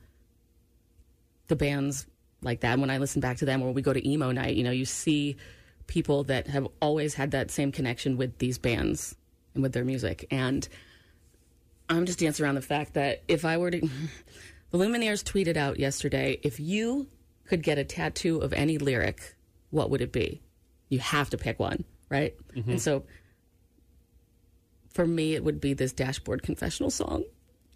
the 1.49 1.57
bands 1.57 2.07
like 2.43 2.61
that, 2.61 2.79
when 2.79 2.91
I 2.91 2.99
listen 2.99 3.21
back 3.21 3.39
to 3.39 3.45
them, 3.45 3.62
or 3.62 3.73
we 3.73 3.83
go 3.83 3.93
to 3.93 4.09
emo 4.09 4.31
night, 4.31 4.55
you 4.55 4.62
know, 4.62 4.71
you 4.71 4.85
see 4.85 5.37
people 5.87 6.25
that 6.25 6.47
have 6.47 6.69
always 6.81 7.15
had 7.15 7.33
that 7.33 7.51
same 7.51 7.73
connection 7.73 8.17
with 8.17 8.39
these 8.39 8.59
bands 8.59 9.17
and 9.55 9.62
with 9.62 9.73
their 9.73 9.85
music. 9.85 10.27
And 10.31 10.69
I'm 11.89 12.07
just 12.07 12.18
dancing 12.18 12.45
around 12.45 12.55
the 12.57 12.62
fact 12.62 12.95
that 12.95 13.22
if 13.28 13.45
I 13.45 13.57
were 13.59 13.70
to, 13.70 13.80
the 13.80 13.89
Lumineers 14.78 15.22
tweeted 15.22 15.57
out 15.57 15.78
yesterday, 15.78 16.39
if 16.43 16.59
you 16.59 17.09
could 17.47 17.62
get 17.62 17.78
a 17.78 17.85
tattoo 17.85 18.39
of 18.39 18.53
any 18.53 18.78
lyric, 18.78 19.35
what 19.70 19.91
would 19.91 20.01
it 20.01 20.12
be? 20.12 20.41
You 20.89 20.99
have 21.01 21.30
to 21.30 21.39
pick 21.39 21.59
one, 21.59 21.85
right? 22.09 22.35
Mhm. 22.57 22.68
And 22.68 22.80
so 22.82 23.05
for 24.93 25.07
me, 25.07 25.35
it 25.35 25.45
would 25.45 25.61
be 25.61 25.74
this 25.74 25.93
dashboard 25.93 26.43
confessional 26.43 26.91
song. 26.91 27.24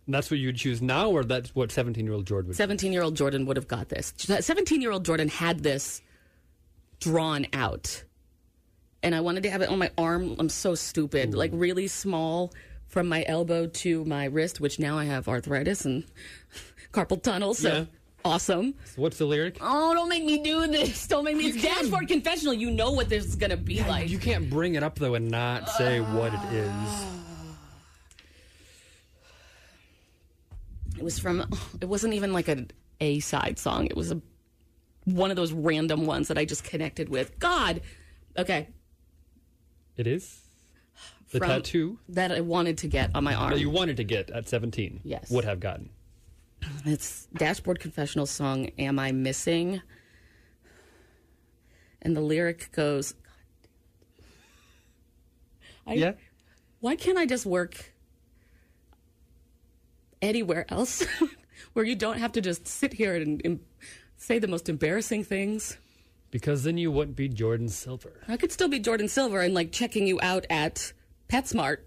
And 0.06 0.14
that's 0.14 0.30
what 0.30 0.40
you'd 0.40 0.56
choose 0.56 0.80
now, 0.80 1.10
or 1.10 1.22
that's 1.24 1.54
what 1.54 1.70
17 1.70 2.04
year 2.04 2.14
old 2.14 2.24
Jordin 2.26 2.46
would 2.46 2.56
17 2.56 2.92
year 2.92 3.02
old 3.02 3.16
Jordin 3.16 3.44
would 3.46 3.56
have 3.56 3.68
got 3.68 3.88
this. 3.90 4.14
17 4.16 4.80
year 4.80 4.90
old 4.92 5.04
Jordin 5.04 5.28
had 5.28 5.62
this 5.62 6.00
drawn 7.00 7.46
out. 7.52 8.04
And 9.02 9.14
I 9.14 9.20
wanted 9.20 9.42
to 9.44 9.50
have 9.50 9.60
it 9.62 9.68
on 9.68 9.78
my 9.78 9.90
arm. 9.98 10.34
I'm 10.38 10.48
so 10.48 10.74
stupid. 10.74 11.34
Like 11.34 11.50
really 11.52 11.88
small 11.88 12.52
from 12.88 13.08
my 13.08 13.24
elbow 13.26 13.66
to 13.66 14.04
my 14.04 14.24
wrist, 14.24 14.60
which 14.60 14.78
now 14.78 14.98
I 14.98 15.04
have 15.04 15.28
arthritis 15.28 15.84
and 15.84 16.04
carpal 16.92 17.22
tunnel. 17.22 17.54
So 17.54 17.68
Yeah. 17.72 17.84
awesome. 18.24 18.74
So 18.86 19.02
what's 19.02 19.18
the 19.18 19.26
lyric? 19.26 19.58
Oh, 19.60 19.94
don't 19.94 20.08
make 20.08 20.24
me 20.24 20.42
do 20.42 20.66
this. 20.66 21.06
Don't 21.06 21.24
make 21.24 21.36
me. 21.36 21.48
It's 21.48 21.62
dashboard 21.62 22.08
confessional. 22.08 22.54
You 22.54 22.70
know 22.70 22.90
what 22.92 23.08
this 23.08 23.24
is 23.26 23.36
going 23.36 23.50
to 23.50 23.56
be 23.56 23.82
like. 23.84 24.08
You 24.10 24.18
can't 24.18 24.48
bring 24.50 24.74
it 24.74 24.82
up, 24.82 24.98
though, 24.98 25.14
and 25.14 25.30
not 25.30 25.68
say 25.70 26.00
what 26.00 26.32
it 26.34 26.52
is. 26.52 26.72
It 30.96 31.04
was 31.04 31.18
from. 31.18 31.44
It 31.80 31.84
wasn't 31.88 32.14
even 32.14 32.32
like 32.32 32.48
a 32.48 32.66
A 33.00 33.20
side 33.20 33.58
song. 33.58 33.86
It 33.86 33.96
was 33.96 34.10
a 34.10 34.20
one 35.04 35.30
of 35.30 35.36
those 35.36 35.52
random 35.52 36.06
ones 36.06 36.26
that 36.26 36.36
I 36.36 36.44
just 36.44 36.64
connected 36.64 37.08
with. 37.08 37.38
God. 37.38 37.82
Okay. 38.36 38.68
It 39.96 40.06
is? 40.08 40.40
The 41.30 41.38
From- 41.38 41.48
tattoo 41.48 41.98
that 42.08 42.32
I 42.32 42.40
wanted 42.40 42.78
to 42.78 42.88
get 42.88 43.10
on 43.14 43.22
my 43.24 43.34
arm. 43.34 43.50
that 43.52 43.60
you 43.60 43.68
wanted 43.70 43.98
to 43.98 44.04
get 44.04 44.30
at 44.30 44.48
17. 44.48 45.00
Yes. 45.04 45.30
Would 45.30 45.44
have 45.44 45.60
gotten. 45.60 45.90
It's 46.84 47.26
Dashboard 47.34 47.80
Confessional 47.80 48.26
song, 48.26 48.70
Am 48.78 48.98
I 48.98 49.12
Missing? 49.12 49.82
And 52.02 52.16
the 52.16 52.20
lyric 52.20 52.70
goes, 52.72 53.14
I, 55.86 55.94
Yeah. 55.94 56.12
Why 56.80 56.96
can't 56.96 57.18
I 57.18 57.26
just 57.26 57.44
work 57.44 57.92
anywhere 60.22 60.64
else 60.68 61.04
where 61.72 61.84
you 61.84 61.96
don't 61.96 62.18
have 62.18 62.32
to 62.32 62.40
just 62.40 62.66
sit 62.68 62.92
here 62.94 63.14
and, 63.16 63.40
and 63.44 63.60
say 64.16 64.38
the 64.38 64.48
most 64.48 64.68
embarrassing 64.68 65.24
things? 65.24 65.76
Because 66.30 66.62
then 66.64 66.78
you 66.78 66.90
wouldn't 66.92 67.16
be 67.16 67.28
Jordin 67.28 67.70
Silver. 67.70 68.20
I 68.28 68.36
could 68.36 68.52
still 68.52 68.68
be 68.68 68.78
Jordin 68.80 69.08
Silver 69.08 69.40
and 69.40 69.54
like 69.54 69.72
checking 69.72 70.06
you 70.06 70.18
out 70.22 70.46
at 70.50 70.92
PetSmart. 71.28 71.78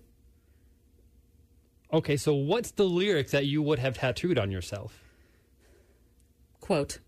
Okay, 1.93 2.15
so 2.15 2.33
what's 2.33 2.71
the 2.71 2.85
lyric 2.85 3.31
that 3.31 3.45
you 3.45 3.61
would 3.61 3.79
have 3.79 3.97
tattooed 3.97 4.37
on 4.37 4.51
yourself? 4.51 5.03
Quote 6.61 6.99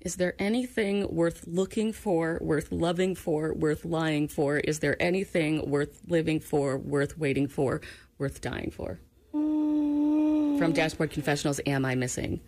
Is 0.00 0.16
there 0.16 0.34
anything 0.40 1.14
worth 1.14 1.46
looking 1.46 1.92
for, 1.92 2.38
worth 2.40 2.72
loving 2.72 3.14
for, 3.14 3.54
worth 3.54 3.84
lying 3.84 4.26
for? 4.26 4.58
Is 4.58 4.80
there 4.80 5.00
anything 5.00 5.70
worth 5.70 6.00
living 6.08 6.40
for, 6.40 6.76
worth 6.76 7.16
waiting 7.16 7.46
for, 7.46 7.80
worth 8.18 8.40
dying 8.40 8.72
for? 8.72 8.98
From 9.30 10.72
Dashboard 10.72 11.10
Confessionals, 11.12 11.60
Am 11.66 11.84
I 11.84 11.94
Missing? 11.94 12.40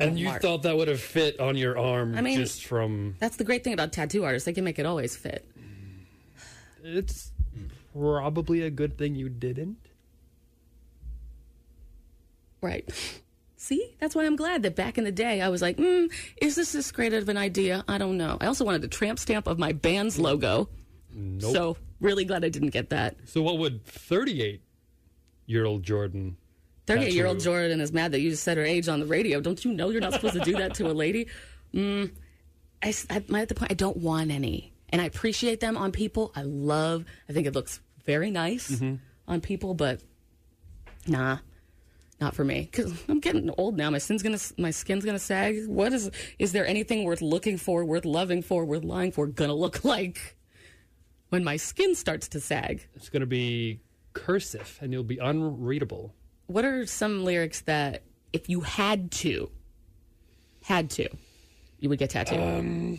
And 0.00 0.18
you 0.18 0.26
Mark. 0.26 0.42
thought 0.42 0.62
that 0.62 0.76
would 0.76 0.88
have 0.88 1.00
fit 1.00 1.38
on 1.40 1.56
your 1.56 1.78
arm 1.78 2.16
I 2.16 2.20
mean- 2.20 2.36
just 2.38 2.64
from. 2.64 3.16
That's 3.20 3.36
the 3.36 3.44
great 3.44 3.62
thing 3.62 3.72
about 3.72 3.92
tattoo 3.92 4.24
artists. 4.24 4.46
They 4.46 4.52
can 4.52 4.64
make 4.64 4.78
it 4.78 4.86
always 4.86 5.16
fit. 5.16 5.48
It's 6.96 7.32
probably 7.92 8.62
a 8.62 8.70
good 8.70 8.96
thing 8.96 9.14
you 9.14 9.28
didn't. 9.28 9.78
Right. 12.60 12.88
See, 13.56 13.96
that's 14.00 14.14
why 14.14 14.24
I'm 14.24 14.36
glad 14.36 14.62
that 14.62 14.76
back 14.76 14.98
in 14.98 15.04
the 15.04 15.12
day 15.12 15.40
I 15.40 15.48
was 15.48 15.60
like, 15.60 15.76
mm, 15.76 16.10
is 16.40 16.54
this 16.54 16.72
this 16.72 16.90
great 16.92 17.12
of 17.12 17.28
an 17.28 17.36
idea? 17.36 17.84
I 17.88 17.98
don't 17.98 18.16
know. 18.16 18.38
I 18.40 18.46
also 18.46 18.64
wanted 18.64 18.82
the 18.82 18.88
tramp 18.88 19.18
stamp 19.18 19.46
of 19.46 19.58
my 19.58 19.72
band's 19.72 20.18
logo. 20.18 20.68
Nope. 21.12 21.52
So, 21.52 21.76
really 22.00 22.24
glad 22.24 22.44
I 22.44 22.48
didn't 22.48 22.70
get 22.70 22.90
that. 22.90 23.16
So 23.24 23.42
what 23.42 23.58
would 23.58 23.84
38 23.84 24.62
year 25.46 25.64
old 25.64 25.82
Jordin? 25.82 26.34
38 26.86 27.12
year 27.12 27.26
old? 27.26 27.38
Jordin 27.38 27.80
is 27.80 27.92
mad 27.92 28.12
that 28.12 28.20
you 28.20 28.30
just 28.30 28.44
said 28.44 28.56
her 28.56 28.64
age 28.64 28.88
on 28.88 29.00
the 29.00 29.06
radio. 29.06 29.40
Don't 29.40 29.64
you 29.64 29.72
know 29.72 29.90
you're 29.90 30.00
not 30.00 30.14
supposed 30.14 30.34
to 30.34 30.40
do 30.40 30.52
that 30.52 30.74
to 30.74 30.86
a 30.90 30.92
lady? 30.92 31.26
Mm, 31.74 32.12
I, 32.82 32.94
am 33.10 33.34
at 33.34 33.48
the 33.48 33.54
point 33.54 33.72
I 33.72 33.74
don't 33.74 33.96
want 33.96 34.30
any. 34.30 34.72
And 34.90 35.00
I 35.02 35.04
appreciate 35.04 35.60
them 35.60 35.76
on 35.76 35.92
people. 35.92 36.32
I 36.34 36.42
love, 36.42 37.04
I 37.28 37.32
think 37.32 37.46
it 37.46 37.54
looks 37.54 37.80
very 38.06 38.30
nice 38.30 38.70
Mm-hmm. 38.70 38.94
on 39.26 39.40
people, 39.40 39.74
but 39.74 40.00
nah, 41.06 41.38
not 42.20 42.34
for 42.34 42.44
me. 42.44 42.62
Because 42.70 42.92
I'm 43.08 43.20
getting 43.20 43.50
old 43.58 43.76
now. 43.76 43.90
My 43.90 43.98
skin's 43.98 44.22
gonna, 44.22 44.38
my 44.56 44.70
skin's 44.70 45.04
gonna 45.04 45.18
sag. 45.18 45.66
What 45.66 45.92
is, 45.92 46.10
is 46.38 46.52
there 46.52 46.66
anything 46.66 47.04
worth 47.04 47.20
looking 47.20 47.58
for, 47.58 47.84
worth 47.84 48.04
loving 48.06 48.40
for, 48.42 48.64
worth 48.64 48.84
lying 48.84 49.12
for, 49.12 49.26
gonna 49.26 49.54
look 49.54 49.84
like 49.94 50.36
when 51.28 51.44
my 51.44 51.56
skin 51.56 51.94
starts 51.94 52.28
to 52.28 52.40
sag? 52.40 52.88
It's 52.94 53.10
to 53.10 53.26
be 53.26 53.80
cursive 54.14 54.78
and 54.80 54.92
you'll 54.92 55.04
be 55.04 55.18
unreadable. 55.18 56.12
what 56.46 56.64
are 56.64 56.86
some 56.86 57.24
lyrics 57.24 57.60
that 57.62 58.02
if 58.32 58.48
you 58.48 58.62
had 58.62 59.10
to 59.12 59.50
had 60.62 60.90
to 60.90 61.08
you 61.78 61.88
would 61.88 61.98
get 62.00 62.10
tattooed 62.10 62.40
Um, 62.40 62.98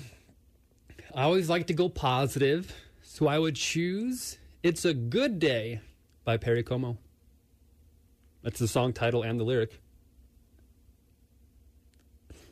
I 1.14 1.24
always 1.24 1.50
like 1.50 1.68
to 1.68 1.74
go 1.74 1.90
positive, 1.90 2.74
so 3.02 3.28
I 3.28 3.40
would 3.40 3.56
choose 3.56 4.38
It's 4.64 4.86
a 4.86 4.94
Good 4.94 5.40
Day 5.40 5.82
by 6.24 6.38
Perry 6.38 6.64
Como. 6.64 6.98
That's 8.44 8.60
the 8.60 8.68
song 8.68 8.94
title 8.94 9.24
and 9.24 9.40
the 9.40 9.44
lyric. 9.44 9.80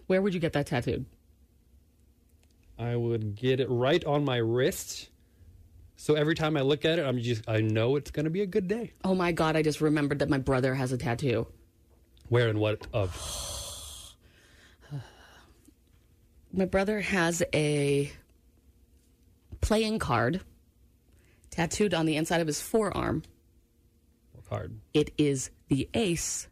where 0.07 0.21
would 0.21 0.33
you 0.33 0.39
get 0.39 0.53
that 0.53 0.65
tattooed 0.67 1.05
I 2.79 2.95
would 2.95 3.35
get 3.35 3.59
it 3.59 3.67
right 3.69 4.05
on 4.05 4.23
my 4.23 4.37
wrist. 4.37 5.09
So 5.95 6.13
every 6.13 6.35
time 6.35 6.55
I 6.55 6.61
look 6.61 6.85
at 6.85 6.99
it, 6.99 7.05
I'm 7.05 7.17
just 7.19 7.41
I 7.49 7.59
know 7.61 7.95
it's 7.95 8.11
going 8.11 8.25
to 8.25 8.29
be 8.29 8.41
a 8.41 8.45
good 8.45 8.67
day. 8.67 8.93
oh 9.03 9.15
my 9.15 9.31
god 9.31 9.55
i 9.55 9.61
just 9.63 9.81
remembered 9.81 10.19
that 10.19 10.29
my 10.29 10.37
brother 10.37 10.75
has 10.75 10.91
a 10.91 10.97
tattoo 10.97 11.47
Where 12.29 12.47
and 12.49 12.59
what 12.59 12.85
of? 12.93 14.13
my 16.53 16.65
brother 16.65 16.99
has 17.01 17.41
a 17.53 18.11
playing 19.61 19.99
card 19.99 20.41
tattooed 21.49 21.93
on 21.93 22.05
the 22.05 22.15
inside 22.15 22.41
of 22.41 22.47
his 22.47 22.61
forearm. 22.61 23.23
Work 24.33 24.49
hard. 24.49 24.79
It 24.93 25.13
is 25.17 25.49
the 25.67 25.89
ace. 25.93 26.47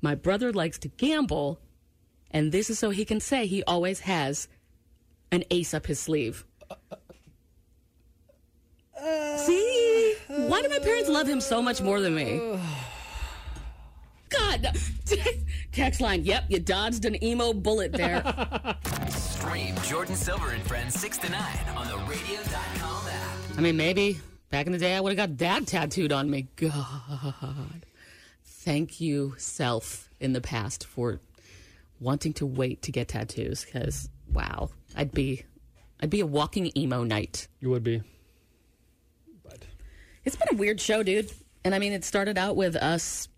My 0.00 0.14
brother 0.14 0.52
likes 0.52 0.78
to 0.80 0.88
gamble, 0.88 1.60
and 2.30 2.50
this 2.50 2.68
is 2.70 2.78
so 2.78 2.90
he 2.90 3.04
can 3.04 3.20
say 3.20 3.46
he 3.46 3.62
always 3.64 4.00
has 4.00 4.48
an 5.30 5.44
ace 5.50 5.72
up 5.72 5.86
his 5.86 6.00
sleeve. 6.00 6.44
Uh, 6.70 6.96
See? 9.36 10.14
Why 10.28 10.62
do 10.62 10.68
my 10.68 10.78
parents 10.78 11.08
love 11.08 11.28
him 11.28 11.40
so 11.40 11.60
much 11.62 11.80
more 11.80 12.00
than 12.00 12.14
me? 12.14 12.58
God. 14.32 14.76
Text 15.72 16.00
line. 16.00 16.24
Yep, 16.24 16.44
you 16.48 16.60
dodged 16.60 17.04
an 17.04 17.22
emo 17.22 17.52
bullet 17.52 17.92
there. 17.92 18.22
Stream 19.08 19.74
Jordin 19.76 20.16
Silver 20.16 20.50
and 20.50 20.62
Friends 20.62 20.98
6 21.00 21.18
to 21.18 21.30
9 21.30 21.42
on 21.76 21.88
the 21.88 21.98
radio.com 22.08 23.08
app. 23.08 23.58
I 23.58 23.60
mean, 23.60 23.76
maybe 23.76 24.20
back 24.50 24.66
in 24.66 24.72
the 24.72 24.78
day 24.78 24.94
I 24.94 25.00
would 25.00 25.16
have 25.16 25.30
got 25.30 25.38
that 25.38 25.66
tattooed 25.66 26.12
on 26.12 26.30
me. 26.30 26.48
God. 26.56 27.86
Thank 28.44 29.00
you, 29.00 29.34
self, 29.38 30.08
in 30.20 30.32
the 30.32 30.40
past 30.40 30.86
for 30.86 31.20
wanting 31.98 32.32
to 32.34 32.46
wait 32.46 32.82
to 32.82 32.92
get 32.92 33.08
tattoos 33.08 33.64
because, 33.64 34.08
wow, 34.32 34.70
I'd 34.96 35.12
be. 35.12 35.44
I'd 36.00 36.10
be 36.10 36.20
a 36.20 36.26
walking 36.26 36.70
emo 36.76 37.04
night. 37.04 37.46
You 37.60 37.70
would 37.70 37.84
be. 37.84 38.02
But 39.44 39.64
it's 40.24 40.34
been 40.34 40.48
a 40.50 40.56
weird 40.56 40.80
show, 40.80 41.04
dude. 41.04 41.30
And 41.64 41.76
I 41.76 41.78
mean, 41.78 41.92
it 41.92 42.04
started 42.04 42.36
out 42.36 42.56
with 42.56 42.74
us 42.74 43.28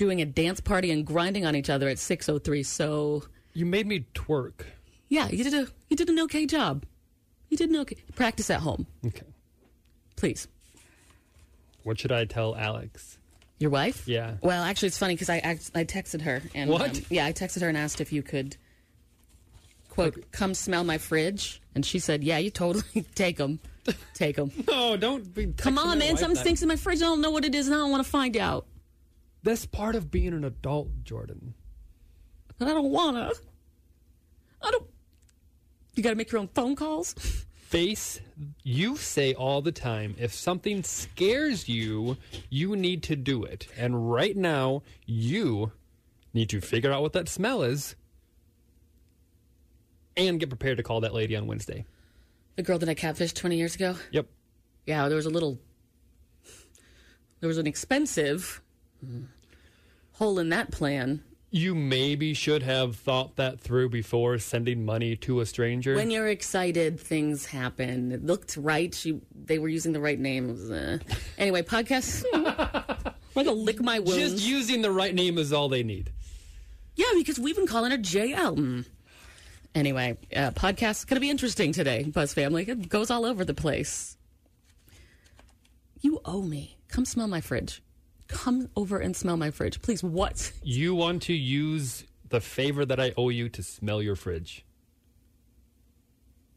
doing 0.00 0.22
a 0.22 0.24
dance 0.24 0.60
party 0.60 0.90
and 0.90 1.06
grinding 1.06 1.44
on 1.44 1.54
each 1.54 1.68
other 1.68 1.86
at 1.86 1.98
6:03. 1.98 2.64
So 2.64 3.24
You 3.52 3.66
made 3.66 3.86
me 3.86 4.06
twerk. 4.14 4.64
yeah, 5.10 5.28
you 5.28 5.44
did 5.44 5.52
a 5.52 5.68
you 5.90 5.96
did 5.96 6.08
an 6.08 6.18
okay 6.20 6.46
job. 6.46 6.86
You 7.50 7.56
did 7.58 7.68
an 7.68 7.76
okay 7.76 7.96
practice 8.16 8.48
at 8.48 8.60
home, 8.60 8.86
Okay. 9.04 9.26
please. 10.16 10.48
What 11.82 11.98
should 12.00 12.12
I 12.12 12.24
tell 12.24 12.56
Alex? 12.56 13.18
Your 13.58 13.70
wife? 13.70 14.08
Yeah. 14.08 14.36
Well, 14.42 14.62
actually, 14.62 14.86
it's 14.88 14.96
funny 14.98 15.14
because 15.14 15.28
I 15.28 15.38
act- 15.38 15.70
I 15.74 15.84
texted 15.84 16.22
her 16.22 16.40
and 16.54 16.70
What? 16.70 16.96
um, 16.96 17.04
yeah, 17.10 17.26
I 17.26 17.32
texted 17.34 17.60
her 17.60 17.68
and 17.68 17.76
asked 17.76 18.00
if 18.00 18.10
you 18.10 18.22
could 18.22 18.56
quote 19.90 20.30
come 20.32 20.54
smell 20.54 20.82
my 20.84 20.96
fridge, 20.96 21.60
and 21.74 21.84
she 21.84 21.98
said, 21.98 22.24
"Yeah, 22.24 22.38
you 22.38 22.48
totally 22.50 23.02
take 23.14 23.36
them, 23.36 23.60
take 24.14 24.36
them." 24.36 24.50
No, 24.66 24.96
don't 24.96 25.34
be. 25.34 25.52
Come 25.58 25.76
on, 25.78 25.98
man, 25.98 26.16
something 26.16 26.40
stinks 26.40 26.62
in 26.62 26.68
my 26.68 26.76
fridge. 26.76 27.00
I 27.02 27.06
don't 27.06 27.20
know 27.20 27.30
what 27.30 27.44
it 27.44 27.54
is, 27.54 27.66
and 27.66 27.74
I 27.76 27.80
don't 27.80 27.90
want 27.90 28.02
to 28.04 28.10
find 28.10 28.34
out. 28.38 28.64
That's 29.42 29.66
part 29.66 29.94
of 29.94 30.10
being 30.10 30.32
an 30.32 30.44
adult, 30.44 31.04
Jordin. 31.04 31.54
But 32.58 32.68
I 32.68 32.72
don't 32.72 32.90
wanna. 32.90 33.30
I 34.62 34.70
don't. 34.70 34.86
You 35.94 36.02
got 36.02 36.10
to 36.10 36.16
make 36.16 36.30
your 36.30 36.40
own 36.40 36.48
phone 36.48 36.76
calls. 36.76 37.14
Face, 37.54 38.20
you 38.62 38.96
say 38.96 39.32
all 39.32 39.62
the 39.62 39.72
time, 39.72 40.14
if 40.18 40.32
something 40.32 40.82
scares 40.82 41.68
you, 41.68 42.16
you 42.48 42.74
need 42.74 43.02
to 43.04 43.16
do 43.16 43.44
it. 43.44 43.68
And 43.76 44.10
right 44.10 44.36
now, 44.36 44.82
you 45.06 45.72
need 46.34 46.48
to 46.50 46.60
figure 46.60 46.92
out 46.92 47.02
what 47.02 47.12
that 47.12 47.28
smell 47.28 47.62
is 47.62 47.94
and 50.16 50.40
get 50.40 50.48
prepared 50.48 50.78
to 50.78 50.82
call 50.82 51.00
that 51.00 51.14
lady 51.14 51.36
on 51.36 51.46
Wednesday. 51.46 51.84
The 52.56 52.62
girl 52.62 52.78
that 52.78 52.88
I 52.88 52.94
catfished 52.94 53.34
20 53.34 53.56
years 53.56 53.74
ago. 53.74 53.94
Yep. 54.10 54.26
Yeah, 54.86 55.08
there 55.08 55.16
was 55.16 55.26
a 55.26 55.30
little. 55.30 55.58
There 57.40 57.48
was 57.48 57.58
an 57.58 57.66
expensive 57.66 58.60
hole 60.12 60.38
in 60.38 60.48
that 60.50 60.70
plan. 60.70 61.22
You 61.52 61.74
maybe 61.74 62.32
should 62.32 62.62
have 62.62 62.94
thought 62.94 63.34
that 63.34 63.60
through 63.60 63.88
before 63.88 64.38
sending 64.38 64.84
money 64.84 65.16
to 65.16 65.40
a 65.40 65.46
stranger. 65.46 65.96
When 65.96 66.10
you're 66.10 66.28
excited, 66.28 67.00
things 67.00 67.46
happen. 67.46 68.12
It 68.12 68.24
looked 68.24 68.56
right. 68.56 68.94
She, 68.94 69.20
they 69.34 69.58
were 69.58 69.68
using 69.68 69.92
the 69.92 70.00
right 70.00 70.18
names. 70.18 70.70
Uh, 70.70 70.98
anyway, 71.38 71.62
podcast. 71.62 72.24
I'm 73.36 73.44
gonna 73.44 73.52
lick 73.52 73.80
my 73.80 73.98
wounds. 73.98 74.16
Just 74.16 74.46
using 74.46 74.82
the 74.82 74.92
right 74.92 75.14
name 75.14 75.38
is 75.38 75.52
all 75.52 75.68
they 75.68 75.82
need. 75.82 76.12
yeah, 76.94 77.06
because 77.14 77.38
we've 77.40 77.56
been 77.56 77.66
calling 77.66 77.90
her 77.90 77.96
J. 77.98 78.32
Elton. 78.32 78.84
Anyway, 79.74 80.18
uh, 80.34 80.50
podcast 80.52 80.98
is 80.98 81.04
gonna 81.04 81.20
be 81.20 81.30
interesting 81.30 81.72
today, 81.72 82.04
Buzz 82.04 82.32
Family. 82.32 82.64
It 82.68 82.88
goes 82.88 83.10
all 83.10 83.24
over 83.24 83.44
the 83.44 83.54
place. 83.54 84.16
You 86.00 86.20
owe 86.24 86.42
me. 86.42 86.76
Come 86.88 87.04
smell 87.04 87.28
my 87.28 87.40
fridge. 87.40 87.82
Come 88.30 88.68
over 88.76 88.98
and 88.98 89.16
smell 89.16 89.36
my 89.36 89.50
fridge, 89.50 89.82
please. 89.82 90.02
What? 90.02 90.52
You 90.62 90.94
want 90.94 91.22
to 91.22 91.32
use 91.32 92.04
the 92.28 92.40
favor 92.40 92.84
that 92.84 93.00
I 93.00 93.12
owe 93.16 93.28
you 93.28 93.48
to 93.50 93.62
smell 93.62 94.00
your 94.00 94.16
fridge. 94.16 94.64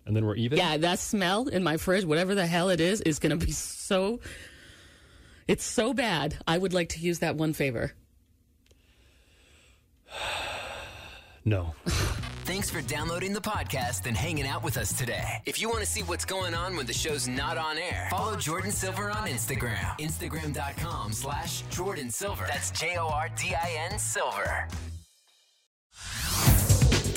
And 0.05 0.15
then 0.15 0.25
we're 0.25 0.35
even? 0.35 0.57
Yeah, 0.57 0.77
that 0.77 0.99
smell 0.99 1.47
in 1.47 1.63
my 1.63 1.77
fridge, 1.77 2.05
whatever 2.05 2.35
the 2.35 2.45
hell 2.45 2.69
it 2.69 2.79
is, 2.79 3.01
is 3.01 3.19
going 3.19 3.37
to 3.37 3.45
be 3.45 3.51
so. 3.51 4.19
It's 5.47 5.63
so 5.65 5.93
bad. 5.93 6.37
I 6.47 6.57
would 6.57 6.73
like 6.73 6.89
to 6.89 6.99
use 6.99 7.19
that 7.19 7.35
one 7.35 7.53
favor. 7.53 7.93
No. 11.45 11.75
Thanks 12.53 12.69
for 12.69 12.81
downloading 12.81 13.33
the 13.33 13.41
podcast 13.41 14.05
and 14.05 14.15
hanging 14.15 14.45
out 14.45 14.63
with 14.63 14.77
us 14.77 14.93
today. 14.93 15.41
If 15.47 15.59
you 15.59 15.67
want 15.69 15.81
to 15.81 15.87
see 15.87 16.01
what's 16.01 16.23
going 16.23 16.53
on 16.53 16.77
when 16.77 16.85
the 16.85 16.93
show's 16.93 17.27
not 17.27 17.57
on 17.57 17.79
air, 17.79 18.05
follow 18.11 18.35
Jordin 18.35 18.71
Silver 18.71 19.09
on 19.09 19.27
Instagram. 19.27 19.97
Instagram.com 19.99 21.13
slash 21.13 21.63
Jordin 21.71 22.13
Silver. 22.13 22.45
That's 22.47 22.69
J 22.69 22.97
O 22.97 23.07
R 23.07 23.27
D 23.35 23.55
I 23.55 23.89
N 23.91 23.97
Silver. 23.97 24.67